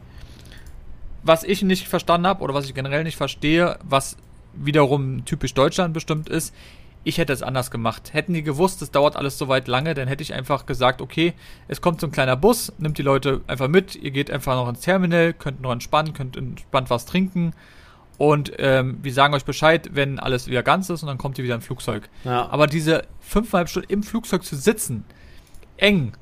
Was 1.22 1.44
ich 1.44 1.62
nicht 1.62 1.88
verstanden 1.88 2.26
habe 2.26 2.42
oder 2.42 2.54
was 2.54 2.66
ich 2.66 2.74
generell 2.74 3.04
nicht 3.04 3.16
verstehe, 3.16 3.78
was 3.83 4.16
wiederum 4.54 5.24
typisch 5.24 5.54
Deutschland 5.54 5.94
bestimmt 5.94 6.28
ist, 6.28 6.54
ich 7.02 7.18
hätte 7.18 7.33
es 7.33 7.42
anders 7.42 7.70
gemacht. 7.70 8.14
Hätten 8.14 8.33
die 8.33 8.42
gewusst, 8.42 8.80
es 8.80 8.90
dauert 8.90 9.16
alles 9.16 9.37
so 9.37 9.48
weit 9.48 9.68
lange, 9.68 9.92
dann 9.94 10.09
hätte 10.09 10.22
ich 10.22 10.33
einfach 10.33 10.64
gesagt, 10.64 11.02
okay, 11.02 11.35
es 11.68 11.83
kommt 11.83 12.00
so 12.00 12.07
ein 12.07 12.12
kleiner 12.12 12.37
Bus, 12.37 12.72
nimmt 12.78 12.96
die 12.96 13.02
Leute 13.02 13.42
einfach 13.46 13.68
mit, 13.68 13.94
ihr 13.94 14.11
geht 14.11 14.30
einfach 14.30 14.54
noch 14.54 14.68
ins 14.68 14.80
Terminal, 14.80 15.35
könnt 15.35 15.61
noch 15.61 15.72
entspannen, 15.72 16.14
könnt 16.14 16.37
entspannt 16.37 16.88
was 16.88 17.04
trinken 17.04 17.52
und 18.16 18.52
ähm, 18.59 18.98
wir 19.02 19.12
sagen 19.12 19.35
euch 19.35 19.44
Bescheid, 19.44 19.90
wenn 19.92 20.18
alles 20.18 20.46
wieder 20.46 20.62
ganz 20.62 20.88
ist 20.88 21.02
und 21.02 21.09
dann 21.09 21.18
kommt 21.18 21.38
ihr 21.38 21.44
wieder 21.44 21.57
im 21.57 21.61
Flugzeug. 21.61 22.09
Ja. 22.24 22.48
Aber 22.48 22.66
diese 22.66 23.02
fünfeinhalb 23.20 23.68
Stunden 23.68 23.92
im 23.92 24.02
Flugzeug 24.02 24.44
zu 24.44 24.57
sitzen, 24.57 25.04
eng. 25.77 26.13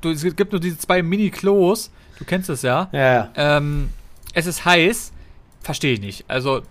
Du, 0.00 0.10
es 0.10 0.22
gibt 0.22 0.52
nur 0.52 0.60
diese 0.60 0.78
zwei 0.78 1.02
Mini-Klos, 1.02 1.90
du 2.18 2.24
kennst 2.24 2.48
es 2.48 2.62
ja. 2.62 2.88
ja. 2.92 3.30
Ähm, 3.36 3.90
es 4.32 4.46
ist 4.46 4.64
heiß, 4.64 5.12
verstehe 5.60 5.94
ich 5.94 6.00
nicht. 6.00 6.24
Also, 6.28 6.62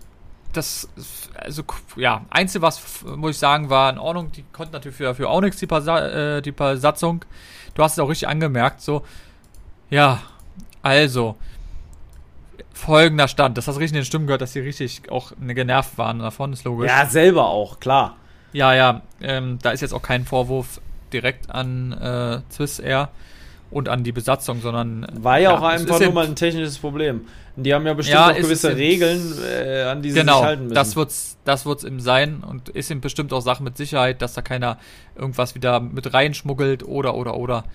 das, 0.53 0.89
also, 1.35 1.63
ja, 1.95 2.25
Einzige, 2.29 2.61
was, 2.63 3.03
muss 3.15 3.31
ich 3.31 3.37
sagen, 3.37 3.69
war 3.69 3.91
in 3.91 3.99
Ordnung. 3.99 4.31
Die 4.31 4.43
konnten 4.51 4.73
natürlich 4.73 4.97
für, 4.97 5.03
dafür 5.03 5.29
auch 5.29 5.41
nichts, 5.41 5.59
die, 5.59 5.67
Pasa 5.67 6.37
äh, 6.37 6.41
die 6.41 6.51
Besatzung. 6.51 7.23
Du 7.75 7.83
hast 7.83 7.93
es 7.93 7.99
auch 7.99 8.09
richtig 8.09 8.27
angemerkt, 8.27 8.81
so. 8.81 9.03
Ja, 9.91 10.21
also, 10.81 11.35
folgender 12.73 13.27
Stand. 13.27 13.57
Das 13.57 13.67
hast 13.67 13.75
du 13.75 13.79
richtig 13.79 13.95
in 13.95 14.01
den 14.01 14.05
Stimmen 14.05 14.27
gehört, 14.27 14.41
dass 14.41 14.53
sie 14.53 14.61
richtig 14.61 15.11
auch 15.11 15.33
ne, 15.37 15.53
genervt 15.53 15.97
waren 15.97 16.19
davon, 16.19 16.53
ist 16.53 16.63
logisch. 16.63 16.89
Ja, 16.89 17.05
selber 17.05 17.47
auch, 17.47 17.79
klar. 17.79 18.15
Ja, 18.53 18.73
ja, 18.73 19.01
ähm, 19.21 19.59
da 19.61 19.71
ist 19.71 19.81
jetzt 19.81 19.93
auch 19.93 20.01
kein 20.01 20.25
Vorwurf 20.25 20.81
direkt 21.13 21.49
an 21.49 21.91
äh, 21.93 22.39
Swiss 22.51 22.79
Air 22.79 23.09
und 23.71 23.89
an 23.89 24.03
die 24.03 24.11
Besatzung, 24.11 24.61
sondern. 24.61 25.07
War 25.13 25.39
ja, 25.39 25.57
auch 25.57 25.61
einfach 25.61 25.99
nur 25.99 26.11
mal 26.11 26.25
ein 26.25 26.35
technisches 26.35 26.77
Problem. 26.77 27.21
Die 27.55 27.73
haben 27.73 27.85
ja 27.85 27.93
bestimmt 27.93 28.15
ja, 28.15 28.31
auch 28.31 28.35
gewisse 28.35 28.75
Regeln, 28.75 29.33
äh, 29.43 29.81
an 29.83 30.01
die 30.01 30.11
sie 30.11 30.19
genau, 30.19 30.37
sich 30.37 30.45
halten 30.45 30.63
müssen. 30.63 30.75
Das 30.75 30.95
wird's, 30.95 31.37
das 31.43 31.65
wird's 31.65 31.83
ihm 31.83 31.99
sein 31.99 32.41
und 32.41 32.69
ist 32.69 32.89
ihm 32.89 33.01
bestimmt 33.01 33.33
auch 33.33 33.41
Sache 33.41 33.61
mit 33.63 33.75
Sicherheit, 33.75 34.21
dass 34.21 34.33
da 34.33 34.41
keiner 34.41 34.77
irgendwas 35.15 35.55
wieder 35.55 35.79
mit 35.79 36.13
reinschmuggelt 36.13 36.83
oder 36.83 37.15
oder 37.15 37.35
oder. 37.35 37.65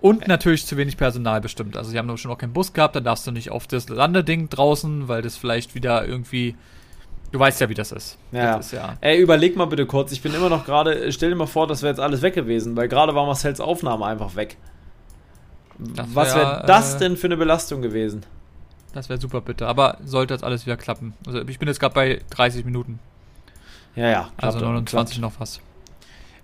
Und 0.00 0.26
natürlich 0.26 0.66
zu 0.66 0.76
wenig 0.76 0.96
Personal 0.96 1.40
bestimmt. 1.40 1.76
Also 1.76 1.90
sie 1.90 1.98
haben 1.98 2.14
schon 2.16 2.30
noch 2.30 2.38
keinen 2.38 2.52
Bus 2.52 2.72
gehabt, 2.72 2.96
dann 2.96 3.04
darfst 3.04 3.26
du 3.26 3.30
nicht 3.30 3.50
auf 3.50 3.66
das 3.66 3.88
Landeding 3.88 4.48
draußen, 4.48 5.08
weil 5.08 5.22
das 5.22 5.36
vielleicht 5.36 5.74
wieder 5.74 6.06
irgendwie. 6.06 6.56
Du 7.34 7.40
weißt 7.40 7.60
ja, 7.60 7.68
wie 7.68 7.74
das 7.74 7.90
ist. 7.90 8.16
Ja. 8.30 8.58
Das 8.58 8.66
ist 8.66 8.72
ja 8.74 8.94
Ey, 9.00 9.18
überleg 9.18 9.56
mal 9.56 9.64
bitte 9.64 9.86
kurz. 9.86 10.12
Ich 10.12 10.22
bin 10.22 10.32
immer 10.34 10.48
noch 10.48 10.64
gerade. 10.64 11.10
Stell 11.10 11.30
dir 11.30 11.34
mal 11.34 11.48
vor, 11.48 11.66
das 11.66 11.82
wäre 11.82 11.90
jetzt 11.90 11.98
alles 11.98 12.22
weg 12.22 12.32
gewesen, 12.32 12.76
weil 12.76 12.86
gerade 12.86 13.12
war 13.12 13.26
Marcells 13.26 13.60
Aufnahme 13.60 14.06
einfach 14.06 14.36
weg. 14.36 14.56
Wär, 15.78 16.06
Was 16.14 16.36
wäre 16.36 16.62
das 16.64 16.94
äh, 16.94 16.98
denn 17.00 17.16
für 17.16 17.26
eine 17.26 17.36
Belastung 17.36 17.82
gewesen? 17.82 18.24
Das 18.92 19.08
wäre 19.08 19.20
super 19.20 19.40
bitte. 19.40 19.66
Aber 19.66 19.98
sollte 20.04 20.32
jetzt 20.32 20.44
alles 20.44 20.64
wieder 20.64 20.76
klappen. 20.76 21.14
Also 21.26 21.40
ich 21.48 21.58
bin 21.58 21.66
jetzt 21.66 21.80
gerade 21.80 21.92
bei 21.92 22.20
30 22.30 22.64
Minuten. 22.64 23.00
Ja, 23.96 24.10
ja. 24.10 24.30
Also 24.36 24.60
29 24.60 25.18
klappt. 25.18 25.34
noch 25.34 25.40
was. 25.40 25.58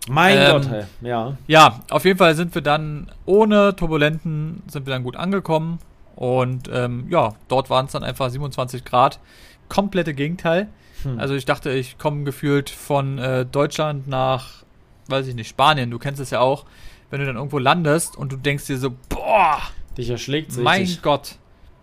Mein 0.09 0.38
ähm, 0.38 0.50
Gott, 0.50 0.70
hey. 0.70 0.85
ja. 1.03 1.37
Ja, 1.46 1.81
auf 1.88 2.05
jeden 2.05 2.18
Fall 2.18 2.35
sind 2.35 2.53
wir 2.53 2.62
dann 2.62 3.12
ohne 3.26 3.76
Turbulenten 3.76 4.64
sind 4.66 4.87
wir 4.87 4.92
dann 4.92 5.05
gut 5.05 5.14
angekommen. 5.14 5.79
Und 6.16 6.68
ähm, 6.72 7.07
ja, 7.11 7.35
dort 7.46 7.70
waren 7.70 7.87
es 7.87 7.92
dann 7.92 8.03
einfach 8.03 8.29
27 8.29 8.85
Grad. 8.85 9.20
Komplette 9.68 10.14
Gegenteil. 10.14 10.66
Hm. 11.03 11.19
Also 11.19 11.35
ich 11.35 11.45
dachte, 11.45 11.71
ich 11.71 11.99
komme 11.99 12.25
gefühlt 12.25 12.71
von 12.71 13.19
äh, 13.19 13.47
Deutschland 13.47 14.09
nach, 14.09 14.65
weiß 15.09 15.27
ich 15.27 15.35
nicht, 15.35 15.49
Spanien. 15.49 15.91
Du 15.91 15.99
kennst 15.99 16.21
es 16.21 16.31
ja 16.31 16.41
auch. 16.41 16.65
Wenn 17.11 17.21
du 17.21 17.27
dann 17.27 17.37
irgendwo 17.37 17.59
landest 17.59 18.17
und 18.17 18.31
du 18.31 18.37
denkst 18.37 18.67
dir 18.67 18.79
so, 18.79 18.95
boah, 19.09 19.61
dich 19.99 20.11
erschlägt 20.11 20.53
sich. 20.53 20.63
Mein 20.63 20.89
Gott. 21.03 21.37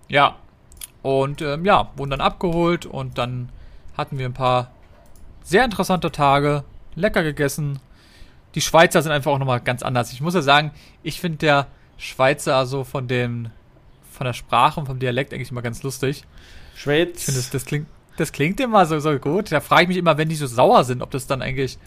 Ja. 0.08 0.38
Und 1.02 1.42
ähm, 1.42 1.66
ja, 1.66 1.92
wurden 1.98 2.12
dann 2.12 2.22
abgeholt 2.22 2.86
und 2.86 3.18
dann 3.18 3.50
hatten 3.98 4.18
wir 4.18 4.26
ein 4.26 4.34
paar 4.34 4.72
sehr 5.44 5.64
interessante 5.66 6.12
Tage, 6.12 6.64
lecker 6.96 7.24
gegessen, 7.24 7.80
die 8.56 8.62
Schweizer 8.62 9.02
sind 9.02 9.12
einfach 9.12 9.32
auch 9.32 9.40
nochmal 9.40 9.62
ganz 9.62 9.84
anders. 9.84 10.12
Ich 10.12 10.22
muss 10.22 10.34
ja 10.34 10.42
sagen, 10.42 10.72
ich 11.04 11.22
finde 11.22 11.38
der 11.38 11.68
Schweizer 11.98 12.56
also 12.56 12.84
von 12.84 13.08
dem, 13.08 13.50
von 14.12 14.26
der 14.26 14.34
Sprache 14.34 14.80
und 14.80 14.88
vom 14.88 15.00
Dialekt 15.00 15.34
eigentlich 15.34 15.52
immer 15.52 15.62
ganz 15.62 15.84
lustig. 15.84 16.26
Schweiz. 16.76 17.20
Ich 17.20 17.26
finde, 17.26 17.40
das, 17.40 17.50
das, 17.50 17.66
klingt, 17.66 17.88
das 18.18 18.32
klingt 18.32 18.60
immer 18.60 18.86
so, 18.86 19.00
so 19.00 19.18
gut. 19.18 19.52
Da 19.52 19.62
frage 19.62 19.84
ich 19.84 19.88
mich 19.90 19.98
immer, 19.98 20.18
wenn 20.18 20.30
die 20.30 20.36
so 20.36 20.48
sauer 20.48 20.84
sind, 20.84 21.02
ob 21.02 21.12
das 21.12 21.28
dann 21.28 21.42
eigentlich 21.42 21.78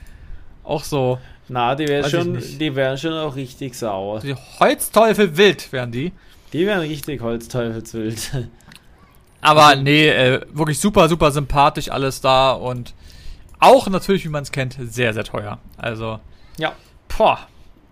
auch 0.64 0.84
so. 0.84 1.18
Na, 1.48 1.74
die 1.74 1.88
wären 1.88 2.08
schon, 2.08 2.38
die 2.58 2.74
wären 2.76 2.96
schon 2.96 3.12
auch 3.12 3.34
richtig 3.34 3.74
sauer. 3.74 4.20
Die 4.20 4.34
Holzteufel 4.34 5.36
wild 5.36 5.72
wären 5.72 5.90
die. 5.90 6.12
Die 6.52 6.66
wären 6.66 6.80
richtig 6.80 7.20
Holzteufelswild. 7.20 8.48
Aber 9.40 9.74
nee, 9.76 10.08
äh, 10.08 10.40
wirklich 10.52 10.78
super, 10.78 11.08
super 11.08 11.30
sympathisch 11.30 11.90
alles 11.90 12.20
da 12.20 12.52
und 12.52 12.94
auch 13.58 13.88
natürlich, 13.88 14.24
wie 14.24 14.28
man 14.28 14.42
es 14.42 14.52
kennt, 14.52 14.76
sehr, 14.80 15.14
sehr 15.14 15.24
teuer. 15.24 15.58
Also 15.76 16.20
ja. 16.58 16.72
Boah, 17.16 17.38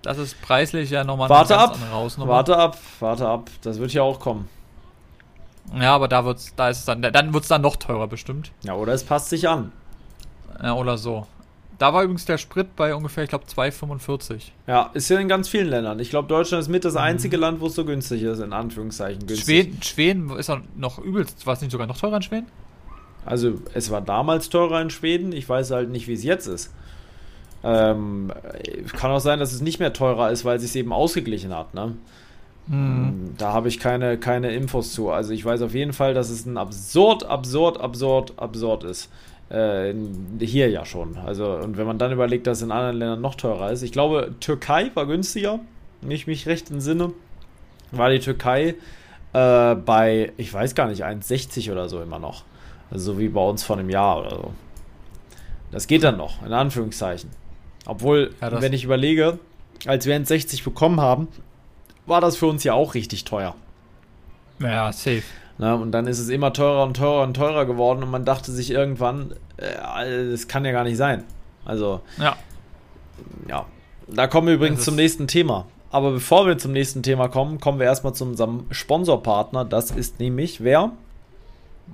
das 0.03 0.18
ist 0.18 0.40
preislich 0.42 0.90
ja 0.90 1.05
nochmal 1.05 1.29
warte 1.29 1.55
eine 1.55 1.66
ganz 1.66 1.83
ab, 1.83 1.88
andere 1.92 2.29
Warte 2.29 2.57
ab, 2.57 2.79
warte 3.01 3.27
ab, 3.27 3.51
das 3.62 3.79
wird 3.79 3.92
ja 3.92 4.03
auch 4.03 4.20
kommen. 4.20 4.48
Ja, 5.74 5.94
aber 5.94 6.09
da 6.09 6.24
wird's, 6.24 6.54
da 6.57 6.68
ist 6.68 6.78
es 6.78 6.85
dann, 6.85 7.02
dann 7.02 7.35
wird's 7.35 7.48
dann 7.48 7.62
noch 7.62 7.76
teurer 7.76 8.07
bestimmt. 8.07 8.52
Ja, 8.62 8.74
oder 8.74 8.92
es 8.92 9.04
passt 9.04 9.28
sich 9.28 9.48
an. 9.48 9.72
Ja, 10.62 10.74
oder 10.74 10.98
so. 10.98 11.26
Da 11.78 11.94
war 11.94 12.02
übrigens 12.02 12.24
der 12.24 12.38
Sprit 12.38 12.74
bei 12.74 12.94
ungefähr, 12.94 13.22
ich 13.22 13.31
glaube, 13.31 13.44
2,45. 13.44 14.50
Ja, 14.66 14.90
ist 14.94 15.09
ja 15.09 15.20
in 15.20 15.28
ganz 15.28 15.48
vielen 15.48 15.68
Ländern. 15.68 16.00
Ich 16.00 16.11
glaube, 16.11 16.26
Deutschland 16.26 16.61
ist 16.61 16.68
mit 16.68 16.85
das 16.85 16.94
mhm. 16.94 17.00
einzige 17.00 17.37
mhm. 17.37 17.42
Land, 17.42 17.61
wo 17.61 17.66
es 17.66 17.74
so 17.74 17.85
günstig 17.85 18.22
ist, 18.22 18.40
in 18.40 18.52
Anführungszeichen. 18.52 19.26
Günstig. 19.26 19.44
Schweden, 19.44 19.83
Schweden 19.83 20.31
ist 20.37 20.50
noch 20.76 20.98
übelst. 20.98 21.46
War 21.46 21.54
es 21.54 21.61
nicht 21.61 21.70
sogar 21.70 21.87
noch 21.87 21.98
teurer 21.98 22.16
in 22.16 22.22
Schweden? 22.22 22.46
Also, 23.24 23.54
es 23.74 23.90
war 23.90 24.00
damals 24.00 24.48
teurer 24.48 24.81
in 24.81 24.90
Schweden. 24.90 25.33
Ich 25.33 25.48
weiß 25.48 25.70
halt 25.70 25.90
nicht, 25.90 26.09
wie 26.09 26.14
es 26.14 26.24
jetzt 26.24 26.46
ist. 26.46 26.72
Ähm, 27.62 28.33
kann 28.96 29.11
auch 29.11 29.20
sein, 29.20 29.38
dass 29.38 29.52
es 29.52 29.61
nicht 29.61 29.78
mehr 29.78 29.92
teurer 29.92 30.31
ist, 30.31 30.44
weil 30.44 30.57
es 30.57 30.62
sich 30.62 30.74
eben 30.76 30.92
ausgeglichen 30.92 31.54
hat. 31.54 31.74
Ne? 31.74 31.94
Mhm. 32.68 33.35
Da 33.38 33.52
habe 33.52 33.68
ich 33.68 33.81
keine, 33.81 34.18
keine 34.18 34.52
Infos 34.52 34.92
zu. 34.92 35.11
Also 35.11 35.33
ich 35.33 35.44
weiß 35.44 35.62
auf 35.62 35.74
jeden 35.74 35.92
Fall, 35.92 36.14
dass 36.14 36.31
es 36.31 36.46
ein 36.46 36.57
absurd, 36.57 37.24
absurd, 37.24 37.81
absurd, 37.81 38.35
absurd 38.37 38.85
ist. 38.85 39.11
Äh, 39.50 39.94
hier 40.40 40.68
ja 40.68 40.85
schon. 40.85 41.16
Also, 41.16 41.52
und 41.57 41.78
wenn 41.78 41.87
man 41.87 41.98
dann 41.98 42.12
überlegt, 42.12 42.46
dass 42.46 42.59
es 42.59 42.64
in 42.64 42.70
anderen 42.70 42.96
Ländern 42.96 43.20
noch 43.20 43.35
teurer 43.35 43.70
ist. 43.70 43.83
Ich 43.83 43.92
glaube, 43.92 44.35
Türkei 44.40 44.90
war 44.94 45.07
günstiger, 45.07 45.61
wenn 46.02 46.11
ich 46.11 46.26
mich 46.26 46.46
recht 46.46 46.70
entsinne. 46.70 47.12
War 47.90 48.11
die 48.11 48.18
Türkei 48.18 48.74
äh, 49.33 49.74
bei, 49.74 50.33
ich 50.37 50.52
weiß 50.52 50.74
gar 50.74 50.88
nicht, 50.88 51.04
1,60 51.04 51.72
oder 51.72 51.88
so 51.88 52.02
immer 52.02 52.18
noch. 52.18 52.44
Also 52.90 53.12
so 53.12 53.18
wie 53.18 53.28
bei 53.28 53.40
uns 53.40 53.62
vor 53.64 53.78
einem 53.78 53.88
Jahr 53.88 54.20
oder 54.20 54.31
so. 54.31 54.52
Das 55.70 55.87
geht 55.87 56.02
dann 56.02 56.16
noch, 56.16 56.44
in 56.44 56.52
Anführungszeichen. 56.52 57.31
Obwohl, 57.87 58.35
ja, 58.40 58.61
wenn 58.61 58.72
ich 58.72 58.85
überlege, 58.85 59.38
als 59.87 60.07
wir 60.07 60.18
N60 60.18 60.64
bekommen 60.64 61.00
haben, 61.00 61.28
war 62.09 62.21
das 62.21 62.37
für 62.37 62.47
uns 62.47 62.64
ja 62.64 62.75
auch 62.75 62.94
richtig 62.94 63.25
teuer. 63.25 63.55
Ja, 64.61 64.92
safe. 64.92 65.23
Na, 65.59 65.75
und 65.75 65.92
dann 65.92 66.07
ist 66.07 66.18
es 66.18 66.29
immer 66.29 66.53
teurer 66.53 66.85
und 66.85 66.97
teurer 66.97 67.23
und 67.23 67.35
teurer 67.35 67.66
geworden 67.66 68.03
und 68.03 68.11
man 68.11 68.25
dachte 68.25 68.53
sich 68.53 68.71
irgendwann, 68.71 69.35
äh, 69.57 70.31
das 70.31 70.47
kann 70.47 70.64
ja 70.64 70.73
gar 70.73 70.85
nicht 70.85 70.97
sein. 70.97 71.25
Also, 71.64 72.01
ja. 72.18 72.37
Ja. 73.49 73.66
Da 74.07 74.27
kommen 74.27 74.47
wir 74.47 74.55
übrigens 74.55 74.85
zum 74.85 74.94
nächsten 74.94 75.27
Thema. 75.27 75.66
Aber 75.90 76.12
bevor 76.12 76.47
wir 76.47 76.59
zum 76.59 76.73
nächsten 76.73 77.03
Thema 77.03 77.29
kommen, 77.29 77.61
kommen 77.61 77.79
wir 77.79 77.87
erstmal 77.87 78.14
zu 78.14 78.25
unserem 78.25 78.66
Sponsorpartner. 78.71 79.64
Das 79.64 79.90
ist 79.90 80.21
nämlich 80.21 80.62
wer? 80.62 80.92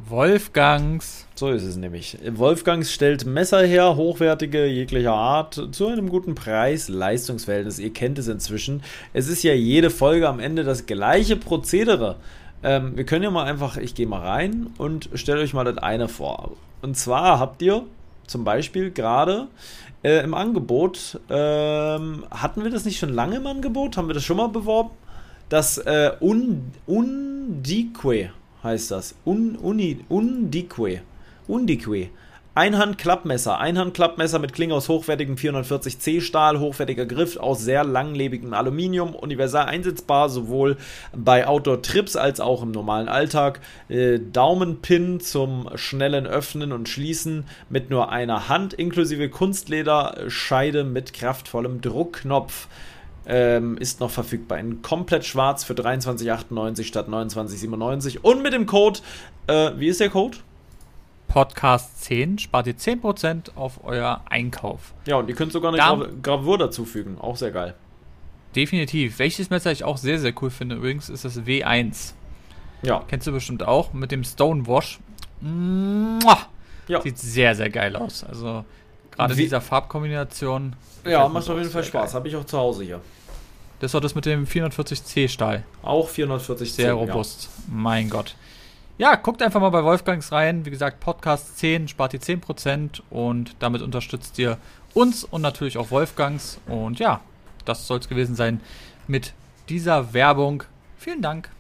Wolfgangs. 0.07 1.27
So 1.35 1.51
ist 1.51 1.63
es 1.63 1.77
nämlich. 1.77 2.19
Wolfgangs 2.35 2.93
stellt 2.93 3.25
Messer 3.25 3.65
her, 3.65 3.97
hochwertige 3.97 4.67
jeglicher 4.67 5.15
Art, 5.15 5.69
zu 5.73 5.89
einem 5.89 6.09
guten 6.09 6.35
Preis, 6.35 6.89
Leistungsverhältnis. 6.89 7.79
Ihr 7.79 7.93
kennt 7.93 8.19
es 8.19 8.29
inzwischen. 8.29 8.83
Es 9.13 9.29
ist 9.29 9.43
ja 9.43 9.55
jede 9.55 9.91
Folge 9.91 10.29
am 10.29 10.41
Ende 10.41 10.65
das 10.65 10.87
gleiche 10.87 11.37
Prozedere. 11.37 12.17
Ähm, 12.63 12.97
wir 12.97 13.05
können 13.05 13.23
ja 13.23 13.31
mal 13.31 13.45
einfach, 13.45 13.77
ich 13.77 13.95
gehe 13.95 14.07
mal 14.07 14.21
rein 14.21 14.69
und 14.79 15.09
stelle 15.15 15.41
euch 15.41 15.55
mal 15.55 15.65
das 15.65 15.79
eine 15.79 16.09
vor. 16.09 16.53
Und 16.83 16.97
zwar 16.97 17.39
habt 17.39 17.63
ihr 17.63 17.85
zum 18.27 18.45
Beispiel 18.45 18.91
gerade 18.91 19.49
äh, 20.03 20.23
im 20.23 20.35
Angebot, 20.35 21.21
ähm, 21.31 22.25
hatten 22.31 22.63
wir 22.63 22.71
das 22.71 22.85
nicht 22.85 22.99
schon 22.99 23.13
lange 23.13 23.37
im 23.37 23.47
Angebot? 23.47 23.97
Haben 23.97 24.09
wir 24.09 24.15
das 24.15 24.25
schon 24.25 24.37
mal 24.37 24.49
beworben? 24.49 24.91
Das 25.49 25.79
äh, 25.79 26.13
Undique 26.21 28.33
heißt 28.65 28.91
das. 28.91 29.15
Un, 29.25 29.57
uni, 29.57 30.01
undique. 30.09 31.03
Undique. 31.47 32.11
Einhandklappmesser. 32.57 33.59
Einhandklappmesser 33.59 34.39
mit 34.39 34.53
Klinge 34.53 34.75
aus 34.75 34.89
hochwertigem 34.89 35.35
440C 35.35 36.21
Stahl, 36.21 36.61
hochwertiger 36.61 37.05
Griff 37.05 37.37
aus 37.37 37.61
sehr 37.61 37.83
langlebigem 37.83 38.55
Aluminium, 38.55 39.17
universal 39.17 39.67
einsetzbar, 39.67 40.29
sowohl 40.29 40.77
bei 41.13 41.49
Outdoor-Trips 41.49 42.15
als 42.15 42.39
auch 42.39 42.63
im 42.63 42.71
normalen 42.71 43.09
Alltag. 43.09 43.61
Äh, 43.89 44.21
Daumenpin 44.21 45.19
zum 45.19 45.69
schnellen 45.75 46.29
Öffnen 46.29 46.71
und 46.71 46.89
Schließen 46.89 47.45
mit 47.71 47.91
nur 47.91 48.13
einer 48.13 48.49
Hand, 48.49 48.73
inklusive 48.73 49.29
Kunstlederscheide 49.31 50.85
mit 50.85 51.13
kraftvollem 51.13 51.81
Druckknopf 51.81 52.69
ähm, 53.27 53.77
ist 53.79 54.01
noch 54.01 54.11
verfügbar 54.11 54.59
in 54.59 54.83
komplett 54.83 55.25
schwarz 55.25 55.65
für 55.65 55.75
23,98 55.75 56.85
statt 56.85 57.09
29,97 57.09 58.19
und 58.21 58.43
mit 58.43 58.53
dem 58.53 58.67
Code, 58.67 59.01
äh, 59.47 59.73
wie 59.77 59.89
ist 59.89 60.01
der 60.01 60.11
Code? 60.11 60.39
Podcast 61.29 62.05
10 62.05 62.39
spart 62.39 62.67
ihr 62.67 62.77
10% 62.77 63.57
auf 63.57 63.83
euer 63.85 64.23
Einkauf. 64.29 64.95
Ja, 65.07 65.17
und 65.17 65.29
ihr 65.29 65.35
könnt 65.35 65.53
sogar 65.53 65.73
eine 65.73 65.79
Gra 65.79 66.09
Gravur 66.23 66.59
dazufügen, 66.59 67.19
auch 67.19 67.37
sehr 67.37 67.51
geil. 67.51 67.75
Definitiv. 68.55 69.19
Welches 69.19 69.51
Messer 69.51 69.73
ich 69.73 69.83
auch 69.85 69.97
sehr, 69.97 70.21
sehr 70.21 70.33
cool 70.41 70.51
finde 70.51 70.77
übrigens, 70.77 71.09
ist 71.09 71.25
das 71.25 71.41
W1. 71.41 72.13
Ja. 72.83 73.03
Kennst 73.09 73.27
du 73.27 73.33
bestimmt 73.33 73.63
auch, 73.65 73.93
mit 73.93 74.13
dem 74.13 74.23
Stonewash. 74.23 75.01
Mua! 75.41 76.39
Ja. 76.87 77.01
Sieht 77.01 77.19
sehr, 77.19 77.55
sehr 77.55 77.71
geil 77.71 77.97
aus. 77.97 78.23
Also 78.23 78.65
gerade 79.15 79.35
dieser 79.35 79.61
Farbkombination. 79.61 80.75
Ja, 81.05 81.29
macht 81.29 81.49
auf 81.49 81.59
jeden 81.59 81.71
Fall 81.71 81.85
Spaß. 81.85 82.15
Habe 82.15 82.29
ich 82.29 82.37
auch 82.37 82.45
zu 82.45 82.59
Hause 82.59 82.85
hier. 82.85 83.01
Das 83.81 83.93
war 83.93 84.01
das 84.01 84.15
mit 84.15 84.25
dem 84.25 84.47
440C 84.47 85.29
Stahl. 85.29 85.65
Auch 85.83 86.09
440C. 86.09 86.65
Sehr 86.65 86.95
robust. 86.95 87.45
Ja. 87.45 87.75
Mein 87.75 88.09
Gott. 88.09 88.35
Ja, 88.97 89.17
guckt 89.17 89.43
einfach 89.43 89.61
mal 89.61 89.71
bei 89.71 89.83
Wolfgangs 89.83 90.31
rein. 90.31 90.65
Wie 90.65 90.71
gesagt, 90.71 91.01
Podcast 91.01 91.59
10 91.59 91.89
spart 91.89 92.15
ihr 92.15 92.21
10% 92.21 93.03
und 93.11 93.57
damit 93.59 93.83
unterstützt 93.83 94.39
ihr 94.39 94.57
uns 94.95 95.25
und 95.25 95.43
natürlich 95.43 95.77
auch 95.79 95.91
Wolfgangs. 95.91 96.59
Und 96.67 97.01
ja, 97.01 97.21
das 97.65 97.87
soll 97.87 97.99
es 97.99 98.09
gewesen 98.09 98.37
sein 98.37 98.61
mit 99.09 99.35
dieser 99.69 100.15
Werbung. 100.15 100.63
Vielen 100.97 101.23
Dank. 101.23 101.51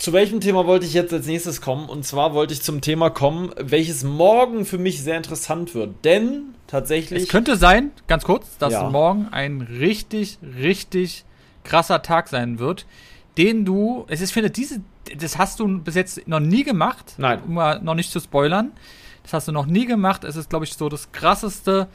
Zu 0.00 0.14
welchem 0.14 0.40
Thema 0.40 0.66
wollte 0.66 0.86
ich 0.86 0.94
jetzt 0.94 1.12
als 1.12 1.26
nächstes 1.26 1.60
kommen? 1.60 1.86
Und 1.86 2.06
zwar 2.06 2.32
wollte 2.32 2.54
ich 2.54 2.62
zum 2.62 2.80
Thema 2.80 3.10
kommen, 3.10 3.52
welches 3.58 4.02
morgen 4.02 4.64
für 4.64 4.78
mich 4.78 5.02
sehr 5.02 5.18
interessant 5.18 5.74
wird. 5.74 6.06
Denn 6.06 6.54
tatsächlich. 6.66 7.24
Es 7.24 7.28
könnte 7.28 7.56
sein, 7.56 7.90
ganz 8.06 8.24
kurz, 8.24 8.56
dass 8.56 8.72
ja. 8.72 8.88
morgen 8.88 9.28
ein 9.30 9.60
richtig, 9.60 10.38
richtig 10.56 11.26
krasser 11.64 12.00
Tag 12.00 12.28
sein 12.28 12.58
wird, 12.58 12.86
den 13.36 13.66
du, 13.66 14.06
es 14.08 14.22
ist, 14.22 14.32
finde 14.32 14.48
diese, 14.48 14.80
das 15.18 15.36
hast 15.36 15.60
du 15.60 15.68
bis 15.80 15.96
jetzt 15.96 16.26
noch 16.26 16.40
nie 16.40 16.64
gemacht. 16.64 17.16
Nein. 17.18 17.42
Um 17.46 17.52
mal 17.52 17.82
noch 17.82 17.94
nicht 17.94 18.10
zu 18.10 18.20
spoilern. 18.20 18.72
Das 19.22 19.34
hast 19.34 19.48
du 19.48 19.52
noch 19.52 19.66
nie 19.66 19.84
gemacht. 19.84 20.24
Es 20.24 20.34
ist, 20.34 20.48
glaube 20.48 20.64
ich, 20.64 20.72
so 20.72 20.88
das 20.88 21.12
krasseste, 21.12 21.88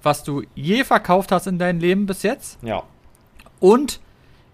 was 0.00 0.22
du 0.22 0.44
je 0.54 0.84
verkauft 0.84 1.32
hast 1.32 1.48
in 1.48 1.58
deinem 1.58 1.80
Leben 1.80 2.06
bis 2.06 2.22
jetzt. 2.22 2.62
Ja. 2.62 2.84
Und 3.58 3.98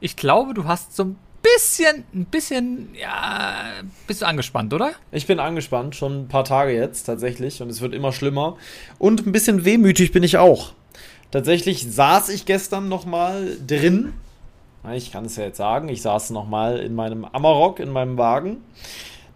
ich 0.00 0.16
glaube, 0.16 0.54
du 0.54 0.64
hast 0.64 0.96
so 0.96 1.04
ein 1.04 1.16
bisschen, 1.54 2.04
ein 2.14 2.24
bisschen, 2.26 2.88
ja, 3.00 3.72
bist 4.06 4.22
du 4.22 4.26
angespannt, 4.26 4.72
oder? 4.74 4.92
Ich 5.12 5.26
bin 5.26 5.40
angespannt, 5.40 5.94
schon 5.94 6.22
ein 6.22 6.28
paar 6.28 6.44
Tage 6.44 6.72
jetzt 6.72 7.04
tatsächlich 7.04 7.62
und 7.62 7.70
es 7.70 7.80
wird 7.80 7.94
immer 7.94 8.12
schlimmer. 8.12 8.56
Und 8.98 9.26
ein 9.26 9.32
bisschen 9.32 9.64
wehmütig 9.64 10.12
bin 10.12 10.22
ich 10.22 10.36
auch. 10.36 10.72
Tatsächlich 11.30 11.90
saß 11.90 12.30
ich 12.30 12.46
gestern 12.46 12.88
nochmal 12.88 13.56
drin. 13.66 14.14
Ich 14.94 15.12
kann 15.12 15.26
es 15.26 15.36
ja 15.36 15.44
jetzt 15.44 15.58
sagen, 15.58 15.88
ich 15.88 16.02
saß 16.02 16.30
nochmal 16.30 16.78
in 16.78 16.94
meinem 16.94 17.24
Amarok, 17.24 17.80
in 17.80 17.90
meinem 17.90 18.16
Wagen, 18.16 18.62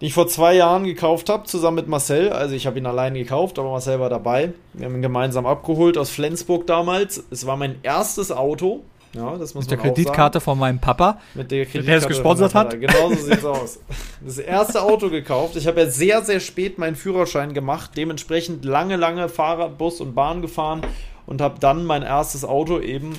den 0.01 0.07
ich 0.07 0.15
vor 0.15 0.27
zwei 0.27 0.55
Jahren 0.55 0.85
gekauft 0.85 1.29
habe, 1.29 1.45
zusammen 1.45 1.77
mit 1.77 1.89
Marcel. 1.89 2.31
Also 2.31 2.55
ich 2.55 2.67
habe 2.67 2.79
ihn 2.79 2.87
allein 2.87 3.15
gekauft, 3.15 3.59
aber 3.59 3.71
Marcel 3.71 4.01
war 4.01 4.09
dabei. 4.09 4.55
Wir 4.73 4.87
haben 4.87 4.95
ihn 4.95 5.03
gemeinsam 5.03 5.45
abgeholt 5.45 5.99
aus 5.99 6.11
Flensburg 6.11 6.67
damals. 6.67 7.25
Es 7.31 7.47
war 7.47 7.57
mein 7.57 7.77
erstes 7.83 8.33
Auto. 8.33 8.83
Ja, 9.15 9.37
das 9.37 9.55
muss 9.55 9.65
Mit 9.65 9.73
der 9.73 9.79
Kreditkarte 9.79 10.41
von 10.41 10.59
meinem 10.59 10.79
Papa. 10.79 11.21
Mit 11.35 11.51
der 11.51 11.67
Der 11.67 11.99
es 11.99 12.09
gesponsert 12.09 12.55
hat. 12.55 12.79
Genau 12.81 13.11
so 13.11 13.15
sieht's 13.27 13.45
aus. 13.45 13.79
Das 14.21 14.39
erste 14.39 14.83
Auto 14.83 15.11
gekauft. 15.11 15.57
Ich 15.57 15.67
habe 15.67 15.81
ja 15.81 15.87
sehr, 15.87 16.23
sehr 16.23 16.41
spät 16.41 16.79
meinen 16.79 16.97
Führerschein 16.97 17.53
gemacht. 17.53 17.91
Dementsprechend 17.97 18.65
lange, 18.65 18.97
lange 18.97 19.29
Fahrrad, 19.29 19.77
Bus 19.77 20.01
und 20.01 20.15
Bahn 20.15 20.41
gefahren 20.41 20.81
und 21.27 21.43
habe 21.43 21.61
dann 21.61 21.85
mein 21.85 22.03
erstes 22.03 22.45
Auto 22.45 22.81
eben 22.81 23.19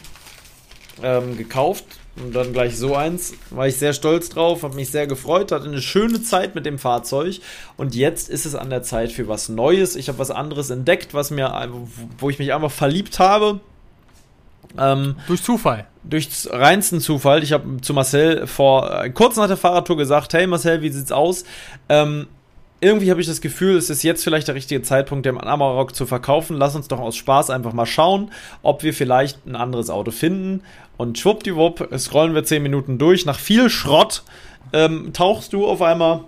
ähm, 1.04 1.38
gekauft. 1.38 1.86
Und 2.16 2.36
dann 2.36 2.54
gleich 2.54 2.78
so 2.78 2.96
eins. 2.96 3.34
War 3.50 3.68
ich 3.68 3.78
sehr 3.78 3.94
stolz 3.94 4.30
drauf, 4.30 4.64
habe 4.64 4.76
mich 4.76 4.92
sehr 4.92 5.08
gefreut, 5.08 5.52
hatte 5.52 5.66
eine 5.66 5.82
schöne 5.82 6.22
Zeit 6.22 6.54
mit 6.54 6.66
dem 6.66 6.78
Fahrzeug. 6.78 7.40
Und 7.76 7.96
jetzt 7.96 8.30
ist 8.30 8.46
es 8.46 8.56
an 8.56 8.70
der 8.70 8.84
Zeit 8.84 9.12
für 9.12 9.28
was 9.28 9.50
Neues. 9.50 9.96
Ich 9.96 10.10
habe 10.10 10.20
was 10.20 10.30
anderes 10.32 10.70
entdeckt, 10.70 11.14
was 11.14 11.32
mir, 11.32 11.70
wo 12.20 12.30
ich 12.30 12.38
mich 12.38 12.54
einfach 12.54 12.72
verliebt 12.72 13.20
habe. 13.20 13.60
Ähm, 14.78 15.16
durch 15.28 15.44
Zufall. 15.44 15.88
Durch 16.04 16.28
reinsten 16.50 17.00
Zufall. 17.00 17.44
Ich 17.44 17.54
habe 17.54 17.82
zu 17.82 17.94
Marcel 17.94 18.48
vor 18.48 19.06
kurz 19.14 19.38
nach 19.38 19.48
der 19.48 19.58
Fahrradtour 19.58 19.98
gesagt: 19.98 20.34
Hey 20.34 20.48
Marcel, 20.48 20.82
wie 20.82 20.90
sieht's 20.90 21.12
aus? 21.12 21.46
Ähm, 21.90 22.28
irgendwie 22.84 23.10
habe 23.12 23.22
ich 23.22 23.28
das 23.28 23.40
Gefühl, 23.40 23.78
es 23.78 23.90
ist 23.90 24.04
jetzt 24.04 24.26
vielleicht 24.26 24.50
der 24.50 24.56
richtige 24.56 24.82
Zeitpunkt, 24.82 25.26
den 25.26 25.40
Amarok 25.40 25.96
zu 25.96 26.06
verkaufen. 26.06 26.58
Lass 26.58 26.76
uns 26.76 26.90
doch 26.90 27.00
aus 27.00 27.16
Spaß 27.16 27.50
einfach 27.50 27.72
mal 27.72 27.86
schauen, 27.86 28.30
ob 28.62 28.84
wir 28.84 28.94
vielleicht 28.94 29.46
ein 29.48 29.56
anderes 29.56 29.90
Auto 29.90 30.12
finden. 30.12 30.64
Und 30.98 31.18
schwuppdiwupp, 31.18 31.90
scrollen 31.98 32.36
wir 32.36 32.44
10 32.44 32.62
Minuten 32.62 32.98
durch. 32.98 33.26
Nach 33.26 33.40
viel 33.40 33.70
Schrott 33.70 34.24
ähm, 34.74 35.14
tauchst 35.14 35.54
du 35.54 35.66
auf 35.66 35.82
einmal 35.82 36.26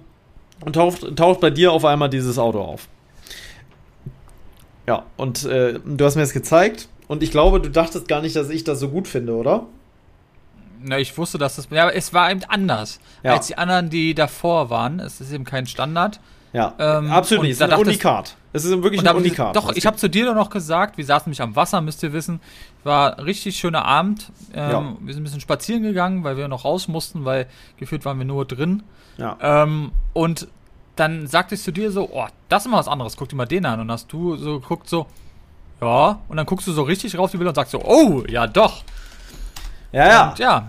und 0.63 0.73
taucht, 0.73 1.17
taucht 1.17 1.41
bei 1.41 1.49
dir 1.49 1.73
auf 1.73 1.83
einmal 1.83 2.09
dieses 2.09 2.39
Auto 2.39 2.61
auf. 2.61 2.87
Ja, 4.87 5.03
und 5.17 5.43
äh, 5.43 5.79
du 5.83 6.05
hast 6.05 6.15
mir 6.15 6.21
das 6.21 6.33
gezeigt. 6.33 6.87
Und 7.07 7.23
ich 7.23 7.31
glaube, 7.31 7.59
du 7.61 7.69
dachtest 7.69 8.07
gar 8.07 8.21
nicht, 8.21 8.35
dass 8.35 8.49
ich 8.49 8.63
das 8.63 8.79
so 8.79 8.89
gut 8.89 9.07
finde, 9.07 9.33
oder? 9.35 9.65
Na, 10.81 10.99
ich 10.99 11.17
wusste, 11.17 11.37
dass 11.37 11.55
das. 11.55 11.67
Ja, 11.71 11.83
aber 11.83 11.95
es 11.95 12.13
war 12.13 12.29
eben 12.31 12.41
anders 12.47 12.99
Ja. 13.23 13.33
als 13.33 13.47
die 13.47 13.57
anderen, 13.57 13.89
die 13.89 14.13
davor 14.13 14.69
waren. 14.69 14.99
Es 14.99 15.21
ist 15.21 15.31
eben 15.31 15.43
kein 15.43 15.65
Standard. 15.67 16.19
Ja, 16.53 16.73
Ähm, 16.79 17.11
absolut 17.11 17.43
nicht. 17.43 17.51
Es 17.53 17.57
ist 17.59 17.69
ein 17.73 17.79
Unikat. 17.79 18.35
Es 18.53 18.63
ist 18.63 18.81
wirklich 18.81 19.05
ein 19.05 19.15
Unikat. 19.15 19.55
Doch, 19.55 19.73
ich 19.75 19.85
habe 19.85 19.97
zu 19.97 20.09
dir 20.09 20.25
doch 20.25 20.35
noch 20.35 20.49
gesagt, 20.49 20.97
wir 20.97 21.03
saßen 21.03 21.27
nämlich 21.29 21.41
am 21.41 21.55
Wasser, 21.55 21.81
müsst 21.81 22.01
ihr 22.03 22.13
wissen. 22.13 22.39
War 22.85 23.17
ein 23.17 23.23
richtig 23.25 23.57
schöner 23.57 23.83
Abend. 23.83 24.31
Ähm, 24.53 24.69
Ja. 24.71 24.95
Wir 25.01 25.13
sind 25.13 25.21
ein 25.21 25.25
bisschen 25.25 25.41
spazieren 25.41 25.83
gegangen, 25.83 26.23
weil 26.23 26.37
wir 26.37 26.47
noch 26.47 26.63
raus 26.63 26.87
mussten, 26.87 27.25
weil 27.25 27.47
gefühlt 27.77 28.05
waren 28.05 28.17
wir 28.19 28.25
nur 28.25 28.45
drin. 28.45 28.83
Ja. 29.17 29.37
Ähm, 29.41 29.91
und 30.13 30.47
dann 30.95 31.27
sagte 31.27 31.55
ich 31.55 31.61
zu 31.61 31.71
dir 31.73 31.91
so, 31.91 32.09
oh, 32.13 32.27
das 32.47 32.65
ist 32.65 32.71
mal 32.71 32.77
was 32.77 32.87
anderes, 32.87 33.17
guck 33.17 33.27
dir 33.27 33.35
mal 33.35 33.45
den 33.45 33.65
an. 33.65 33.81
Und 33.81 33.91
hast 33.91 34.13
du 34.13 34.37
so 34.37 34.61
geguckt 34.61 34.87
so, 34.87 35.07
ja, 35.81 36.19
und 36.27 36.37
dann 36.37 36.45
guckst 36.45 36.67
du 36.67 36.71
so 36.71 36.83
richtig 36.83 37.17
rauf 37.17 37.31
die 37.31 37.37
Bilder 37.37 37.49
und 37.49 37.55
sagst 37.55 37.71
so, 37.71 37.81
oh, 37.83 38.23
ja 38.27 38.47
doch. 38.47 38.83
ja, 39.91 40.07
ja. 40.07 40.29
Und 40.29 40.39
ja, 40.39 40.67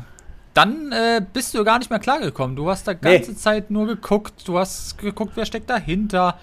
dann 0.54 0.92
äh, 0.92 1.20
bist 1.32 1.54
du 1.54 1.64
gar 1.64 1.78
nicht 1.78 1.90
mehr 1.90 1.98
klargekommen. 1.98 2.56
Du 2.56 2.68
hast 2.70 2.86
da 2.88 2.92
Nee. 2.92 2.98
ganze 3.18 3.36
Zeit 3.36 3.70
nur 3.70 3.86
geguckt, 3.86 4.46
du 4.48 4.58
hast 4.58 4.98
geguckt, 4.98 5.32
wer 5.34 5.44
steckt 5.46 5.68
dahinter. 5.70 6.38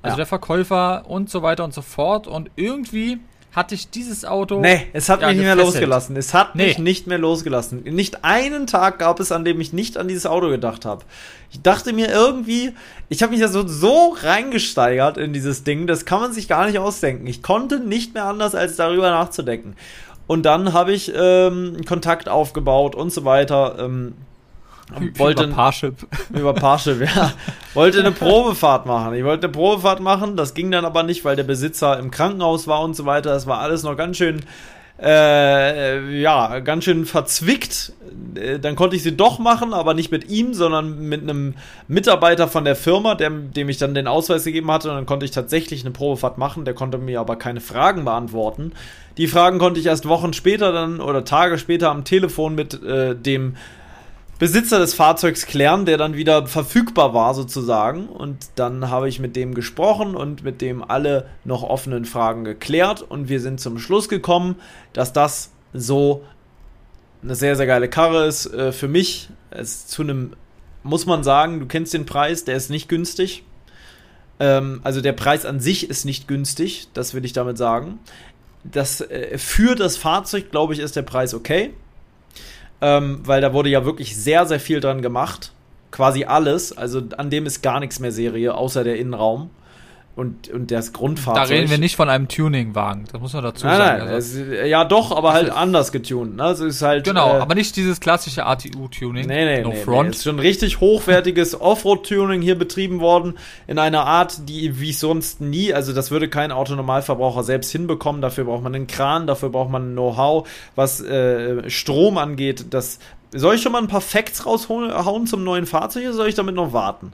Also 0.00 0.14
Ja. 0.14 0.16
der 0.16 0.26
Verkäufer 0.26 1.04
und 1.06 1.28
so 1.28 1.42
weiter 1.42 1.64
und 1.64 1.74
so 1.74 1.82
fort. 1.82 2.26
Und 2.26 2.50
irgendwie 2.56 3.20
hatte 3.58 3.74
ich 3.74 3.90
dieses 3.90 4.24
Auto. 4.24 4.60
Nee, 4.60 4.86
es 4.92 5.08
hat 5.08 5.20
Ja, 5.20 5.28
mich 5.28 5.36
nicht 5.36 5.44
mehr 5.44 5.54
gefesselt. 5.56 5.74
losgelassen. 5.82 6.16
Es 6.16 6.32
hat 6.32 6.54
mich 6.54 6.78
Nee. 6.78 6.84
nicht 6.84 7.06
mehr 7.06 7.18
losgelassen. 7.18 7.82
Nicht 7.82 8.24
einen 8.24 8.66
Tag 8.66 8.98
gab 8.98 9.20
es, 9.20 9.32
an 9.32 9.44
dem 9.44 9.60
ich 9.60 9.72
nicht 9.72 9.98
an 9.98 10.08
dieses 10.08 10.24
Auto 10.26 10.48
gedacht 10.48 10.84
habe. 10.84 11.04
Ich 11.50 11.60
dachte 11.62 11.92
mir 11.92 12.08
irgendwie, 12.08 12.72
ich 13.08 13.22
habe 13.22 13.32
mich 13.32 13.40
ja 13.40 13.48
so, 13.48 13.66
so 13.66 14.16
reingesteigert 14.22 15.18
in 15.18 15.32
dieses 15.32 15.64
Ding, 15.64 15.86
das 15.86 16.04
kann 16.04 16.20
man 16.20 16.32
sich 16.32 16.48
gar 16.48 16.66
nicht 16.66 16.78
ausdenken. 16.78 17.26
Ich 17.26 17.42
konnte 17.42 17.80
nicht 17.80 18.14
mehr 18.14 18.24
anders, 18.24 18.54
als 18.54 18.76
darüber 18.76 19.10
nachzudenken. 19.10 19.74
Und 20.26 20.44
dann 20.46 20.72
habe 20.72 20.92
ich 20.92 21.12
ähm, 21.14 21.84
Kontakt 21.86 22.28
aufgebaut 22.28 22.94
und 22.94 23.12
so 23.12 23.24
weiter. 23.24 23.76
Ähm, 23.80 24.14
wollte 25.16 25.44
Über 25.44 25.54
Parship. 25.54 25.94
über 26.30 26.54
Parship, 26.54 27.00
ja. 27.00 27.32
Wollte 27.74 28.00
eine 28.00 28.12
Probefahrt 28.12 28.86
machen. 28.86 29.14
Ich 29.14 29.24
wollte 29.24 29.46
eine 29.46 29.52
Probefahrt 29.52 30.00
machen, 30.00 30.36
das 30.36 30.54
ging 30.54 30.70
dann 30.70 30.84
aber 30.84 31.02
nicht, 31.02 31.24
weil 31.24 31.36
der 31.36 31.44
Besitzer 31.44 31.98
im 31.98 32.10
Krankenhaus 32.10 32.66
war 32.66 32.80
und 32.82 32.94
so 32.96 33.04
weiter. 33.04 33.30
Das 33.30 33.46
war 33.46 33.60
alles 33.60 33.82
noch 33.82 33.96
ganz 33.96 34.16
schön, 34.16 34.40
äh, 35.00 36.20
ja, 36.20 36.58
ganz 36.60 36.84
schön 36.84 37.06
verzwickt. 37.06 37.92
Äh, 38.34 38.58
Dann 38.58 38.74
konnte 38.76 38.96
ich 38.96 39.02
sie 39.02 39.16
doch 39.16 39.38
machen, 39.38 39.72
aber 39.74 39.94
nicht 39.94 40.10
mit 40.10 40.28
ihm, 40.28 40.54
sondern 40.54 41.08
mit 41.08 41.22
einem 41.22 41.54
Mitarbeiter 41.86 42.48
von 42.48 42.64
der 42.64 42.74
Firma, 42.74 43.14
dem, 43.14 43.52
dem 43.52 43.68
ich 43.68 43.78
dann 43.78 43.94
den 43.94 44.08
Ausweis 44.08 44.44
gegeben 44.44 44.70
hatte. 44.70 44.88
Und 44.90 44.96
dann 44.96 45.06
konnte 45.06 45.24
ich 45.24 45.30
tatsächlich 45.30 45.82
eine 45.82 45.92
Probefahrt 45.92 46.38
machen. 46.38 46.64
Der 46.64 46.74
konnte 46.74 46.98
mir 46.98 47.20
aber 47.20 47.36
keine 47.36 47.60
Fragen 47.60 48.04
beantworten. 48.04 48.72
Die 49.18 49.28
Fragen 49.28 49.58
konnte 49.58 49.78
ich 49.80 49.86
erst 49.86 50.08
Wochen 50.08 50.32
später 50.32 50.72
dann 50.72 51.00
oder 51.00 51.24
Tage 51.24 51.58
später 51.58 51.90
am 51.90 52.04
Telefon 52.04 52.54
mit 52.54 52.82
äh, 52.82 53.14
dem 53.14 53.56
Besitzer 54.38 54.78
des 54.78 54.94
Fahrzeugs 54.94 55.46
klären, 55.46 55.84
der 55.84 55.96
dann 55.96 56.14
wieder 56.14 56.46
verfügbar 56.46 57.12
war 57.12 57.34
sozusagen. 57.34 58.06
Und 58.06 58.50
dann 58.54 58.88
habe 58.88 59.08
ich 59.08 59.18
mit 59.18 59.34
dem 59.34 59.52
gesprochen 59.52 60.14
und 60.14 60.44
mit 60.44 60.60
dem 60.60 60.82
alle 60.82 61.26
noch 61.44 61.64
offenen 61.64 62.04
Fragen 62.04 62.44
geklärt. 62.44 63.02
Und 63.02 63.28
wir 63.28 63.40
sind 63.40 63.60
zum 63.60 63.78
Schluss 63.78 64.08
gekommen, 64.08 64.56
dass 64.92 65.12
das 65.12 65.50
so 65.72 66.22
eine 67.22 67.34
sehr, 67.34 67.56
sehr 67.56 67.66
geile 67.66 67.88
Karre 67.88 68.26
ist. 68.26 68.46
Äh, 68.46 68.70
für 68.70 68.86
mich 68.86 69.28
es 69.50 69.88
zu 69.88 70.02
einem, 70.02 70.34
muss 70.84 71.04
man 71.04 71.24
sagen, 71.24 71.58
du 71.58 71.66
kennst 71.66 71.92
den 71.92 72.06
Preis, 72.06 72.44
der 72.44 72.56
ist 72.56 72.70
nicht 72.70 72.88
günstig. 72.88 73.42
Ähm, 74.38 74.80
also 74.84 75.00
der 75.00 75.14
Preis 75.14 75.46
an 75.46 75.58
sich 75.58 75.90
ist 75.90 76.04
nicht 76.04 76.28
günstig, 76.28 76.86
das 76.94 77.12
will 77.12 77.24
ich 77.24 77.32
damit 77.32 77.58
sagen. 77.58 77.98
Das, 78.62 79.00
äh, 79.00 79.36
für 79.36 79.74
das 79.74 79.96
Fahrzeug, 79.96 80.52
glaube 80.52 80.74
ich, 80.74 80.78
ist 80.78 80.94
der 80.94 81.02
Preis 81.02 81.34
okay 81.34 81.72
ähm, 82.80 83.20
weil 83.24 83.40
da 83.40 83.52
wurde 83.52 83.70
ja 83.70 83.84
wirklich 83.84 84.16
sehr, 84.16 84.46
sehr 84.46 84.60
viel 84.60 84.80
dran 84.80 85.02
gemacht. 85.02 85.52
Quasi 85.90 86.24
alles. 86.24 86.76
Also 86.76 87.02
an 87.16 87.30
dem 87.30 87.46
ist 87.46 87.62
gar 87.62 87.80
nichts 87.80 87.98
mehr 87.98 88.12
Serie, 88.12 88.54
außer 88.54 88.84
der 88.84 88.96
Innenraum 88.96 89.50
und, 90.18 90.48
und 90.48 90.70
das 90.72 90.92
Da 90.92 90.98
Grundfahrzeug. 90.98 91.48
reden 91.50 91.70
wir 91.70 91.78
nicht 91.78 91.94
von 91.94 92.08
einem 92.08 92.26
Tuning-Wagen. 92.26 93.04
Das 93.12 93.20
muss 93.20 93.32
man 93.32 93.44
dazu 93.44 93.66
Nein, 93.66 93.78
sagen. 93.78 93.98
nein, 94.04 94.14
Also, 94.14 94.42
es, 94.42 94.68
ja 94.68 94.84
doch, 94.84 95.16
aber 95.16 95.32
halt 95.32 95.50
anders 95.50 95.92
getunt. 95.92 96.36
Ne? 96.36 96.42
Also 96.42 96.66
ist 96.66 96.82
halt, 96.82 97.04
genau, 97.04 97.36
äh, 97.36 97.40
aber 97.40 97.54
nicht 97.54 97.76
dieses 97.76 98.00
klassische 98.00 98.44
ATU-Tuning. 98.44 99.26
Nee, 99.26 99.44
nee, 99.44 99.62
no 99.62 99.68
nee, 99.68 99.74
nee. 99.76 99.80
front. 99.82 100.10
Es 100.10 100.16
ist 100.16 100.24
schon 100.24 100.40
richtig 100.40 100.80
hochwertiges 100.80 101.60
Offroad-Tuning 101.60 102.42
hier 102.42 102.58
betrieben 102.58 102.98
worden. 102.98 103.38
In 103.68 103.78
einer 103.78 104.06
Art, 104.06 104.48
die 104.48 104.80
wie 104.80 104.92
sonst 104.92 105.40
nie, 105.40 105.72
also 105.72 105.92
das 105.92 106.10
würde 106.10 106.28
kein 106.28 106.50
Autonormalverbraucher 106.50 107.44
selbst 107.44 107.70
hinbekommen. 107.70 108.20
Dafür 108.20 108.44
braucht 108.44 108.64
man 108.64 108.74
einen 108.74 108.88
Kran, 108.88 109.28
dafür 109.28 109.50
braucht 109.50 109.70
man 109.70 109.90
ein 109.90 109.92
Know-how, 109.92 110.48
was 110.74 111.00
äh, 111.00 111.70
Strom 111.70 112.18
angeht. 112.18 112.66
Das, 112.70 112.98
soll 113.32 113.54
ich 113.54 113.62
schon 113.62 113.72
mal 113.72 113.82
ein 113.82 113.88
paar 113.88 114.00
Facts 114.00 114.46
raushauen 114.46 115.26
zum 115.26 115.44
neuen 115.44 115.66
Fahrzeug 115.66 116.04
oder 116.04 116.14
soll 116.14 116.28
ich 116.28 116.34
damit 116.34 116.54
noch 116.54 116.72
warten? 116.72 117.12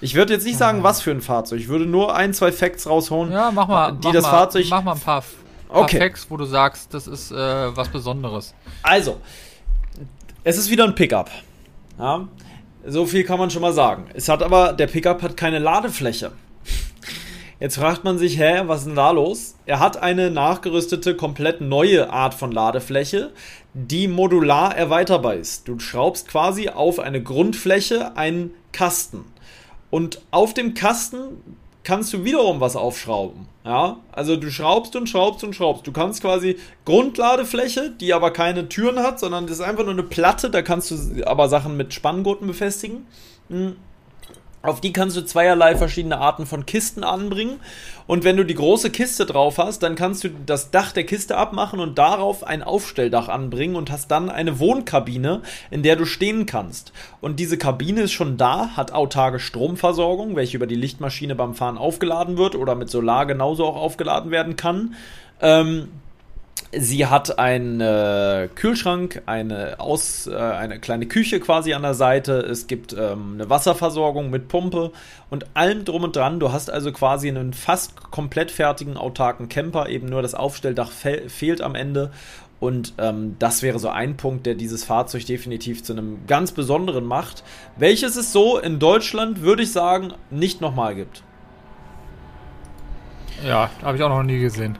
Ich 0.00 0.14
würde 0.14 0.32
jetzt 0.32 0.46
nicht 0.46 0.58
sagen, 0.58 0.82
was 0.82 1.00
für 1.00 1.10
ein 1.10 1.20
Fahrzeug. 1.20 1.60
Ich 1.60 1.68
würde 1.68 1.86
nur 1.86 2.14
ein, 2.14 2.32
zwei 2.32 2.52
Facts 2.52 2.86
raushauen, 2.88 3.32
Ja, 3.32 3.50
mach 3.50 3.66
mal, 3.66 3.92
die 3.92 4.06
mach 4.06 4.12
das 4.12 4.22
mal, 4.22 4.30
Fahrzeug. 4.30 4.66
Mach 4.70 4.82
mal 4.82 4.92
ein 4.92 5.00
paar, 5.00 5.24
paar 5.68 5.82
Okay. 5.82 5.98
Facts, 5.98 6.26
wo 6.30 6.36
du 6.36 6.44
sagst, 6.44 6.94
das 6.94 7.06
ist 7.06 7.32
äh, 7.32 7.34
was 7.76 7.88
Besonderes. 7.88 8.54
Also, 8.82 9.20
es 10.44 10.56
ist 10.56 10.70
wieder 10.70 10.84
ein 10.84 10.94
Pickup. 10.94 11.30
Ja, 11.98 12.28
so 12.86 13.06
viel 13.06 13.24
kann 13.24 13.38
man 13.38 13.50
schon 13.50 13.62
mal 13.62 13.72
sagen. 13.72 14.06
Es 14.14 14.28
hat 14.28 14.42
aber, 14.42 14.72
der 14.72 14.86
Pickup 14.86 15.20
hat 15.22 15.36
keine 15.36 15.58
Ladefläche. 15.58 16.32
Jetzt 17.60 17.76
fragt 17.76 18.04
man 18.04 18.18
sich, 18.18 18.38
hä, 18.38 18.62
was 18.66 18.80
ist 18.80 18.86
denn 18.86 18.94
da 18.94 19.10
los? 19.10 19.56
Er 19.66 19.80
hat 19.80 19.96
eine 20.00 20.30
nachgerüstete, 20.30 21.16
komplett 21.16 21.60
neue 21.60 22.08
Art 22.10 22.34
von 22.34 22.52
Ladefläche, 22.52 23.32
die 23.74 24.06
modular 24.06 24.76
erweiterbar 24.76 25.34
ist. 25.34 25.66
Du 25.66 25.80
schraubst 25.80 26.28
quasi 26.28 26.68
auf 26.68 27.00
eine 27.00 27.20
Grundfläche 27.20 28.16
einen 28.16 28.52
Kasten. 28.70 29.24
Und 29.90 30.20
auf 30.30 30.54
dem 30.54 30.74
Kasten 30.74 31.42
kannst 31.84 32.12
du 32.12 32.24
wiederum 32.24 32.60
was 32.60 32.76
aufschrauben. 32.76 33.46
Ja, 33.64 33.98
also 34.12 34.36
du 34.36 34.50
schraubst 34.50 34.96
und 34.96 35.08
schraubst 35.08 35.44
und 35.44 35.54
schraubst. 35.54 35.86
Du 35.86 35.92
kannst 35.92 36.22
quasi 36.22 36.58
Grundladefläche, 36.84 37.90
die 37.90 38.14
aber 38.14 38.30
keine 38.30 38.68
Türen 38.68 38.98
hat, 39.00 39.20
sondern 39.20 39.46
das 39.46 39.58
ist 39.58 39.64
einfach 39.64 39.84
nur 39.84 39.92
eine 39.92 40.02
Platte, 40.02 40.50
da 40.50 40.62
kannst 40.62 40.90
du 40.90 41.26
aber 41.26 41.48
Sachen 41.48 41.76
mit 41.76 41.92
Spanngurten 41.92 42.46
befestigen. 42.46 43.06
Hm. 43.48 43.76
Auf 44.62 44.80
die 44.80 44.92
kannst 44.92 45.16
du 45.16 45.24
zweierlei 45.24 45.76
verschiedene 45.76 46.18
Arten 46.18 46.44
von 46.44 46.66
Kisten 46.66 47.04
anbringen. 47.04 47.60
Und 48.08 48.24
wenn 48.24 48.36
du 48.36 48.44
die 48.44 48.56
große 48.56 48.90
Kiste 48.90 49.24
drauf 49.24 49.58
hast, 49.58 49.84
dann 49.84 49.94
kannst 49.94 50.24
du 50.24 50.30
das 50.46 50.72
Dach 50.72 50.90
der 50.90 51.04
Kiste 51.04 51.36
abmachen 51.36 51.78
und 51.78 51.96
darauf 51.96 52.42
ein 52.42 52.64
Aufstelldach 52.64 53.28
anbringen 53.28 53.76
und 53.76 53.92
hast 53.92 54.10
dann 54.10 54.30
eine 54.30 54.58
Wohnkabine, 54.58 55.42
in 55.70 55.84
der 55.84 55.94
du 55.94 56.06
stehen 56.06 56.44
kannst. 56.46 56.92
Und 57.20 57.38
diese 57.38 57.56
Kabine 57.56 58.02
ist 58.02 58.12
schon 58.12 58.36
da, 58.36 58.70
hat 58.76 58.92
autarke 58.92 59.38
Stromversorgung, 59.38 60.34
welche 60.34 60.56
über 60.56 60.66
die 60.66 60.74
Lichtmaschine 60.74 61.36
beim 61.36 61.54
Fahren 61.54 61.78
aufgeladen 61.78 62.36
wird 62.36 62.56
oder 62.56 62.74
mit 62.74 62.90
Solar 62.90 63.26
genauso 63.26 63.64
auch 63.64 63.76
aufgeladen 63.76 64.32
werden 64.32 64.56
kann. 64.56 64.94
Ähm, 65.40 65.88
Sie 66.70 67.06
hat 67.06 67.38
einen 67.38 67.80
äh, 67.80 68.48
Kühlschrank, 68.54 69.22
eine, 69.24 69.80
Aus, 69.80 70.26
äh, 70.26 70.36
eine 70.36 70.78
kleine 70.78 71.06
Küche 71.06 71.40
quasi 71.40 71.72
an 71.72 71.80
der 71.80 71.94
Seite. 71.94 72.40
Es 72.40 72.66
gibt 72.66 72.92
ähm, 72.92 73.34
eine 73.34 73.48
Wasserversorgung 73.48 74.28
mit 74.28 74.48
Pumpe 74.48 74.92
und 75.30 75.46
allem 75.54 75.86
drum 75.86 76.04
und 76.04 76.14
dran. 76.14 76.40
Du 76.40 76.52
hast 76.52 76.70
also 76.70 76.92
quasi 76.92 77.28
einen 77.28 77.54
fast 77.54 78.10
komplett 78.10 78.50
fertigen 78.50 78.98
autarken 78.98 79.48
Camper. 79.48 79.88
Eben 79.88 80.08
nur 80.08 80.20
das 80.20 80.34
Aufstelldach 80.34 80.90
fe 80.90 81.22
fehlt 81.28 81.62
am 81.62 81.74
Ende. 81.74 82.10
Und 82.60 82.92
ähm, 82.98 83.36
das 83.38 83.62
wäre 83.62 83.78
so 83.78 83.88
ein 83.88 84.18
Punkt, 84.18 84.44
der 84.44 84.54
dieses 84.54 84.84
Fahrzeug 84.84 85.24
definitiv 85.24 85.82
zu 85.82 85.94
einem 85.94 86.26
ganz 86.26 86.52
besonderen 86.52 87.06
macht. 87.06 87.44
Welches 87.76 88.16
es 88.16 88.30
so 88.30 88.58
in 88.58 88.78
Deutschland, 88.78 89.40
würde 89.40 89.62
ich 89.62 89.72
sagen, 89.72 90.12
nicht 90.30 90.60
nochmal 90.60 90.96
gibt. 90.96 91.22
Ja, 93.46 93.70
habe 93.82 93.96
ich 93.96 94.02
auch 94.02 94.10
noch 94.10 94.22
nie 94.22 94.40
gesehen. 94.40 94.76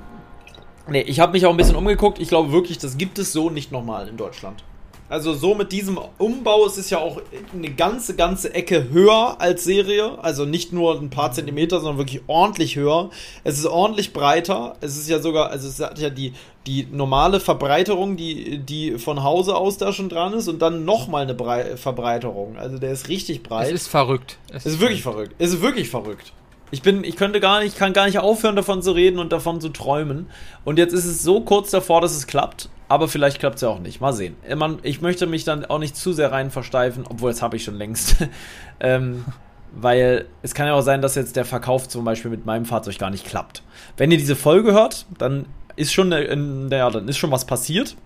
Nee, 0.90 1.02
ich 1.02 1.20
habe 1.20 1.32
mich 1.32 1.44
auch 1.46 1.50
ein 1.50 1.56
bisschen 1.56 1.76
umgeguckt. 1.76 2.18
Ich 2.18 2.28
glaube 2.28 2.52
wirklich, 2.52 2.78
das 2.78 2.96
gibt 2.96 3.18
es 3.18 3.32
so 3.32 3.50
nicht 3.50 3.72
nochmal 3.72 4.08
in 4.08 4.16
Deutschland. 4.16 4.62
Also 5.10 5.32
so 5.32 5.54
mit 5.54 5.72
diesem 5.72 5.98
Umbau, 6.18 6.66
es 6.66 6.76
ist 6.76 6.90
ja 6.90 6.98
auch 6.98 7.22
eine 7.54 7.70
ganze, 7.70 8.14
ganze 8.14 8.52
Ecke 8.54 8.90
höher 8.90 9.40
als 9.40 9.64
Serie. 9.64 10.18
Also 10.22 10.44
nicht 10.44 10.72
nur 10.72 11.00
ein 11.00 11.08
paar 11.08 11.32
Zentimeter, 11.32 11.80
sondern 11.80 11.96
wirklich 11.96 12.22
ordentlich 12.26 12.76
höher. 12.76 13.08
Es 13.42 13.58
ist 13.58 13.66
ordentlich 13.66 14.12
breiter. 14.12 14.76
Es 14.82 14.98
ist 14.98 15.08
ja 15.08 15.20
sogar, 15.20 15.50
also 15.50 15.66
es 15.66 15.80
hat 15.80 15.98
ja 15.98 16.10
die, 16.10 16.34
die 16.66 16.86
normale 16.92 17.40
Verbreiterung, 17.40 18.18
die, 18.18 18.58
die 18.58 18.98
von 18.98 19.22
Hause 19.22 19.56
aus 19.56 19.78
da 19.78 19.94
schon 19.94 20.10
dran 20.10 20.34
ist 20.34 20.46
und 20.46 20.60
dann 20.60 20.84
nochmal 20.84 21.22
eine 21.22 21.34
Brei 21.34 21.78
Verbreiterung. 21.78 22.58
Also 22.58 22.78
der 22.78 22.92
ist 22.92 23.08
richtig 23.08 23.42
breit. 23.42 23.68
Es 23.68 23.82
ist 23.82 23.88
verrückt. 23.88 24.36
Es, 24.50 24.66
es 24.66 24.74
ist 24.74 24.80
wirklich 24.80 25.02
verrückt. 25.02 25.34
Es 25.38 25.54
ist 25.54 25.62
wirklich 25.62 25.88
verrückt. 25.88 26.34
Ich 26.70 26.82
bin, 26.82 27.04
ich 27.04 27.16
könnte 27.16 27.40
gar 27.40 27.60
nicht, 27.60 27.76
kann 27.76 27.92
gar 27.92 28.06
nicht 28.06 28.18
aufhören, 28.18 28.56
davon 28.56 28.82
zu 28.82 28.92
reden 28.92 29.18
und 29.18 29.32
davon 29.32 29.60
zu 29.60 29.70
träumen. 29.70 30.26
Und 30.64 30.78
jetzt 30.78 30.92
ist 30.92 31.04
es 31.04 31.22
so 31.22 31.40
kurz 31.40 31.70
davor, 31.70 32.00
dass 32.00 32.14
es 32.14 32.26
klappt. 32.26 32.68
Aber 32.88 33.08
vielleicht 33.08 33.38
klappt 33.38 33.56
es 33.56 33.62
ja 33.62 33.68
auch 33.68 33.80
nicht. 33.80 34.00
Mal 34.00 34.12
sehen. 34.12 34.36
Ich 34.82 35.00
möchte 35.00 35.26
mich 35.26 35.44
dann 35.44 35.64
auch 35.66 35.78
nicht 35.78 35.96
zu 35.96 36.12
sehr 36.12 36.32
rein 36.32 36.50
versteifen, 36.50 37.04
obwohl 37.08 37.30
das 37.30 37.42
habe 37.42 37.56
ich 37.56 37.64
schon 37.64 37.76
längst. 37.76 38.16
ähm, 38.80 39.24
weil 39.72 40.26
es 40.42 40.54
kann 40.54 40.66
ja 40.66 40.74
auch 40.74 40.82
sein, 40.82 41.02
dass 41.02 41.14
jetzt 41.14 41.36
der 41.36 41.44
Verkauf 41.44 41.88
zum 41.88 42.04
Beispiel 42.04 42.30
mit 42.30 42.46
meinem 42.46 42.64
Fahrzeug 42.64 42.98
gar 42.98 43.10
nicht 43.10 43.26
klappt. 43.26 43.62
Wenn 43.96 44.10
ihr 44.10 44.18
diese 44.18 44.36
Folge 44.36 44.72
hört, 44.72 45.06
dann 45.18 45.46
ist 45.76 45.92
schon, 45.92 46.08
naja, 46.08 46.90
dann 46.90 47.08
ist 47.08 47.18
schon 47.18 47.30
was 47.30 47.44
passiert. 47.44 47.96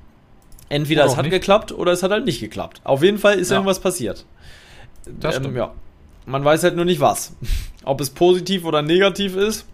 Entweder 0.69 1.05
es 1.05 1.17
hat 1.17 1.25
nicht. 1.25 1.33
geklappt 1.33 1.71
oder 1.71 1.93
es 1.93 2.03
hat 2.03 2.11
halt 2.11 2.25
nicht 2.25 2.41
geklappt. 2.41 2.81
Auf 2.85 3.03
jeden 3.03 3.19
Fall 3.19 3.39
ist 3.39 3.51
ja. 3.51 3.57
irgendwas 3.57 3.81
passiert. 3.81 4.25
Das 5.07 5.37
ähm, 5.37 5.55
ja. 5.55 5.73
Man 6.27 6.45
weiß 6.45 6.63
halt 6.65 6.77
nur 6.77 6.85
nicht 6.85 7.01
was. 7.01 7.35
Ob 7.85 8.01
es 8.01 8.11
positiv 8.11 8.65
oder 8.65 8.83
negativ 8.83 9.37
ist, 9.37 9.67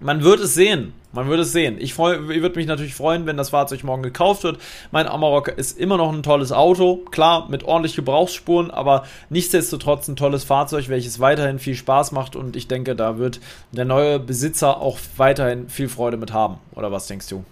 man 0.00 0.22
wird 0.22 0.40
es 0.40 0.54
sehen. 0.54 0.92
Man 1.12 1.28
wird 1.28 1.40
es 1.40 1.52
sehen. 1.52 1.76
Ich, 1.78 1.92
ich 1.92 1.98
würde 1.98 2.56
mich 2.56 2.66
natürlich 2.66 2.94
freuen, 2.94 3.24
wenn 3.24 3.36
das 3.36 3.50
Fahrzeug 3.50 3.84
morgen 3.84 4.02
gekauft 4.02 4.42
wird. 4.42 4.60
Mein 4.90 5.06
Amarok 5.06 5.48
ist 5.48 5.78
immer 5.78 5.96
noch 5.96 6.12
ein 6.12 6.24
tolles 6.24 6.50
Auto. 6.50 6.96
Klar, 7.10 7.48
mit 7.48 7.62
ordentlich 7.62 7.94
Gebrauchsspuren, 7.94 8.72
aber 8.72 9.04
nichtsdestotrotz 9.30 10.08
ein 10.08 10.16
tolles 10.16 10.42
Fahrzeug, 10.42 10.88
welches 10.88 11.20
weiterhin 11.20 11.60
viel 11.60 11.76
Spaß 11.76 12.10
macht. 12.10 12.34
Und 12.34 12.56
ich 12.56 12.66
denke, 12.66 12.96
da 12.96 13.16
wird 13.16 13.40
der 13.70 13.84
neue 13.84 14.18
Besitzer 14.18 14.80
auch 14.80 14.98
weiterhin 15.16 15.68
viel 15.68 15.88
Freude 15.88 16.16
mit 16.16 16.32
haben. 16.32 16.58
Oder 16.74 16.90
was 16.90 17.06
denkst 17.06 17.28
du? 17.28 17.44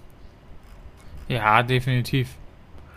Ja, 1.28 1.62
definitiv. 1.62 2.28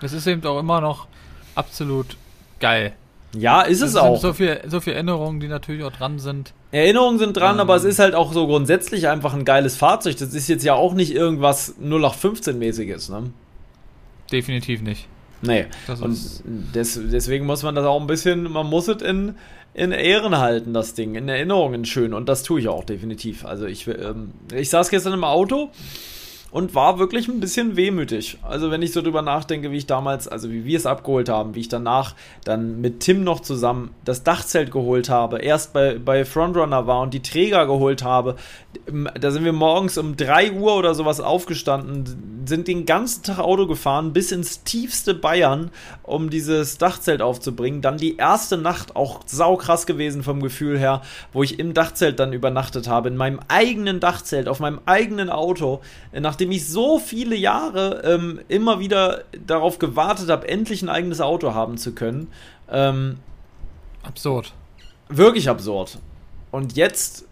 Das 0.01 0.13
ist 0.13 0.25
eben 0.25 0.43
auch 0.45 0.59
immer 0.59 0.81
noch 0.81 1.07
absolut 1.53 2.17
geil. 2.59 2.93
Ja, 3.37 3.61
ist 3.61 3.81
es 3.81 3.95
auch. 3.95 4.19
So 4.19 4.33
viele 4.33 4.61
so 4.67 4.79
viel 4.79 4.93
Erinnerungen, 4.93 5.39
die 5.39 5.47
natürlich 5.47 5.83
auch 5.83 5.91
dran 5.91 6.19
sind. 6.19 6.53
Erinnerungen 6.71 7.19
sind 7.19 7.35
dran, 7.35 7.55
ähm. 7.55 7.61
aber 7.61 7.75
es 7.75 7.83
ist 7.83 7.99
halt 7.99 8.15
auch 8.15 8.33
so 8.33 8.47
grundsätzlich 8.47 9.07
einfach 9.07 9.33
ein 9.33 9.45
geiles 9.45 9.75
Fahrzeug. 9.75 10.17
Das 10.17 10.33
ist 10.33 10.47
jetzt 10.47 10.63
ja 10.63 10.73
auch 10.73 10.93
nicht 10.93 11.13
irgendwas 11.13 11.75
0815-mäßiges, 11.81 13.11
ne? 13.11 13.31
Definitiv 14.31 14.81
nicht. 14.81 15.07
Nee. 15.41 15.65
Das 15.87 16.01
und 16.01 16.17
des, 16.73 16.99
deswegen 17.11 17.45
muss 17.45 17.63
man 17.63 17.75
das 17.75 17.85
auch 17.85 17.99
ein 17.99 18.07
bisschen, 18.07 18.51
man 18.51 18.67
muss 18.67 18.87
es 18.87 19.01
in, 19.01 19.35
in 19.73 19.91
Ehren 19.91 20.37
halten, 20.37 20.73
das 20.73 20.93
Ding, 20.93 21.15
in 21.15 21.29
Erinnerungen 21.29 21.85
schön. 21.85 22.13
Und 22.13 22.27
das 22.29 22.43
tue 22.43 22.59
ich 22.59 22.67
auch 22.67 22.83
definitiv. 22.83 23.45
Also 23.45 23.65
ich, 23.65 23.87
ähm, 23.87 24.31
ich 24.53 24.69
saß 24.69 24.89
gestern 24.89 25.13
im 25.13 25.23
Auto 25.23 25.69
und 26.55 26.73
war 26.73 26.99
wirklich 26.99 27.27
ein 27.27 27.41
bisschen 27.41 27.75
wehmütig. 27.75 28.37
Also 28.41 28.71
wenn 28.71 28.81
ich 28.81 28.93
so 28.93 29.01
drüber 29.01 29.21
nachdenke, 29.21 29.71
wie 29.71 29.75
ich 29.75 29.87
damals, 29.87 30.29
also 30.29 30.49
wie 30.49 30.63
wir 30.63 30.77
es 30.77 30.85
abgeholt 30.85 31.27
haben, 31.27 31.53
wie 31.53 31.59
ich 31.59 31.67
danach 31.67 32.15
dann 32.45 32.79
mit 32.79 33.01
Tim 33.01 33.25
noch 33.25 33.41
zusammen 33.41 33.93
das 34.05 34.23
Dachzelt 34.23 34.71
geholt 34.71 35.09
habe, 35.09 35.39
erst 35.39 35.73
bei, 35.73 35.99
bei 35.99 36.23
Frontrunner 36.23 36.87
war 36.87 37.01
und 37.01 37.13
die 37.13 37.21
Träger 37.21 37.65
geholt 37.65 38.05
habe, 38.05 38.37
da 39.19 39.31
sind 39.31 39.43
wir 39.43 39.51
morgens 39.51 39.97
um 39.97 40.15
3 40.15 40.53
Uhr 40.53 40.77
oder 40.77 40.95
sowas 40.95 41.19
aufgestanden, 41.19 42.45
sind 42.45 42.69
den 42.69 42.85
ganzen 42.85 43.23
Tag 43.23 43.39
Auto 43.39 43.67
gefahren 43.67 44.13
bis 44.13 44.31
ins 44.31 44.63
tiefste 44.63 45.13
Bayern, 45.13 45.71
um 46.03 46.29
dieses 46.29 46.77
Dachzelt 46.77 47.21
aufzubringen. 47.21 47.81
Dann 47.81 47.97
die 47.97 48.15
erste 48.15 48.57
Nacht 48.57 48.95
auch 48.95 49.21
saukrass 49.25 49.85
gewesen 49.85 50.23
vom 50.23 50.41
Gefühl 50.41 50.77
her, 50.77 51.01
wo 51.33 51.43
ich 51.43 51.59
im 51.59 51.73
Dachzelt 51.73 52.19
dann 52.19 52.31
übernachtet 52.31 52.87
habe, 52.87 53.09
in 53.09 53.17
meinem 53.17 53.39
eigenen 53.49 53.99
Dachzelt, 53.99 54.47
auf 54.47 54.59
meinem 54.59 54.79
eigenen 54.85 55.29
Auto, 55.29 55.81
nachdem 56.13 56.44
nachdem 56.45 56.51
ich 56.51 56.67
so 56.67 56.99
viele 56.99 57.35
Jahre 57.35 58.01
ähm, 58.05 58.39
immer 58.47 58.79
wieder 58.79 59.23
darauf 59.45 59.79
gewartet 59.79 60.29
habe, 60.29 60.47
endlich 60.47 60.81
ein 60.81 60.89
eigenes 60.89 61.21
Auto 61.21 61.53
haben 61.53 61.77
zu 61.77 61.93
können. 61.93 62.27
Ähm, 62.69 63.17
absurd. 64.03 64.53
Wirklich 65.09 65.49
absurd. 65.49 65.99
Und 66.51 66.75
jetzt 66.75 67.25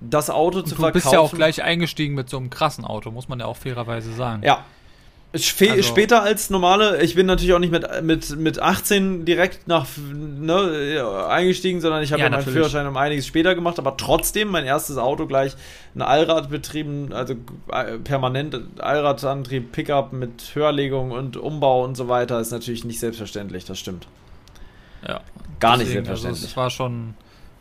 das 0.00 0.30
Auto 0.30 0.62
zu 0.62 0.76
verkaufen. 0.76 0.92
Du 0.92 0.92
bist 0.92 1.12
ja 1.12 1.20
auch 1.20 1.32
gleich 1.32 1.62
eingestiegen 1.62 2.14
mit 2.14 2.28
so 2.28 2.36
einem 2.36 2.50
krassen 2.50 2.84
Auto, 2.84 3.10
muss 3.10 3.28
man 3.28 3.40
ja 3.40 3.46
auch 3.46 3.56
fairerweise 3.56 4.12
sagen. 4.12 4.42
Ja, 4.44 4.64
also, 5.30 5.82
später 5.82 6.22
als 6.22 6.48
normale, 6.48 7.02
ich 7.02 7.14
bin 7.14 7.26
natürlich 7.26 7.52
auch 7.52 7.58
nicht 7.58 7.70
mit, 7.70 7.86
mit, 8.02 8.36
mit 8.38 8.58
18 8.60 9.26
direkt 9.26 9.68
nach 9.68 9.86
ne, 9.98 11.26
eingestiegen, 11.28 11.82
sondern 11.82 12.02
ich 12.02 12.12
habe 12.12 12.20
ja, 12.20 12.28
ja 12.28 12.30
meinen 12.30 12.44
Führerschein 12.44 12.86
um 12.86 12.96
einiges 12.96 13.26
später 13.26 13.54
gemacht, 13.54 13.78
aber 13.78 13.98
trotzdem 13.98 14.48
mein 14.48 14.64
erstes 14.64 14.96
Auto 14.96 15.26
gleich 15.26 15.54
ein 15.94 16.00
Allrad 16.00 16.48
betrieben, 16.48 17.12
also 17.12 17.34
äh, 17.70 17.98
permanent 17.98 18.58
Allradantrieb, 18.78 19.70
Pickup 19.70 20.14
mit 20.14 20.54
Hörlegung 20.54 21.10
und 21.10 21.36
Umbau 21.36 21.84
und 21.84 21.94
so 21.94 22.08
weiter, 22.08 22.40
ist 22.40 22.50
natürlich 22.50 22.86
nicht 22.86 22.98
selbstverständlich, 22.98 23.66
das 23.66 23.78
stimmt. 23.78 24.06
Ja. 25.06 25.20
Gar 25.60 25.76
Deswegen, 25.76 25.78
nicht 25.78 26.06
selbstverständlich. 26.06 26.42
Also 26.42 26.46
das 26.46 26.56
war 26.56 26.70
schon, 26.70 27.14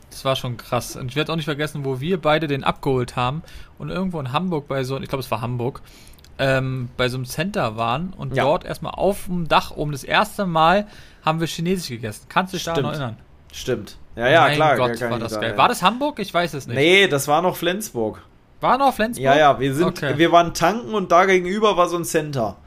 das 0.10 0.24
war 0.24 0.38
schon 0.38 0.56
krass. 0.56 0.96
Und 0.96 1.10
ich 1.10 1.18
werde 1.18 1.34
auch 1.34 1.36
nicht 1.36 1.46
vergessen, 1.46 1.84
wo 1.84 2.00
wir 2.00 2.22
beide 2.22 2.48
den 2.48 2.64
abgeholt 2.64 3.18
haben 3.18 3.44
und 3.78 3.90
irgendwo 3.90 4.22
in 4.22 4.32
Hamburg 4.32 4.70
bei 4.70 4.86
so, 4.86 4.98
ich 5.02 5.10
glaube, 5.10 5.22
es 5.22 5.30
war 5.32 5.42
Hamburg, 5.42 5.82
ähm, 6.40 6.90
bei 6.98 7.10
so 7.10 7.18
einem 7.18 7.26
Center 7.26 7.78
waren 7.78 8.14
und 8.16 8.36
ja. 8.36 8.44
dort 8.44 8.66
erstmal 8.66 8.94
auf 8.94 9.26
dem 9.26 9.48
Dach 9.48 9.72
oben 9.72 9.92
das 9.92 10.04
erste 10.04 10.46
Mal 10.46 10.88
haben 11.24 11.40
wir 11.40 11.48
Chinesisch 11.48 11.90
gegessen. 11.90 12.26
Kannst 12.30 12.54
du 12.54 12.58
dich 12.58 12.66
daran 12.66 12.86
erinnern? 12.86 13.18
Stimmt. 13.52 13.98
Ja, 14.16 14.30
ja, 14.30 14.42
mein 14.42 14.56
klar. 14.56 14.76
Gott, 14.78 15.02
war 15.02 15.20
das 15.20 15.40
geil. 15.40 15.52
Ja. 15.52 15.58
War 15.58 15.70
das 15.70 15.82
Hamburg? 15.82 16.20
Ich 16.20 16.34
weiß 16.34 16.54
es 16.54 16.68
nicht. 16.68 16.76
Nee, 16.76 17.08
das 17.08 17.28
war 17.28 17.42
noch 17.42 17.56
Flensburg. 17.56 18.22
War 18.62 18.78
noch 18.78 18.94
Flensburg? 18.94 19.24
Ja, 19.24 19.38
ja, 19.38 19.60
wir 19.60 19.74
sind, 19.74 19.86
okay. 19.86 20.18
wir 20.18 20.32
waren 20.32 20.54
tanken 20.54 20.94
und 20.94 21.12
da 21.12 21.26
gegenüber 21.26 21.78
war 21.78 21.88
so 21.88 21.98
ein 21.98 22.06
Center. 22.06 22.58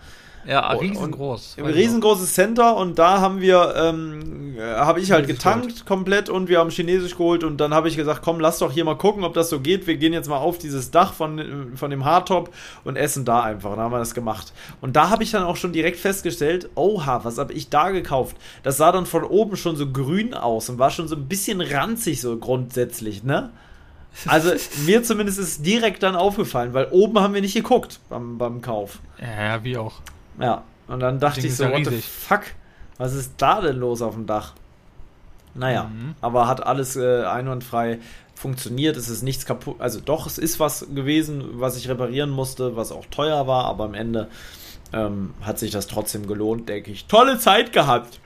Ja, 0.46 0.72
riesengroß. 0.72 1.56
Und, 1.58 1.66
riesengroßes 1.66 2.32
Center 2.32 2.76
und 2.76 2.98
da 2.98 3.20
haben 3.20 3.40
wir, 3.40 3.74
ähm, 3.76 4.56
äh, 4.58 4.62
habe 4.62 5.00
ich 5.00 5.12
halt 5.12 5.26
getankt 5.26 5.66
geholt. 5.66 5.86
komplett 5.86 6.28
und 6.30 6.48
wir 6.48 6.58
haben 6.58 6.70
Chinesisch 6.70 7.12
geholt 7.12 7.44
und 7.44 7.58
dann 7.58 7.74
habe 7.74 7.88
ich 7.88 7.96
gesagt, 7.96 8.22
komm, 8.22 8.40
lass 8.40 8.58
doch 8.58 8.72
hier 8.72 8.84
mal 8.84 8.96
gucken, 8.96 9.24
ob 9.24 9.34
das 9.34 9.50
so 9.50 9.60
geht. 9.60 9.86
Wir 9.86 9.96
gehen 9.96 10.12
jetzt 10.12 10.28
mal 10.28 10.38
auf 10.38 10.56
dieses 10.56 10.90
Dach 10.90 11.12
von, 11.12 11.72
von 11.74 11.90
dem 11.90 12.04
Hardtop 12.04 12.50
und 12.84 12.96
essen 12.96 13.24
da 13.24 13.42
einfach. 13.42 13.70
Dann 13.70 13.80
haben 13.80 13.92
wir 13.92 13.98
das 13.98 14.14
gemacht. 14.14 14.52
Und 14.80 14.96
da 14.96 15.10
habe 15.10 15.22
ich 15.22 15.30
dann 15.30 15.42
auch 15.42 15.56
schon 15.56 15.72
direkt 15.72 15.98
festgestellt, 15.98 16.70
oha, 16.74 17.22
was 17.22 17.36
habe 17.36 17.52
ich 17.52 17.68
da 17.68 17.90
gekauft? 17.90 18.36
Das 18.62 18.78
sah 18.78 18.92
dann 18.92 19.06
von 19.06 19.24
oben 19.24 19.56
schon 19.56 19.76
so 19.76 19.90
grün 19.90 20.32
aus 20.32 20.70
und 20.70 20.78
war 20.78 20.90
schon 20.90 21.06
so 21.06 21.16
ein 21.16 21.28
bisschen 21.28 21.60
ranzig 21.60 22.20
so 22.20 22.36
grundsätzlich, 22.38 23.22
ne? 23.24 23.50
Also 24.26 24.50
mir 24.86 25.02
zumindest 25.02 25.38
ist 25.38 25.64
direkt 25.64 26.02
dann 26.02 26.16
aufgefallen, 26.16 26.72
weil 26.72 26.88
oben 26.90 27.18
haben 27.20 27.34
wir 27.34 27.40
nicht 27.40 27.54
geguckt 27.54 28.00
beim, 28.08 28.38
beim 28.38 28.62
Kauf. 28.62 29.00
Ja, 29.20 29.62
wie 29.62 29.76
auch. 29.76 30.00
Ja, 30.38 30.64
und 30.88 31.00
dann 31.00 31.18
dachte 31.18 31.46
ich 31.46 31.56
so, 31.56 31.70
what 31.70 31.84
the 31.86 32.00
fuck, 32.00 32.42
was 32.98 33.14
ist 33.14 33.34
da 33.38 33.60
denn 33.60 33.76
los 33.76 34.02
auf 34.02 34.14
dem 34.14 34.26
Dach? 34.26 34.54
Naja, 35.54 35.84
mhm. 35.84 36.14
aber 36.20 36.46
hat 36.46 36.64
alles 36.64 36.96
äh, 36.96 37.24
einwandfrei 37.24 37.98
funktioniert, 38.34 38.96
es 38.96 39.08
ist 39.08 39.22
nichts 39.22 39.44
kaputt. 39.44 39.76
Also 39.80 40.00
doch, 40.00 40.26
es 40.26 40.38
ist 40.38 40.60
was 40.60 40.86
gewesen, 40.94 41.44
was 41.60 41.76
ich 41.76 41.88
reparieren 41.88 42.30
musste, 42.30 42.76
was 42.76 42.92
auch 42.92 43.04
teuer 43.06 43.46
war, 43.46 43.64
aber 43.66 43.84
am 43.84 43.94
Ende 43.94 44.28
ähm, 44.92 45.34
hat 45.42 45.58
sich 45.58 45.70
das 45.70 45.86
trotzdem 45.86 46.26
gelohnt, 46.26 46.68
denke 46.68 46.90
ich. 46.90 47.06
Tolle 47.06 47.38
Zeit 47.38 47.72
gehabt. 47.72 48.20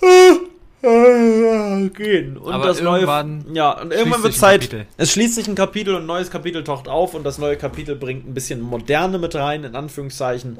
Gehen. 0.82 2.36
Und 2.38 2.52
Aber 2.52 2.66
das 2.66 2.82
neue. 2.82 3.06
Ja, 3.52 3.80
und 3.80 3.92
irgendwann 3.92 4.24
wird 4.24 4.34
Zeit. 4.34 4.62
Kapitel. 4.62 4.86
Es 4.96 5.12
schließt 5.12 5.36
sich 5.36 5.46
ein 5.46 5.54
Kapitel 5.54 5.94
und 5.94 6.02
ein 6.02 6.06
neues 6.06 6.28
Kapitel 6.28 6.64
taucht 6.64 6.88
auf 6.88 7.14
und 7.14 7.22
das 7.22 7.38
neue 7.38 7.56
Kapitel 7.56 7.94
bringt 7.94 8.28
ein 8.28 8.34
bisschen 8.34 8.60
Moderne 8.60 9.18
mit 9.18 9.36
rein, 9.36 9.62
in 9.62 9.76
Anführungszeichen. 9.76 10.58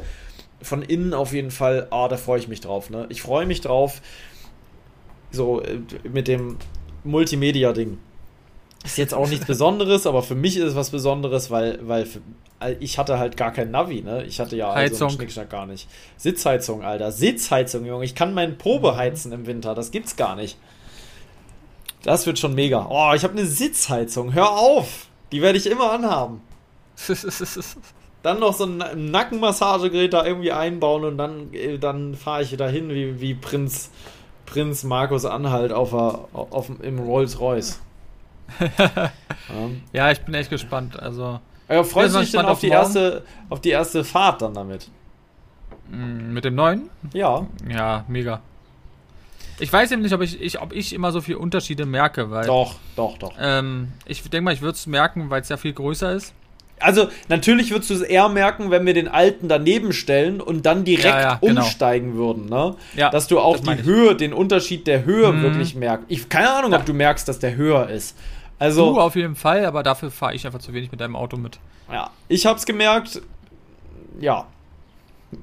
Von 0.63 0.83
innen 0.83 1.15
auf 1.15 1.33
jeden 1.33 1.51
Fall. 1.51 1.89
Ah, 1.91 2.09
da 2.09 2.17
freue 2.17 2.39
ich 2.39 2.49
mich 2.49 2.61
drauf, 2.61 2.91
ne? 2.91 3.07
Ich 3.09 3.23
freue 3.23 3.47
mich 3.47 3.61
drauf. 3.61 4.01
So, 5.31 5.61
äh, 5.63 5.79
mit 6.13 6.29
dem 6.29 6.59
Multimedia-Ding. 7.05 7.99
Ist 8.85 8.99
jetzt 8.99 9.15
auch 9.15 9.29
nichts 9.29 9.47
Besonderes, 9.47 10.07
aber 10.07 10.23
für 10.23 10.35
mich 10.35 10.57
ist 10.57 10.65
es 10.65 10.75
was 10.77 10.91
Besonderes, 10.91 11.51
weil, 11.51 11.79
weil 11.83 12.07
für, 12.07 12.21
ich 12.81 12.99
hatte 12.99 13.19
halt 13.19 13.37
gar 13.37 13.53
kein 13.53 13.71
Navi, 13.71 14.03
ne? 14.03 14.25
Ich 14.25 14.41
hatte 14.41 14.57
ja 14.57 14.71
also 14.71 15.07
einen 15.07 15.15
Schnickschnack 15.15 15.51
gar 15.51 15.67
nicht. 15.67 15.89
Sitzheizung, 16.17 16.83
Alter. 16.83 17.13
Sitzheizung, 17.13 17.85
Junge. 17.85 18.05
Ich 18.05 18.15
kann 18.15 18.35
meinen 18.35 18.59
Probe 18.59 18.97
heizen 18.97 19.33
im 19.33 19.47
Winter. 19.47 19.75
Das 19.75 19.91
gibt's 19.91 20.17
gar 20.17 20.37
nicht. 20.37 20.59
Das 22.03 22.27
wird 22.27 22.39
schon 22.39 22.55
mega. 22.55 22.87
Oh, 22.91 23.15
ich 23.15 23.25
habe 23.25 23.35
eine 23.35 23.47
Sitzheizung. 23.47 24.35
Hör 24.35 24.51
auf! 24.51 25.07
Die 25.31 25.41
werde 25.41 25.59
ich 25.59 25.67
immer 25.67 25.93
anhaben. 25.93 26.43
Dann 28.23 28.39
noch 28.39 28.55
so 28.55 28.65
ein 28.65 29.11
Nackenmassagegerät 29.11 30.13
da 30.13 30.25
irgendwie 30.25 30.53
einbauen 30.53 31.05
und 31.05 31.19
dann, 31.19 31.53
äh, 31.53 31.79
dann 31.79 32.15
fahre 32.15 32.43
ich 32.43 32.53
wieder 32.53 32.69
hin 32.69 32.89
wie, 32.91 33.21
wie 33.21 33.35
Prinz, 33.35 33.91
Prinz 34.47 34.85
Markus 34.85 35.25
Anhalt 35.25 35.73
auf, 35.73 35.93
auf, 35.93 36.71
im 36.83 36.99
Rolls 37.01 37.41
Royce. 37.41 37.81
ja. 38.61 39.11
ja, 39.93 40.11
ich 40.13 40.21
bin 40.21 40.35
echt 40.35 40.51
gespannt. 40.51 40.99
Also, 41.01 41.41
Ja, 41.69 41.83
freust 41.83 42.15
du 42.15 42.21
dich 42.21 42.33
denn 42.33 42.47
auf 42.47 42.61
die, 42.61 42.69
morgen. 42.69 42.79
erste, 42.81 43.23
auf 43.49 43.61
die 43.61 43.71
erste 43.71 44.05
Fahrt 44.05 44.43
dann 44.43 44.55
damit? 44.55 44.89
mh, 45.91 45.97
mit 46.33 46.45
dem 46.45 46.55
neuen? 46.55 46.91
Ja. 47.13 47.47
Ja, 47.69 48.05
mega. 48.09 48.41
Ich 49.59 49.73
weiß 49.73 49.93
eben 49.93 50.03
nicht, 50.03 50.15
ob 50.15 50.23
ich, 50.23 50.41
ich, 50.41 50.61
ob 50.61 50.73
ich 50.73 50.93
immer 50.93 51.13
so 51.13 51.21
viele 51.21 51.39
Unterschiede 51.39 51.87
merke, 51.87 52.31
weil. 52.31 52.47
Doch, 52.47 52.77
doch, 52.97 53.19
doch. 53.19 53.33
Ähm, 53.39 53.93
ich 54.07 54.23
denke 54.23 54.43
mal, 54.43 54.55
ich 54.55 54.63
würde 54.63 54.75
es 54.77 54.87
merken, 54.87 55.31
weil 55.31 55.43
es 55.43 55.49
ja 55.49 55.57
viel 55.57 55.73
größer 55.73 56.13
ist. 56.13 56.35
Also, 56.83 57.09
natürlich 57.29 57.71
würdest 57.71 57.91
du 57.91 57.95
es 57.95 58.01
eher 58.03 58.29
merken, 58.29 58.71
wenn 58.71 58.85
wir 58.87 58.95
den 58.95 59.09
alten 59.09 59.49
daneben 59.49 59.93
stellen 59.93 60.41
und 60.41 60.67
dann 60.67 60.85
direkt 60.85 61.07
Ja, 61.07 61.21
ja, 61.21 61.39
genau. 61.41 61.63
umsteigen 61.63 62.15
würden, 62.15 62.47
ne? 62.47 62.75
Ja, 62.97 63.11
dass 63.11 63.27
du 63.29 63.39
auch 63.41 63.57
das 63.59 63.77
die. 63.79 63.85
Höhe, 63.85 64.15
den 64.17 64.33
Unterschied 64.33 64.87
der 64.87 65.05
Höhe 65.05 65.33
Mhm. 65.33 65.43
wirklich 65.43 65.75
merkst. 65.75 66.07
Ich 66.09 66.29
keine 66.29 66.51
Ahnung, 66.53 66.75
ob 66.75 66.85
du 66.85 66.93
merkst, 66.95 67.27
dass 67.29 67.39
der 67.39 67.55
höher 67.57 67.89
ist. 67.89 68.17
Du 68.59 68.65
Also, 68.67 69.01
auf 69.01 69.17
jeden 69.17 69.35
Fall, 69.35 69.65
aber 69.65 69.83
dafür 69.83 70.11
fahre 70.11 70.35
ich 70.35 70.47
einfach 70.47 70.61
zu 70.61 70.73
wenig 70.73 70.91
mit 70.93 71.01
deinem 71.01 71.17
Auto 71.17 71.37
mit. 71.37 71.59
ja, 71.93 72.11
ich 72.29 72.47
hab's 72.47 72.65
gemerkt. 72.67 73.21
Ja, 74.21 74.47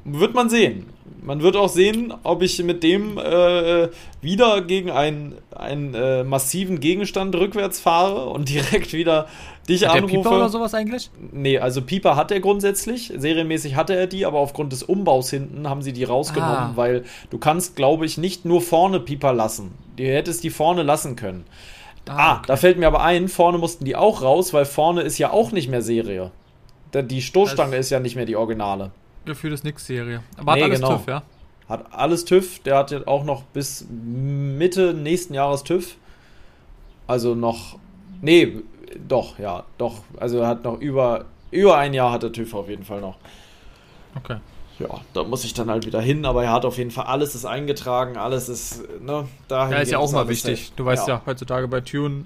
wird 0.06 0.34
man 0.34 0.50
sehen. 0.50 0.86
Man 1.22 1.42
wird 1.42 1.58
auch 1.58 1.68
sehen, 1.70 2.14
ob 2.24 2.42
ich 2.42 2.64
mit 2.64 2.82
dem 2.82 3.18
äh, 3.18 3.90
wieder 4.22 4.62
gegen 4.62 4.90
einen, 4.90 5.36
einen 5.54 5.94
äh, 5.94 6.24
massiven 6.24 6.80
Gegenstand 6.80 7.36
rückwärts 7.36 7.80
fahre 7.80 8.30
und 8.30 8.48
direkt 8.50 8.94
wieder 8.94 9.28
dich 9.68 9.84
Hat 9.86 9.96
der 9.96 10.04
anrufe. 10.04 10.16
Pieper 10.24 10.36
oder 10.38 10.50
sowas 10.50 10.74
eigentlich? 10.74 11.10
Nee, 11.34 11.60
also 11.60 11.82
Pieper 11.82 12.16
hat 12.16 12.32
er 12.32 12.40
grundsätzlich, 12.40 13.12
serienmäßig 13.16 13.76
hatte 13.76 13.96
er 13.96 14.08
die, 14.08 14.26
aber 14.26 14.40
aufgrund 14.40 14.72
des 14.72 14.82
Umbaus 14.82 15.30
hinten 15.30 15.68
haben 15.70 15.82
sie 15.82 15.92
die 15.94 16.06
rausgenommen, 16.06 16.56
Ah. 16.56 16.72
weil 16.76 17.04
du 17.30 17.38
kannst, 17.38 17.76
glaube 17.76 18.06
ich, 18.06 18.18
nicht 18.18 18.46
nur 18.46 18.62
vorne 18.62 19.00
Pieper 19.02 19.34
lassen. 19.34 19.72
Du 19.98 20.04
hättest 20.06 20.44
die 20.46 20.50
vorne 20.50 20.84
lassen 20.84 21.16
können. 21.18 21.44
Ah, 22.08 22.36
okay. 22.38 22.44
da 22.48 22.56
fällt 22.56 22.78
mir 22.80 22.88
aber 22.88 23.04
ein, 23.04 23.28
vorne 23.28 23.58
mussten 23.58 23.84
die 23.86 23.96
auch 23.98 24.22
raus, 24.22 24.54
weil 24.54 24.66
vorne 24.66 25.02
ist 25.02 25.18
ja 25.18 25.32
auch 25.32 25.52
nicht 25.52 25.68
mehr 25.70 25.82
Serie. 25.82 26.32
Die 26.94 27.22
Stoßstange 27.22 27.76
Das- 27.76 27.88
ist 27.88 27.90
ja 27.92 28.00
nicht 28.00 28.16
mehr 28.16 28.26
die 28.26 28.38
Originale. 28.38 28.92
Gefühl 29.26 29.54
ist 29.54 29.64
nix 29.64 29.86
Serie. 29.86 30.24
Aber 30.38 30.56
Nee, 30.56 30.62
hat 30.64 30.70
alles 30.70 30.82
genau. 30.82 30.98
TÜV, 30.98 31.08
ja? 31.08 31.24
Hat 31.68 31.86
alles 31.94 32.26
TÜV, 32.26 32.60
der 32.64 32.78
hat 32.78 32.92
jetzt 32.92 33.08
auch 33.08 33.24
noch 33.24 33.44
bis 33.44 33.86
Mitte 33.90 34.94
nächsten 34.94 35.34
Jahres 35.34 35.64
TÜV. 35.64 35.96
Also 37.08 37.36
noch. 37.36 37.78
Nee, 38.22 38.58
doch, 39.08 39.38
ja, 39.40 39.64
doch. 39.78 40.02
Also 40.18 40.40
er 40.40 40.48
hat 40.48 40.64
noch 40.64 40.80
über, 40.80 41.26
über 41.52 41.78
ein 41.78 41.94
Jahr 41.94 42.12
hat 42.12 42.24
er 42.24 42.32
TÜV 42.32 42.54
auf 42.56 42.70
jeden 42.70 42.84
Fall 42.86 43.02
noch. 43.02 43.18
Okay. 44.16 44.38
Ja, 44.80 44.88
da 45.14 45.24
muss 45.24 45.44
ich 45.44 45.54
dann 45.54 45.70
halt 45.70 45.86
wieder 45.86 46.00
hin, 46.02 46.26
aber 46.26 46.44
er 46.46 46.54
hat 46.54 46.64
auf 46.66 46.78
jeden 46.78 46.90
Fall 46.92 47.06
alles 47.06 47.36
ist 47.36 47.46
eingetragen, 47.46 48.16
alles 48.18 48.48
ist, 48.48 48.82
ne, 49.02 49.28
da 49.50 49.70
Ja, 49.70 49.78
ist 49.80 49.92
ja 49.92 49.98
auch 50.00 50.12
mal 50.12 50.30
wichtig. 50.30 50.60
safe. 50.68 50.72
Du 50.78 50.86
weißt 50.86 51.08
ja. 51.08 51.22
heutzutage 51.26 51.68
bei 51.68 51.82
Tune 51.82 52.24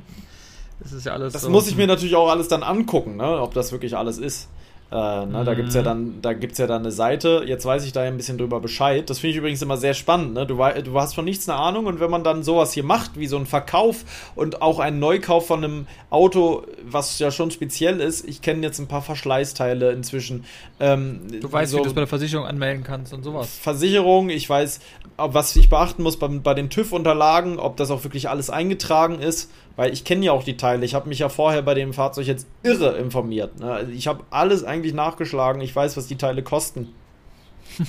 ist 0.83 0.91
es 0.91 1.03
ja 1.05 1.13
alles 1.13 1.33
Das 1.33 1.41
so- 1.41 1.49
muss 1.49 1.67
ich 1.67 1.75
mir 1.75 1.87
natürlich 1.87 2.15
auch 2.15 2.29
alles 2.29 2.47
dann 2.49 2.61
angucken, 2.61 3.17
ne, 3.17 3.41
ob 3.41 3.55
das 3.55 3.71
wirklich 3.71 3.97
alles 3.97 4.19
ist. 4.19 4.49
Äh, 4.93 5.25
ne, 5.25 5.43
Da 5.43 5.51
Mhm. 5.53 5.55
gibt's 5.55 5.73
ja 5.73 5.81
dann, 5.81 6.21
da 6.21 6.33
gibt's 6.33 6.59
ja 6.59 6.67
dann 6.67 6.83
eine 6.83 6.91
Seite. 6.91 7.43
Jetzt 7.47 7.65
weiß 7.65 7.83
ich 7.85 7.93
da 7.93 8.03
ja 8.03 8.09
ein 8.09 8.17
bisschen 8.17 8.37
drüber 8.37 8.59
Bescheid. 8.59 9.09
Das 9.09 9.17
finde 9.17 9.31
ich 9.31 9.37
übrigens 9.37 9.59
immer 9.63 9.77
sehr 9.77 9.95
spannend. 9.95 10.35
Ne? 10.35 10.45
Du, 10.45 10.55
du 10.57 10.99
hast 10.99 11.15
von 11.15 11.25
nichts 11.25 11.49
eine 11.49 11.57
Ahnung 11.57 11.87
und 11.87 11.99
wenn 11.99 12.11
man 12.11 12.23
dann 12.23 12.43
sowas 12.43 12.73
hier 12.73 12.83
macht, 12.83 13.17
wie 13.17 13.25
so 13.25 13.37
ein 13.37 13.47
Verkauf 13.47 14.05
und 14.35 14.61
auch 14.61 14.77
einen 14.77 14.99
Neukauf 14.99 15.47
von 15.47 15.63
einem 15.63 15.87
Auto, 16.11 16.61
was 16.85 17.17
ja 17.17 17.31
schon 17.31 17.49
speziell 17.49 17.99
ist. 18.01 18.27
Ich 18.29 18.43
kenne 18.43 18.61
jetzt 18.61 18.77
ein 18.77 18.87
paar 18.87 19.01
Verschleißteile 19.01 19.91
inzwischen. 19.93 20.45
Ähm, 20.79 21.21
Du 21.41 21.51
weißt, 21.51 21.71
so 21.71 21.79
wie 21.79 21.81
du 21.81 21.87
es 21.87 21.93
bei 21.95 22.01
der 22.01 22.07
Versicherung 22.07 22.45
anmelden 22.45 22.83
kannst 22.83 23.13
und 23.13 23.23
sowas. 23.23 23.49
Versicherung, 23.57 24.29
ich 24.29 24.47
weiß, 24.47 24.79
was 25.17 25.55
ich 25.55 25.69
beachten 25.69 26.03
muss 26.03 26.17
bei, 26.17 26.27
bei 26.27 26.53
den 26.53 26.69
TÜV-Unterlagen, 26.69 27.57
ob 27.57 27.77
das 27.77 27.89
auch 27.89 28.03
wirklich 28.03 28.29
alles 28.29 28.49
eingetragen 28.51 29.19
ist, 29.19 29.49
weil 29.75 29.91
ich 29.91 30.03
kenne 30.05 30.25
ja 30.25 30.31
auch 30.33 30.43
die 30.43 30.55
Teile. 30.57 30.85
Ich 30.85 30.93
habe 30.93 31.09
mich 31.09 31.17
ja 31.19 31.29
vorher 31.29 31.63
bei 31.63 31.73
dem 31.73 31.93
Fahrzeug 31.93 32.27
jetzt 32.27 32.45
irre 32.61 32.95
informiert. 32.97 33.59
Ne? 33.59 33.71
Also 33.71 33.91
ich 33.91 34.05
habe 34.07 34.23
alles 34.29 34.63
eigentlich 34.83 34.93
nachgeschlagen. 34.93 35.61
Ich 35.61 35.75
weiß, 35.75 35.97
was 35.97 36.07
die 36.07 36.17
Teile 36.17 36.43
kosten. 36.43 36.89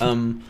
ähm, 0.01 0.41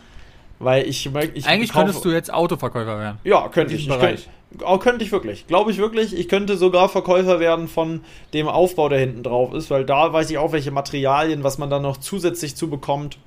weil 0.58 0.86
ich, 0.88 1.06
ich 1.34 1.46
Eigentlich 1.46 1.72
kaufe- 1.72 1.84
könntest 1.86 2.04
du 2.04 2.10
jetzt 2.10 2.32
Autoverkäufer 2.32 2.98
werden. 2.98 3.18
ja, 3.24 3.48
könnte 3.48 3.74
ich. 3.74 3.84
diesem 3.86 4.00
ich 4.00 4.00
könnte, 4.00 4.66
auch 4.66 4.78
könnte 4.80 5.04
ich 5.04 5.12
wirklich. 5.12 5.46
Glaube 5.46 5.70
ich 5.70 5.76
wirklich. 5.78 6.16
Ich 6.16 6.28
könnte 6.28 6.56
sogar 6.56 6.88
Verkäufer 6.88 7.40
werden 7.40 7.68
von 7.68 8.00
dem 8.32 8.48
Aufbau, 8.48 8.88
der 8.88 9.00
hinten 9.00 9.22
drauf 9.22 9.52
ist, 9.52 9.70
weil 9.70 9.84
da 9.84 10.12
weiß 10.12 10.30
ich 10.30 10.38
auch, 10.38 10.52
welche 10.52 10.70
Materialien, 10.70 11.42
was 11.44 11.58
man 11.58 11.68
dann 11.68 11.82
noch 11.82 11.98
zusätzlich 11.98 12.56
zu 12.56 12.70
bekommt. 12.70 13.18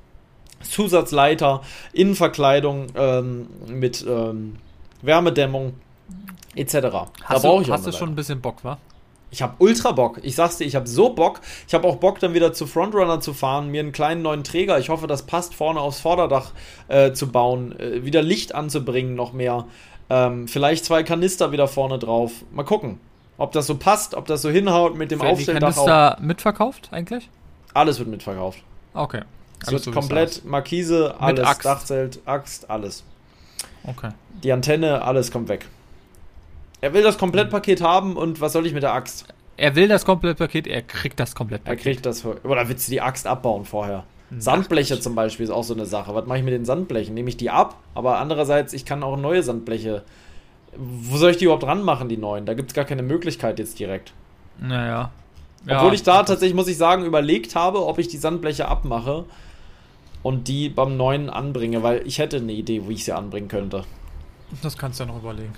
Zusatzleiter, 0.61 1.61
Innenverkleidung 1.93 2.88
ähm, 2.95 3.47
mit 3.67 4.05
ähm, 4.07 4.55
Wärmedämmung 5.01 5.74
etc. 6.55 6.74
da 6.82 7.07
Hast 7.24 7.43
brauche 7.43 7.57
du, 7.57 7.61
ich 7.67 7.72
hast 7.72 7.86
du 7.88 7.91
schon 7.93 8.09
ein 8.09 8.15
bisschen 8.15 8.41
Bock, 8.41 8.63
wa? 8.63 8.78
Ich 9.32 9.42
habe 9.42 9.54
ultra 9.60 9.92
Bock. 9.92 10.20
Ich 10.24 10.36
sag's 10.36 10.58
dir, 10.58 10.66
ich 10.66 10.76
habe 10.76 10.88
so 10.88 11.10
Bock. 11.10 11.42
Ich 11.68 11.74
habe 11.74 11.88
auch 11.88 11.98
Bock, 11.98 12.20
dann 12.20 12.34
wieder 12.34 12.54
zu 12.54 12.66
Frontrunner 12.66 13.20
zu 13.20 13.34
fahren, 13.34 13.70
mir 13.70 13.82
einen 13.82 13.92
kleinen 13.92 14.22
neuen 14.22 14.44
Träger, 14.44 14.80
ich 14.80 14.90
hoffe, 14.90 15.08
das 15.08 15.24
passt, 15.24 15.54
vorne 15.54 15.80
aufs 15.80 16.00
Vorderdach 16.00 16.52
äh, 16.88 17.14
zu 17.14 17.32
bauen, 17.32 17.78
äh, 17.80 18.04
wieder 18.04 18.22
Licht 18.22 18.56
anzubringen, 18.56 19.16
noch 19.16 19.34
mehr. 19.34 19.66
Ähm, 20.10 20.48
vielleicht 20.48 20.86
zwei 20.86 21.04
Kanister 21.04 21.52
wieder 21.52 21.68
vorne 21.68 22.00
drauf. 22.00 22.32
Mal 22.52 22.64
gucken, 22.64 23.00
ob 23.38 23.52
das 23.52 23.68
so 23.68 23.78
passt, 23.78 24.16
ob 24.16 24.26
das 24.26 24.42
so 24.42 24.50
hinhaut 24.50 24.96
mit 24.96 25.12
dem 25.12 25.22
Werden 25.22 25.36
die 25.36 25.42
Aufstelldach 25.42 25.78
auch. 25.78 25.86
Kanister 25.86 26.18
mitverkauft 26.22 26.90
eigentlich? 26.92 27.30
Alles 27.74 28.00
wird 28.00 28.10
mitverkauft. 28.10 28.64
Okay. 28.94 29.22
Es 29.62 29.68
Alles 29.68 29.72
wird 29.74 29.84
so, 29.84 30.00
komplett 30.00 30.46
Markise, 30.46 31.16
alles, 31.20 31.46
Axt. 31.46 31.66
Dachzelt, 31.66 32.20
Axt, 32.26 32.70
alles. 32.70 33.04
Okay. 33.84 34.10
Die 34.44 34.52
Antenne, 34.52 35.04
alles 35.04 35.32
kommt 35.32 35.50
weg. 35.50 35.68
Er 36.82 36.94
will 36.94 37.04
das 37.04 37.18
Komplettpaket 37.18 37.82
haben 37.82 38.16
und 38.16 38.40
was 38.42 38.54
soll 38.54 38.66
ich 38.66 38.74
mit 38.74 38.84
der 38.84 38.94
Axt? 38.94 39.26
Er 39.58 39.76
will 39.76 39.88
das 39.90 40.06
Komplettpaket, 40.06 40.68
er 40.68 40.82
kriegt 40.82 41.20
das 41.20 41.32
Er 41.32 41.36
Komplettpaket. 41.36 41.82
kriegt 41.82 42.06
das. 42.06 42.26
Oder 42.26 42.70
willst 42.70 42.88
du 42.88 42.92
die 42.92 43.02
Axt 43.02 43.28
abbauen 43.28 43.66
vorher? 43.66 44.06
Sandbleche 44.38 45.00
zum 45.00 45.16
Beispiel 45.16 45.44
ist 45.46 45.50
auch 45.50 45.64
so 45.64 45.74
eine 45.74 45.86
Sache. 45.86 46.14
Was 46.14 46.26
mache 46.28 46.38
ich 46.38 46.44
mit 46.44 46.54
den 46.54 46.64
Sandblechen? 46.64 47.14
Nehme 47.16 47.30
ich 47.30 47.38
die 47.38 47.50
ab? 47.50 47.76
Aber 47.96 48.20
andererseits, 48.20 48.74
ich 48.74 48.86
kann 48.86 49.04
auch 49.04 49.18
neue 49.18 49.42
Sandbleche. 49.44 50.04
Wo 50.78 51.18
soll 51.18 51.32
ich 51.32 51.38
die 51.38 51.46
überhaupt 51.46 51.64
ranmachen, 51.66 52.10
die 52.10 52.18
neuen? 52.18 52.46
Da 52.46 52.54
gibt 52.54 52.70
es 52.70 52.76
gar 52.76 52.86
keine 52.86 53.02
Möglichkeit 53.02 53.58
jetzt 53.60 53.80
direkt. 53.80 54.14
Naja. 54.60 55.12
Obwohl 55.68 55.94
ich 55.94 56.04
da 56.04 56.24
tatsächlich, 56.24 56.56
muss 56.56 56.68
ich 56.68 56.78
sagen, 56.78 57.04
überlegt 57.06 57.56
habe, 57.56 57.86
ob 57.86 57.98
ich 57.98 58.08
die 58.08 58.18
Sandbleche 58.18 58.68
abmache 58.68 59.26
und 60.24 60.48
die 60.48 60.70
beim 60.70 60.96
neuen 60.96 61.30
anbringe, 61.30 61.84
weil 61.84 62.06
ich 62.06 62.20
hätte 62.20 62.38
eine 62.38 62.54
Idee, 62.54 62.88
wie 62.88 62.94
ich 62.94 63.04
sie 63.06 63.12
anbringen 63.14 63.48
könnte. 63.50 63.84
Das 64.62 64.78
kannst 64.78 65.00
du 65.00 65.04
ja 65.04 65.12
noch 65.12 65.18
überlegen. 65.22 65.54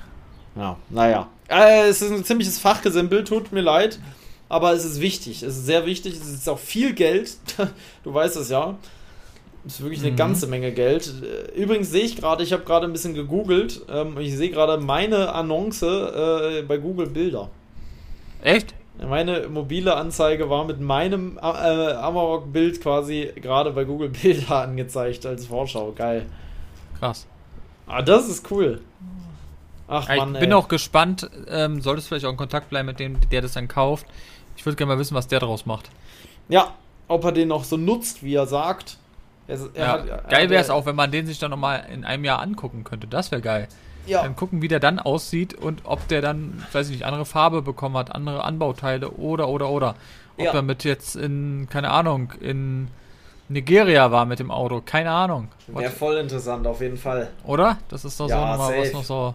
Ja, 0.55 0.77
naja. 0.89 1.27
Äh, 1.47 1.87
es 1.89 2.01
ist 2.01 2.11
ein 2.11 2.23
ziemliches 2.23 2.59
Fachgesimpel, 2.59 3.23
tut 3.23 3.51
mir 3.51 3.61
leid. 3.61 3.99
Aber 4.49 4.73
es 4.73 4.83
ist 4.83 4.99
wichtig. 4.99 5.43
Es 5.43 5.55
ist 5.57 5.65
sehr 5.65 5.85
wichtig. 5.85 6.13
Es 6.13 6.27
ist 6.27 6.49
auch 6.49 6.59
viel 6.59 6.93
Geld. 6.93 7.37
du 8.03 8.13
weißt 8.13 8.35
es 8.35 8.49
ja. 8.49 8.75
Es 9.65 9.75
ist 9.75 9.81
wirklich 9.81 10.01
eine 10.01 10.11
Mhm. 10.11 10.15
ganze 10.17 10.47
Menge 10.47 10.71
Geld. 10.73 11.13
Äh, 11.55 11.57
Übrigens 11.61 11.89
sehe 11.91 12.03
ich 12.03 12.17
gerade, 12.17 12.43
ich 12.43 12.51
habe 12.51 12.63
gerade 12.63 12.85
ein 12.85 12.91
bisschen 12.91 13.13
gegoogelt. 13.13 13.81
Ähm, 13.89 14.17
ich 14.19 14.35
sehe 14.35 14.49
gerade 14.49 14.81
meine 14.83 15.33
Annonce 15.33 15.83
äh, 15.83 16.63
bei 16.63 16.77
Google 16.77 17.07
Bilder. 17.07 17.49
Echt? 18.43 18.73
Meine 19.07 19.47
mobile 19.47 19.95
Anzeige 19.95 20.49
war 20.49 20.65
mit 20.65 20.81
meinem 20.81 21.37
äh, 21.37 21.41
Amarok-Bild 21.41 22.81
quasi 22.81 23.31
gerade 23.35 23.71
bei 23.71 23.85
Google 23.85 24.09
Bilder 24.09 24.63
angezeigt 24.63 25.25
als 25.25 25.45
Vorschau. 25.45 25.93
Geil. 25.95 26.25
Krass. 26.99 27.25
Ah, 27.87 28.01
das 28.01 28.27
ist 28.27 28.51
cool. 28.51 28.81
Ach 29.91 30.07
Ja, 30.07 30.13
ich 30.15 30.19
Mann, 30.21 30.33
bin 30.33 30.51
ey. 30.51 30.53
auch 30.53 30.67
gespannt, 30.67 31.29
ähm, 31.49 31.81
solltest 31.81 32.07
vielleicht 32.07 32.25
auch 32.25 32.31
in 32.31 32.37
Kontakt 32.37 32.69
bleiben 32.69 32.85
mit 32.87 32.99
dem, 32.99 33.17
der 33.29 33.41
das 33.41 33.53
dann 33.53 33.67
kauft. 33.67 34.05
Ich 34.55 34.65
würde 34.65 34.75
gerne 34.77 34.93
mal 34.93 34.99
wissen, 34.99 35.15
was 35.15 35.27
der 35.27 35.39
draus 35.39 35.65
macht. 35.65 35.89
Ja, 36.49 36.73
ob 37.07 37.23
er 37.25 37.31
den 37.31 37.49
noch 37.49 37.63
so 37.65 37.77
nutzt, 37.77 38.23
wie 38.23 38.35
er 38.35 38.47
sagt. 38.47 38.97
Er, 39.47 39.57
er 39.73 39.83
Ja, 39.85 39.87
hat- 39.93 40.07
er 40.07 40.17
geil 40.29 40.49
wäre 40.49 40.61
es 40.61 40.69
auch, 40.69 40.85
wenn 40.85 40.95
man 40.95 41.11
den 41.11 41.25
sich 41.27 41.39
dann 41.39 41.51
nochmal 41.51 41.85
in 41.93 42.05
einem 42.05 42.23
Jahr 42.23 42.41
angucken 42.41 42.83
könnte. 42.83 43.07
Das 43.07 43.31
wäre 43.31 43.41
geil. 43.41 43.67
Ja, 44.07 44.23
Dann 44.23 44.35
gucken, 44.35 44.61
wie 44.63 44.67
der 44.67 44.79
dann 44.79 44.97
aussieht 44.97 45.53
und 45.53 45.81
ob 45.83 46.07
der 46.07 46.21
dann, 46.21 46.65
weiß 46.71 46.87
ich 46.87 46.93
nicht, 46.93 47.05
andere 47.05 47.25
Farbe 47.25 47.61
bekommen 47.61 47.95
hat, 47.97 48.15
andere 48.15 48.43
Anbauteile 48.43 49.11
oder, 49.11 49.47
oder, 49.47 49.69
oder. 49.69 49.95
Ob 50.37 50.45
Ja. 50.45 50.53
er 50.53 50.61
mit 50.63 50.83
jetzt 50.85 51.15
in, 51.15 51.67
keine 51.69 51.91
Ahnung, 51.91 52.31
in 52.39 52.87
Nigeria 53.49 54.11
war 54.11 54.25
mit 54.25 54.39
dem 54.39 54.49
Auto. 54.49 54.81
Keine 54.83 55.11
Ahnung. 55.11 55.49
wäre 55.67 55.91
voll 55.91 56.17
interessant, 56.17 56.65
auf 56.65 56.81
jeden 56.81 56.97
Fall. 56.97 57.29
Oder? 57.45 57.77
Das 57.89 58.05
ist 58.05 58.19
doch 58.19 58.27
so 58.27 58.33
Ja, 58.33 58.51
nochmal 58.57 58.79
was 58.79 58.93
noch 58.93 59.03
so. 59.03 59.33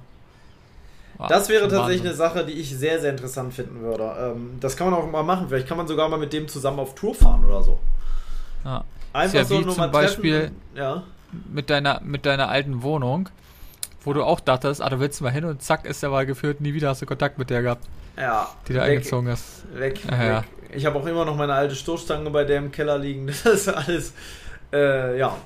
Das 1.28 1.48
wäre 1.48 1.68
tatsächlich 1.68 2.02
eine. 2.06 2.14
Sache, 2.14 2.44
die 2.44 2.52
ich 2.52 2.76
sehr, 2.76 3.00
sehr 3.00 3.10
interessant 3.10 3.54
finden 3.54 3.80
würde. 3.82 4.14
Ähm, 4.18 4.58
das 4.60 4.76
kann 4.76 4.90
man 4.90 4.98
auch 5.00 5.10
mal 5.10 5.22
machen. 5.22 5.46
Vielleicht 5.48 5.66
kann 5.68 5.76
man 5.76 5.86
sogar 5.88 6.08
mal 6.08 6.18
mit 6.18 6.32
dem 6.32 6.48
zusammen 6.48 6.78
auf 6.78 6.94
Tour 6.94 7.14
fahren 7.14 7.44
oder 7.44 7.62
so. 7.62 7.78
Ja. 8.64 8.84
Einfach 9.12 9.34
ja 9.38 9.44
so 9.44 9.54
nur 9.60 9.68
zum 9.70 9.76
mal 9.78 9.90
treffen. 9.90 9.92
Beispiel- 10.22 10.50
Ja. 10.74 11.02
Mit 11.52 11.70
deiner, 11.70 12.00
mit 12.02 12.24
deiner 12.26 12.48
alten 12.48 12.82
Wohnung, 12.82 13.28
wo 14.04 14.12
du 14.12 14.22
auch 14.22 14.40
dachtest, 14.40 14.80
ah, 14.80 14.88
du 14.90 15.00
willst 15.00 15.20
mal 15.22 15.30
hin 15.32 15.44
und 15.44 15.60
zack, 15.62 15.84
ist 15.84 16.02
der 16.02 16.10
mal 16.10 16.24
geführt, 16.26 16.60
nie 16.60 16.72
wieder 16.74 16.88
hast 16.90 17.02
du 17.02 17.06
Kontakt 17.06 17.38
mit 17.38 17.50
der 17.50 17.62
gehabt, 17.62 17.84
Ja. 18.16 18.48
die 18.68 18.74
da 18.74 18.82
weg, 18.82 18.90
eingezogen 18.90 19.28
ist. 19.28 19.64
Weg, 19.74 20.00
Ja, 20.10 20.24
ja. 20.24 20.38
weg. 20.40 20.44
Ich 20.74 20.86
habe 20.86 20.98
auch 20.98 21.06
immer 21.06 21.24
noch 21.24 21.36
meine 21.36 21.54
alte 21.54 21.74
Stoßstange 21.74 22.30
bei 22.30 22.44
der 22.44 22.58
im 22.58 22.70
Keller 22.72 22.98
liegen. 22.98 23.26
Das 23.44 23.44
ist 23.44 23.68
alles. 23.68 24.12
Äh, 24.72 25.18
ja. 25.18 25.36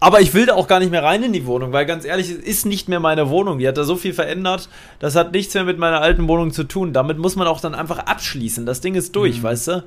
Aber 0.00 0.20
ich 0.20 0.34
will 0.34 0.44
da 0.46 0.54
auch 0.54 0.66
gar 0.68 0.80
nicht 0.80 0.90
mehr 0.90 1.02
rein 1.02 1.22
in 1.22 1.32
die 1.32 1.46
Wohnung, 1.46 1.72
weil 1.72 1.86
ganz 1.86 2.04
ehrlich, 2.04 2.28
es 2.30 2.36
ist 2.36 2.66
nicht 2.66 2.88
mehr 2.88 3.00
meine 3.00 3.30
Wohnung. 3.30 3.58
Die 3.58 3.66
hat 3.66 3.78
da 3.78 3.84
so 3.84 3.96
viel 3.96 4.12
verändert. 4.12 4.68
Das 4.98 5.14
hat 5.16 5.32
nichts 5.32 5.54
mehr 5.54 5.64
mit 5.64 5.78
meiner 5.78 6.00
alten 6.02 6.28
Wohnung 6.28 6.52
zu 6.52 6.64
tun. 6.64 6.92
Damit 6.92 7.16
muss 7.18 7.36
man 7.36 7.46
auch 7.46 7.60
dann 7.60 7.74
einfach 7.74 7.98
abschließen. 8.00 8.66
Das 8.66 8.80
Ding 8.82 8.94
ist 8.96 9.16
durch, 9.16 9.38
Mhm. 9.38 9.42
weißt 9.44 9.68
du? 9.68 9.84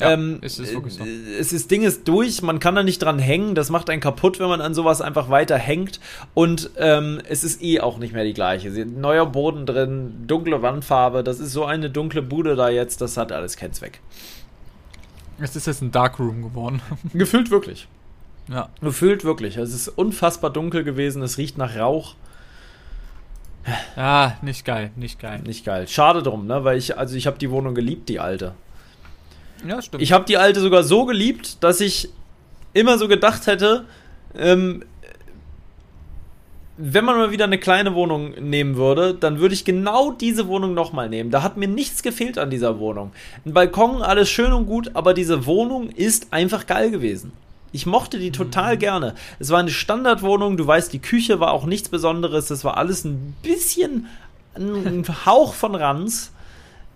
Ja, 0.00 0.10
ähm, 0.10 0.38
es 0.42 0.58
ist 0.58 0.72
wirklich 0.74 0.94
so. 0.94 1.04
äh, 1.04 1.38
Es 1.38 1.52
ist, 1.52 1.70
Ding 1.70 1.82
ist 1.82 2.08
durch, 2.08 2.42
man 2.42 2.58
kann 2.58 2.74
da 2.74 2.82
nicht 2.82 2.98
dran 3.00 3.20
hängen. 3.20 3.54
Das 3.54 3.70
macht 3.70 3.88
einen 3.90 4.00
kaputt, 4.00 4.40
wenn 4.40 4.48
man 4.48 4.60
an 4.60 4.74
sowas 4.74 5.00
einfach 5.00 5.30
weiter 5.30 5.56
hängt. 5.56 6.00
Und 6.34 6.70
ähm, 6.76 7.20
es 7.28 7.44
ist 7.44 7.62
eh 7.62 7.80
auch 7.80 7.98
nicht 7.98 8.12
mehr 8.12 8.24
die 8.24 8.34
gleiche. 8.34 8.68
Neuer 8.84 9.24
Boden 9.24 9.66
drin, 9.66 10.24
dunkle 10.26 10.60
Wandfarbe. 10.62 11.22
Das 11.22 11.38
ist 11.38 11.52
so 11.52 11.64
eine 11.64 11.90
dunkle 11.90 12.22
Bude 12.22 12.56
da 12.56 12.68
jetzt. 12.70 13.00
Das 13.00 13.16
hat 13.16 13.30
alles 13.30 13.56
keinen 13.56 13.72
Zweck. 13.72 14.00
Es 15.40 15.54
ist 15.56 15.66
jetzt 15.68 15.80
ein 15.80 15.90
Darkroom 15.92 16.42
geworden. 16.42 16.82
Gefühlt 17.14 17.50
wirklich. 17.50 17.86
Ja. 18.48 18.68
Gefühlt 18.80 19.24
wirklich. 19.24 19.56
Es 19.56 19.74
ist 19.74 19.88
unfassbar 19.88 20.50
dunkel 20.50 20.84
gewesen. 20.84 21.22
Es 21.22 21.38
riecht 21.38 21.58
nach 21.58 21.76
Rauch. 21.76 22.14
Ja, 23.96 24.36
nicht 24.42 24.64
geil, 24.64 24.90
nicht 24.96 25.18
geil. 25.18 25.40
Nicht 25.46 25.64
geil. 25.64 25.88
Schade 25.88 26.22
drum, 26.22 26.46
ne? 26.46 26.64
Weil 26.64 26.76
ich, 26.76 26.98
also 26.98 27.16
ich 27.16 27.26
habe 27.26 27.38
die 27.38 27.50
Wohnung 27.50 27.74
geliebt, 27.74 28.08
die 28.08 28.20
alte. 28.20 28.54
Ja, 29.66 29.80
stimmt. 29.80 30.02
Ich 30.02 30.12
habe 30.12 30.26
die 30.26 30.36
alte 30.36 30.60
sogar 30.60 30.82
so 30.82 31.06
geliebt, 31.06 31.62
dass 31.62 31.80
ich 31.80 32.10
immer 32.74 32.98
so 32.98 33.08
gedacht 33.08 33.46
hätte, 33.46 33.86
ähm, 34.36 34.84
wenn 36.76 37.04
man 37.04 37.16
mal 37.16 37.30
wieder 37.30 37.44
eine 37.44 37.58
kleine 37.58 37.94
Wohnung 37.94 38.32
nehmen 38.32 38.76
würde, 38.76 39.14
dann 39.14 39.38
würde 39.38 39.54
ich 39.54 39.64
genau 39.64 40.10
diese 40.10 40.48
Wohnung 40.48 40.74
nochmal 40.74 41.08
nehmen. 41.08 41.30
Da 41.30 41.42
hat 41.42 41.56
mir 41.56 41.68
nichts 41.68 42.02
gefehlt 42.02 42.36
an 42.36 42.50
dieser 42.50 42.80
Wohnung. 42.80 43.12
Ein 43.46 43.52
Balkon, 43.52 44.02
alles 44.02 44.28
schön 44.28 44.52
und 44.52 44.66
gut, 44.66 44.90
aber 44.94 45.14
diese 45.14 45.46
Wohnung 45.46 45.88
ist 45.90 46.32
einfach 46.32 46.66
geil 46.66 46.90
gewesen. 46.90 47.32
Ich 47.74 47.86
mochte 47.86 48.20
die 48.20 48.30
total 48.30 48.78
gerne. 48.78 49.14
Es 49.40 49.50
war 49.50 49.58
eine 49.58 49.70
Standardwohnung, 49.70 50.56
du 50.56 50.64
weißt, 50.64 50.92
die 50.92 51.00
Küche 51.00 51.40
war 51.40 51.50
auch 51.50 51.64
nichts 51.66 51.88
Besonderes, 51.88 52.46
das 52.46 52.62
war 52.64 52.76
alles 52.76 53.04
ein 53.04 53.34
bisschen 53.42 54.06
ein 54.56 55.04
Hauch 55.26 55.54
von 55.54 55.74
Ranz. 55.74 56.30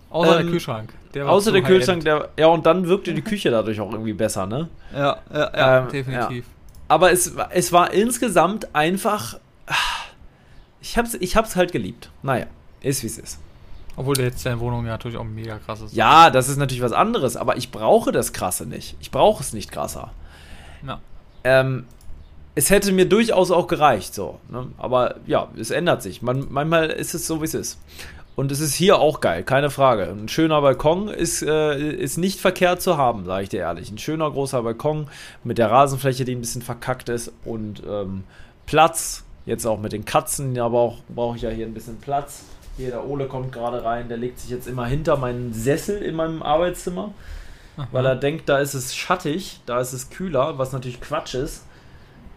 Außer 0.09 0.39
ähm, 0.39 0.43
der 0.45 0.51
Kühlschrank. 0.53 0.93
Der 1.13 1.27
Außer 1.29 1.51
der. 1.51 1.63
Kühlschrank, 1.63 2.03
der, 2.05 2.29
ja, 2.37 2.47
und 2.47 2.65
dann 2.65 2.87
wirkte 2.87 3.13
die 3.13 3.21
Küche 3.21 3.51
dadurch 3.51 3.81
auch 3.81 3.91
irgendwie 3.91 4.13
besser, 4.13 4.45
ne? 4.45 4.69
Ja, 4.93 5.17
ja, 5.33 5.51
ja, 5.57 5.77
Ähm, 5.79 5.89
definitiv. 5.89 6.45
Aber 6.87 7.11
es, 7.11 7.35
war- 7.35 7.49
es 7.53 7.73
war 7.73 7.91
insgesamt 7.91 8.73
einfach. 8.73 9.37
ah, 9.67 9.73
Ich 10.81 10.97
hab's, 10.97 11.13
ich 11.19 11.35
hab's 11.35 11.57
halt 11.57 11.73
geliebt. 11.73 12.09
Naja, 12.23 12.45
ist 12.81 13.03
wie 13.03 13.07
es 13.07 13.17
ist. 13.17 13.37
Obwohl 13.97 14.17
jetzt 14.19 14.45
deine 14.45 14.61
Wohnung 14.61 14.85
ja 14.85 14.91
natürlich 14.93 15.17
auch 15.17 15.25
mega 15.25 15.57
krass 15.59 15.81
ist. 15.81 15.93
Ja, 15.93 16.29
das 16.29 16.47
ist 16.47 16.55
natürlich 16.55 16.81
was 16.81 16.93
anderes, 16.93 17.35
aber 17.35 17.57
ich 17.57 17.69
brauche 17.69 18.13
das 18.13 18.31
Krasse 18.31 18.65
nicht. 18.65 18.95
Ich 19.01 19.11
brauche 19.11 19.43
es 19.43 19.51
nicht 19.51 19.71
krasser. 19.73 20.11
Ja. 20.85 20.99
Ähm, 21.43 21.85
es 22.55 22.69
hätte 22.69 22.91
mir 22.91 23.07
durchaus 23.07 23.51
auch 23.51 23.67
gereicht, 23.67 24.13
so. 24.13 24.39
Ne? 24.49 24.67
Aber 24.77 25.15
ja, 25.25 25.49
es 25.57 25.71
ändert 25.71 26.01
sich. 26.01 26.21
Man, 26.21 26.47
manchmal 26.49 26.89
ist 26.89 27.13
es 27.13 27.25
so, 27.25 27.41
wie 27.41 27.45
es 27.45 27.53
ist. 27.53 27.79
Und 28.35 28.51
es 28.51 28.61
ist 28.61 28.73
hier 28.73 28.99
auch 28.99 29.19
geil, 29.19 29.43
keine 29.43 29.69
Frage. 29.69 30.03
Ein 30.03 30.29
schöner 30.29 30.61
Balkon 30.61 31.09
ist, 31.09 31.41
äh, 31.41 31.91
ist 31.91 32.17
nicht 32.17 32.39
verkehrt 32.39 32.81
zu 32.81 32.97
haben, 32.97 33.25
sage 33.25 33.43
ich 33.43 33.49
dir 33.49 33.59
ehrlich. 33.59 33.91
Ein 33.91 33.97
schöner 33.97 34.31
großer 34.31 34.63
Balkon 34.63 35.07
mit 35.43 35.57
der 35.57 35.69
Rasenfläche, 35.69 36.23
die 36.25 36.35
ein 36.35 36.41
bisschen 36.41 36.61
verkackt 36.61 37.09
ist 37.09 37.33
und 37.43 37.83
ähm, 37.87 38.23
Platz. 38.65 39.25
Jetzt 39.45 39.65
auch 39.65 39.79
mit 39.79 39.93
den 39.93 40.05
Katzen, 40.05 40.57
aber 40.59 40.79
auch 40.79 40.97
brauche 41.09 41.35
ich 41.35 41.41
ja 41.41 41.49
hier 41.49 41.65
ein 41.65 41.73
bisschen 41.73 41.97
Platz. 41.97 42.43
Hier, 42.77 42.91
der 42.91 43.05
Ole 43.05 43.25
kommt 43.25 43.51
gerade 43.51 43.83
rein, 43.83 44.07
der 44.07 44.17
legt 44.17 44.39
sich 44.39 44.49
jetzt 44.49 44.67
immer 44.67 44.85
hinter 44.85 45.17
meinen 45.17 45.53
Sessel 45.53 46.01
in 46.01 46.15
meinem 46.15 46.41
Arbeitszimmer 46.41 47.13
weil 47.91 48.05
er 48.05 48.15
denkt, 48.15 48.49
da 48.49 48.59
ist 48.59 48.73
es 48.73 48.95
schattig, 48.95 49.59
da 49.65 49.79
ist 49.79 49.93
es 49.93 50.09
kühler, 50.09 50.57
was 50.57 50.71
natürlich 50.71 51.01
Quatsch 51.01 51.35
ist. 51.35 51.65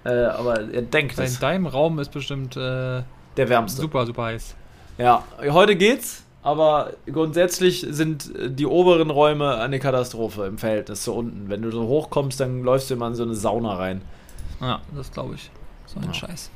Äh, 0.05 0.11
aber 0.25 0.61
er 0.73 0.83
denkt 0.83 1.17
In 1.19 1.25
es. 1.25 1.39
deinem 1.39 1.67
Raum 1.67 1.99
ist 1.99 2.11
bestimmt 2.11 2.57
äh, 2.57 3.03
Der 3.37 3.49
wärmste. 3.49 3.81
super, 3.81 4.05
super 4.07 4.25
heiß. 4.25 4.55
Ja, 4.99 5.25
heute 5.51 5.77
geht's, 5.77 6.25
aber 6.43 6.91
grundsätzlich 7.11 7.87
sind 7.89 8.35
äh, 8.37 8.51
die 8.51 8.67
oberen 8.67 9.11
Räume 9.11 9.57
eine 9.59 9.79
Katastrophe 9.79 10.47
im 10.47 10.59
Verhältnis 10.59 11.03
zu 11.05 11.15
unten. 11.15 11.49
Wenn 11.49 11.63
du 11.63 11.71
so 11.71 11.87
hochkommst, 11.87 12.41
dann 12.41 12.63
läufst 12.63 12.91
du 12.91 12.95
immer 12.95 13.07
in 13.07 13.15
so 13.15 13.23
eine 13.23 13.35
Sauna 13.35 13.75
rein. 13.77 14.03
Ja, 14.61 14.81
das 14.97 15.11
glaube 15.13 15.37
ich. 15.37 15.51
So 15.87 15.99
ein 16.01 16.07
Ja. 16.07 16.15
Scheiß. 16.15 16.51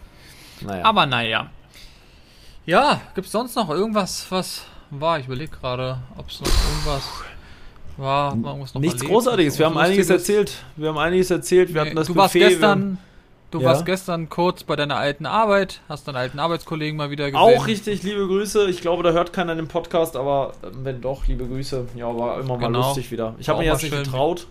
Naja. 0.62 0.84
Aber 0.84 1.07
naja. 1.07 1.51
Ja, 2.64 3.01
gibt 3.14 3.26
es 3.26 3.32
sonst 3.32 3.55
noch 3.55 3.70
irgendwas, 3.70 4.26
was 4.30 4.62
war? 4.91 5.20
Ich 5.20 5.26
überlege 5.26 5.57
gerade, 5.57 5.99
ob 6.16 6.28
es 6.30 6.41
noch 6.41 6.49
irgendwas 6.49 7.05
war. 7.99 8.30
Hat 8.30 8.36
man 8.38 8.44
irgendwas 8.53 8.74
noch 8.74 8.80
Nichts 8.80 8.97
erlebt? 8.97 9.12
Großartiges. 9.14 9.59
Wir 9.59 9.66
haben 9.66 9.78
einiges 9.78 10.11
erzählt. 10.11 10.53
Wir 10.76 10.88
haben 10.88 10.99
einiges 10.99 11.30
erzählt. 11.30 11.68
Wir 11.74 11.82
Nee, 11.82 11.86
hatten 11.88 11.97
das 11.97 12.07
du 12.09 12.16
warst 12.16 12.32
Buffet, 12.34 12.40
wir- 12.44 12.49
gestern, 12.51 12.99
du 13.51 13.61
Ja? 13.61 13.66
warst 13.66 13.86
gestern 13.86 14.28
kurz 14.28 14.64
bei 14.64 14.76
deiner 14.76 14.97
alten 14.97 15.24
Arbeit, 15.26 15.80
hast 15.88 16.07
deinen 16.09 16.16
alten 16.16 16.38
Arbeitskollegen 16.38 16.97
mal 16.97 17.11
wieder 17.11 17.30
gesehen. 17.30 17.38
Auch 17.38 17.66
richtig, 17.66 18.03
liebe 18.03 18.26
Grüße. 18.26 18.68
Ich 18.68 18.80
glaube, 18.80 19.03
da 19.03 19.12
hört 19.12 19.32
keiner 19.32 19.55
den 19.55 19.68
Podcast, 19.68 20.16
aber 20.16 20.53
äh, 20.62 20.66
wenn 20.82 21.01
doch, 21.01 21.26
liebe 21.26 21.47
Grüße. 21.47 21.86
Ja, 21.94 22.07
war 22.16 22.40
immer 22.40 22.57
mal 22.59 22.66
Genau. 22.66 22.80
lustig 22.88 23.11
wieder. 23.11 23.34
Ich 23.38 23.49
habe 23.49 23.61
mir 23.62 23.72
auch 23.74 23.80
jetzt 23.80 23.90
mal 23.90 23.99
nicht 23.99 24.07
schön. 24.07 24.12
getraut. 24.12 24.47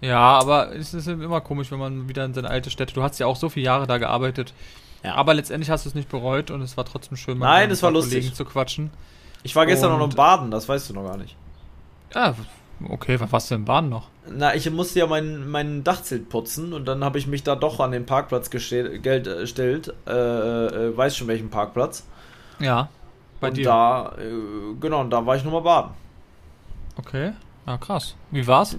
Ja, 0.00 0.18
aber 0.38 0.74
es 0.76 0.94
ist 0.94 1.08
immer 1.08 1.40
komisch, 1.40 1.72
wenn 1.72 1.78
man 1.80 2.08
wieder 2.08 2.24
in 2.24 2.32
seine 2.32 2.48
alte 2.48 2.70
Stätte. 2.70 2.94
Du 2.94 3.02
hast 3.02 3.18
ja 3.18 3.26
auch 3.26 3.34
so 3.36 3.48
viele 3.48 3.66
Jahre 3.66 3.86
da 3.88 3.98
gearbeitet. 3.98 4.54
Ja. 5.02 5.14
Aber 5.16 5.34
letztendlich 5.34 5.70
hast 5.70 5.84
du 5.84 5.88
es 5.88 5.94
nicht 5.94 6.08
bereut 6.08 6.50
und 6.50 6.60
es 6.62 6.76
war 6.76 6.84
trotzdem 6.84 7.16
schön, 7.16 7.38
Nein, 7.38 7.68
mit 7.68 7.72
es 7.76 7.82
war 7.82 7.90
lustig. 7.90 8.18
Kollegen 8.20 8.34
zu 8.34 8.44
quatschen. 8.44 8.90
Ich 9.42 9.54
war 9.56 9.66
gestern 9.66 9.90
noch 9.92 10.00
Und- 10.00 10.10
im 10.12 10.16
Baden, 10.16 10.50
das 10.50 10.68
weißt 10.68 10.90
du 10.90 10.94
noch 10.94 11.04
gar 11.04 11.16
nicht. 11.16 11.36
Ja, 12.14 12.34
okay, 12.88 13.18
was 13.20 13.32
warst 13.32 13.50
du 13.50 13.54
im 13.54 13.64
Bahn 13.64 13.88
noch? 13.88 14.08
Na, 14.30 14.54
ich 14.54 14.70
musste 14.70 14.98
ja 15.00 15.06
mein, 15.06 15.48
mein 15.48 15.84
Dachzelt 15.84 16.28
putzen 16.28 16.72
und 16.72 16.86
dann 16.86 17.04
habe 17.04 17.18
ich 17.18 17.26
mich 17.26 17.42
da 17.42 17.56
doch 17.56 17.80
an 17.80 17.92
den 17.92 18.06
Parkplatz 18.06 18.48
äh, 18.48 18.98
gestellt. 18.98 19.94
Äh, 20.06 20.12
äh, 20.12 20.96
weiß 20.96 21.16
schon 21.16 21.28
welchen 21.28 21.50
Parkplatz. 21.50 22.06
Ja, 22.58 22.88
bei 23.40 23.48
und 23.48 23.56
dir. 23.56 23.64
da, 23.64 24.12
äh, 24.18 24.74
genau, 24.80 25.00
und 25.00 25.10
da 25.10 25.24
war 25.24 25.36
ich 25.36 25.44
nochmal 25.44 25.62
baden. 25.62 25.90
Okay, 26.96 27.32
ja 27.66 27.76
krass. 27.78 28.16
Wie 28.30 28.46
war's? 28.46 28.76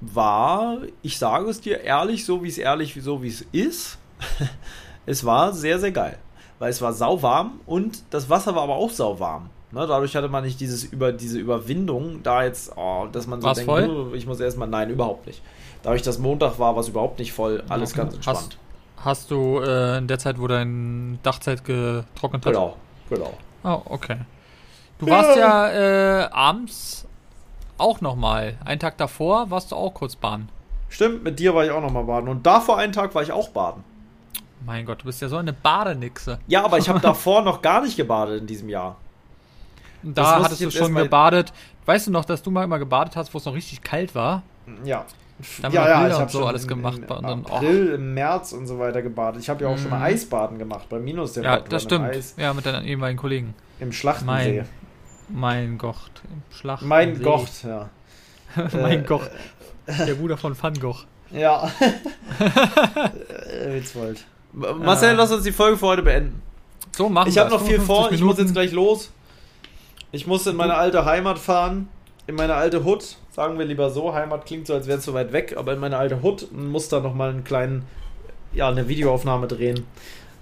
War, 0.00 0.78
ich 1.02 1.18
sage 1.18 1.48
es 1.50 1.60
dir 1.60 1.80
ehrlich, 1.80 2.24
so 2.24 2.42
wie 2.42 2.48
es 2.48 2.58
ehrlich, 2.58 2.96
so 3.00 3.22
wie 3.22 3.28
es 3.28 3.42
ist. 3.52 3.98
es 5.06 5.24
war 5.24 5.52
sehr, 5.52 5.78
sehr 5.80 5.90
geil. 5.90 6.18
Weil 6.60 6.70
es 6.70 6.80
war 6.80 6.92
sauwarm 6.92 7.60
und 7.66 8.02
das 8.10 8.30
Wasser 8.30 8.54
war 8.54 8.62
aber 8.62 8.76
auch 8.76 8.90
sauwarm. 8.90 9.50
Ne, 9.70 9.86
dadurch 9.86 10.16
hatte 10.16 10.28
man 10.28 10.44
nicht 10.44 10.60
dieses 10.60 10.84
über 10.84 11.12
diese 11.12 11.38
Überwindung, 11.38 12.22
da 12.22 12.42
jetzt, 12.42 12.72
oh, 12.76 13.06
dass 13.12 13.26
man 13.26 13.40
so 13.42 13.48
War's 13.48 13.58
denkt, 13.58 13.70
voll? 13.70 14.08
"Oh, 14.12 14.14
ich 14.14 14.26
muss 14.26 14.40
erstmal, 14.40 14.66
nein, 14.68 14.88
überhaupt 14.88 15.26
nicht. 15.26 15.42
Dadurch, 15.82 16.00
dass 16.02 16.18
Montag 16.18 16.58
war, 16.58 16.74
war 16.74 16.80
es 16.80 16.88
überhaupt 16.88 17.18
nicht 17.18 17.32
voll, 17.32 17.62
alles 17.68 17.92
Okay. 17.92 18.00
ganz 18.00 18.14
entspannt. 18.14 18.58
Hast 18.96 19.30
du 19.30 19.60
äh, 19.60 19.98
in 19.98 20.08
der 20.08 20.18
Zeit, 20.18 20.40
wo 20.40 20.46
dein 20.46 21.18
Dachzelt 21.22 21.64
getrocknet 21.64 22.46
hat? 22.46 22.52
Genau, 22.52 22.76
genau. 23.10 23.34
Oh, 23.62 23.82
okay. 23.86 24.16
Du 24.98 25.06
warst 25.08 25.36
ja 25.36 25.68
äh, 25.68 26.28
abends 26.32 27.06
auch 27.76 28.00
nochmal. 28.00 28.56
Einen 28.64 28.80
Tag 28.80 28.96
davor 28.98 29.50
warst 29.50 29.70
du 29.70 29.76
auch 29.76 29.92
kurz 29.94 30.16
baden. 30.16 30.48
Stimmt, 30.88 31.22
mit 31.22 31.38
dir 31.38 31.54
war 31.54 31.64
ich 31.64 31.70
auch 31.70 31.82
nochmal 31.82 32.04
baden. 32.04 32.28
Und 32.28 32.44
davor 32.46 32.78
einen 32.78 32.92
Tag 32.92 33.14
war 33.14 33.22
ich 33.22 33.30
auch 33.30 33.50
baden. 33.50 33.84
Mein 34.66 34.84
Gott, 34.86 35.02
du 35.02 35.04
bist 35.04 35.20
ja 35.22 35.28
so 35.28 35.36
eine 35.36 35.52
Badenixe. 35.52 36.38
Ja, 36.48 36.64
aber 36.64 36.78
ich 36.78 36.88
habe 36.88 36.98
davor 37.02 37.42
noch 37.42 37.62
gar 37.62 37.82
nicht 37.82 37.96
gebadet 37.96 38.40
in 38.40 38.46
diesem 38.48 38.68
Jahr. 38.68 38.96
Und 40.02 40.16
Das 40.16 40.26
da 40.26 40.42
hattest 40.44 40.60
du 40.60 40.70
schon 40.70 40.94
gebadet. 40.94 41.52
Weißt 41.86 42.06
du 42.06 42.10
noch, 42.10 42.24
dass 42.24 42.42
du 42.42 42.50
mal 42.50 42.64
immer 42.64 42.78
gebadet 42.78 43.16
hast, 43.16 43.32
wo 43.34 43.38
es 43.38 43.44
noch 43.44 43.54
richtig 43.54 43.82
kalt 43.82 44.14
war? 44.14 44.42
Ja. 44.84 45.04
Da 45.62 45.68
haben 45.68 45.72
ja, 45.74 45.88
ja, 45.88 45.98
Bilder 46.00 46.08
ich 46.08 46.14
und 46.16 46.20
habe 46.22 46.32
so 46.32 46.46
alles 46.46 46.62
im, 46.64 46.68
gemacht. 46.68 46.98
Im 46.98 47.16
und 47.16 47.22
dann, 47.22 47.44
oh, 47.48 47.54
April, 47.54 47.88
im 47.94 48.14
März 48.14 48.52
und 48.52 48.66
so 48.66 48.78
weiter 48.78 49.02
gebadet. 49.02 49.40
Ich 49.40 49.48
habe 49.48 49.62
ja 49.64 49.70
auch 49.70 49.78
schon 49.78 49.90
mal 49.90 49.98
Mhm. 49.98 50.04
Eisbaden 50.04 50.58
gemacht 50.58 50.88
bei 50.88 50.96
ja, 50.96 51.02
Minustemperatur. 51.02 51.68
das 51.68 51.82
im 51.84 51.88
stimmt. 51.88 52.04
Eis, 52.06 52.34
Ja, 52.36 52.52
mit 52.52 52.66
deinen 52.66 52.84
ehemaligen 52.84 53.18
Kollegen. 53.18 53.54
Im 53.80 53.92
Schlachtensee. 53.92 54.64
Mein 55.28 55.78
Gott. 55.78 56.10
Im 56.24 56.42
Schlacht. 56.54 56.82
Mein 56.84 57.22
Gott, 57.22 57.50
ja. 57.64 57.88
mein 58.72 59.00
Äh, 59.00 59.06
Gott. 59.06 59.30
Der 59.86 60.14
Bruder 60.14 60.36
von 60.36 60.60
Van 60.60 60.74
Gogh. 60.74 61.04
Ja. 61.30 61.70
Äh, 62.40 63.74
Witzwold. 63.74 64.24
Marcel, 64.52 65.10
Ah. 65.10 65.12
lass 65.12 65.30
uns 65.32 65.44
die 65.44 65.52
Folge 65.52 65.76
für 65.76 65.86
heute 65.86 66.02
beenden. 66.02 66.42
So, 66.96 67.08
machen 67.08 67.28
Ich 67.28 67.38
habe 67.38 67.50
noch 67.50 67.60
viel 67.60 67.78
55 67.80 67.86
vor, 67.86 68.04
ich 68.06 68.10
muss 68.12 68.20
Minuten. 68.20 68.40
jetzt 68.42 68.52
gleich 68.52 68.72
los. 68.72 69.10
Ich 70.12 70.26
muss 70.26 70.46
in 70.46 70.56
meine 70.56 70.74
alte 70.74 71.04
Heimat 71.04 71.38
fahren, 71.38 71.88
in 72.26 72.34
meine 72.34 72.54
alte 72.54 72.84
Hut. 72.84 73.16
Sagen 73.30 73.58
wir 73.58 73.66
lieber 73.66 73.90
so, 73.90 74.14
Heimat 74.14 74.46
klingt 74.46 74.66
so, 74.66 74.74
als 74.74 74.86
wäre 74.86 74.98
es 74.98 75.04
so 75.04 75.14
weit 75.14 75.32
weg, 75.32 75.54
aber 75.56 75.74
in 75.74 75.78
meine 75.80 75.98
alte 75.98 76.22
Hut 76.22 76.48
muss 76.52 76.88
da 76.88 77.00
nochmal 77.00 77.30
einen 77.30 77.44
kleinen, 77.44 77.84
ja, 78.52 78.68
eine 78.68 78.88
Videoaufnahme 78.88 79.46
drehen. 79.46 79.84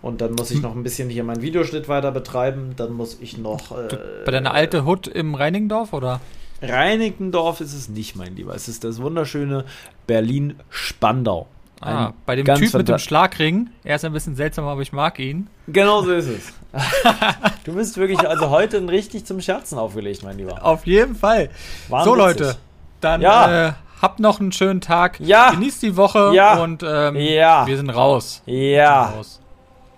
Und 0.03 0.21
dann 0.21 0.33
muss 0.35 0.51
ich 0.51 0.59
Hm. 0.59 0.62
noch 0.62 0.77
ein 0.77 0.83
bisschen 0.85 1.09
hier 1.11 1.25
meinen 1.25 1.43
Videoschnitt 1.43 1.89
weiter 1.89 2.12
betreiben. 2.12 2.75
Dann 2.77 2.93
muss 2.93 3.19
ich 3.21 3.39
noch. 3.39 3.73
Äh, 3.77 3.89
Bei 4.25 4.31
deiner 4.31 4.53
alten 4.55 4.85
Hut 4.85 5.09
im 5.09 5.35
Reinigendorf, 5.35 5.93
oder? 5.93 6.21
Reinickendorf 6.62 7.61
ist 7.61 7.75
es 7.75 7.89
nicht, 7.89 8.14
mein 8.14 8.37
Lieber. 8.37 8.55
Es 8.55 8.69
ist 8.69 8.85
das 8.85 9.01
wunderschöne 9.03 9.64
Berlin-Spandau. 10.07 11.49
Ah, 11.81 12.12
bei 12.24 12.37
dem 12.37 12.47
Typ 12.47 12.72
mit 12.74 12.89
dem 12.89 12.99
Schlagring. 12.99 13.68
Er 13.85 13.97
ist 13.97 14.05
ein 14.05 14.12
bisschen 14.12 14.35
seltsam, 14.35 14.64
aber 14.66 14.81
ich 14.81 14.93
mag 14.93 15.18
ihn. 15.18 15.49
Genau 15.68 16.03
so 16.03 16.12
ist 16.12 16.29
es. 16.29 16.53
du 17.64 17.74
bist 17.74 17.97
wirklich 17.99 18.27
also 18.27 18.51
heute 18.51 18.87
richtig 18.89 19.27
zum 19.27 19.41
Scherzen 19.41 19.79
aufgelegt, 19.79 20.22
mein 20.22 20.39
Lieber. 20.39 20.64
Auf 20.64 20.87
jeden 20.87 21.14
Fall. 21.14 21.51
Waren 21.89 22.05
so, 22.05 22.12
witzig. 22.16 22.24
Leute. 22.27 22.57
Dann 23.03 23.20
Ja. 23.20 23.68
äh, 23.68 23.72
habt 24.01 24.20
noch 24.20 24.41
einen 24.41 24.53
schönen 24.53 24.81
Tag. 24.81 25.20
Ja. 25.20 25.51
Genießt 25.51 25.83
die 25.83 25.97
Woche. 25.97 26.31
Ja. 26.35 26.57
Und 26.62 26.83
ähm, 26.83 27.16
Ja. 27.16 27.66
wir 27.66 27.77
sind 27.77 27.91
raus. 27.91 28.43
Ja. 28.47 29.11
Raus. 29.11 29.41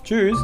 Tschüss. 0.02 0.38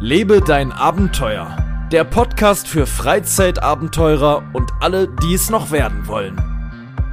Lebe 0.00 0.40
dein 0.40 0.72
Abenteuer. 0.72 1.56
Der 1.92 2.04
Podcast 2.04 2.68
für 2.68 2.86
Freizeitabenteurer 2.86 4.42
und 4.52 4.70
alle, 4.80 5.08
die 5.22 5.34
es 5.34 5.50
noch 5.50 5.70
werden 5.70 6.06
wollen. 6.06 6.57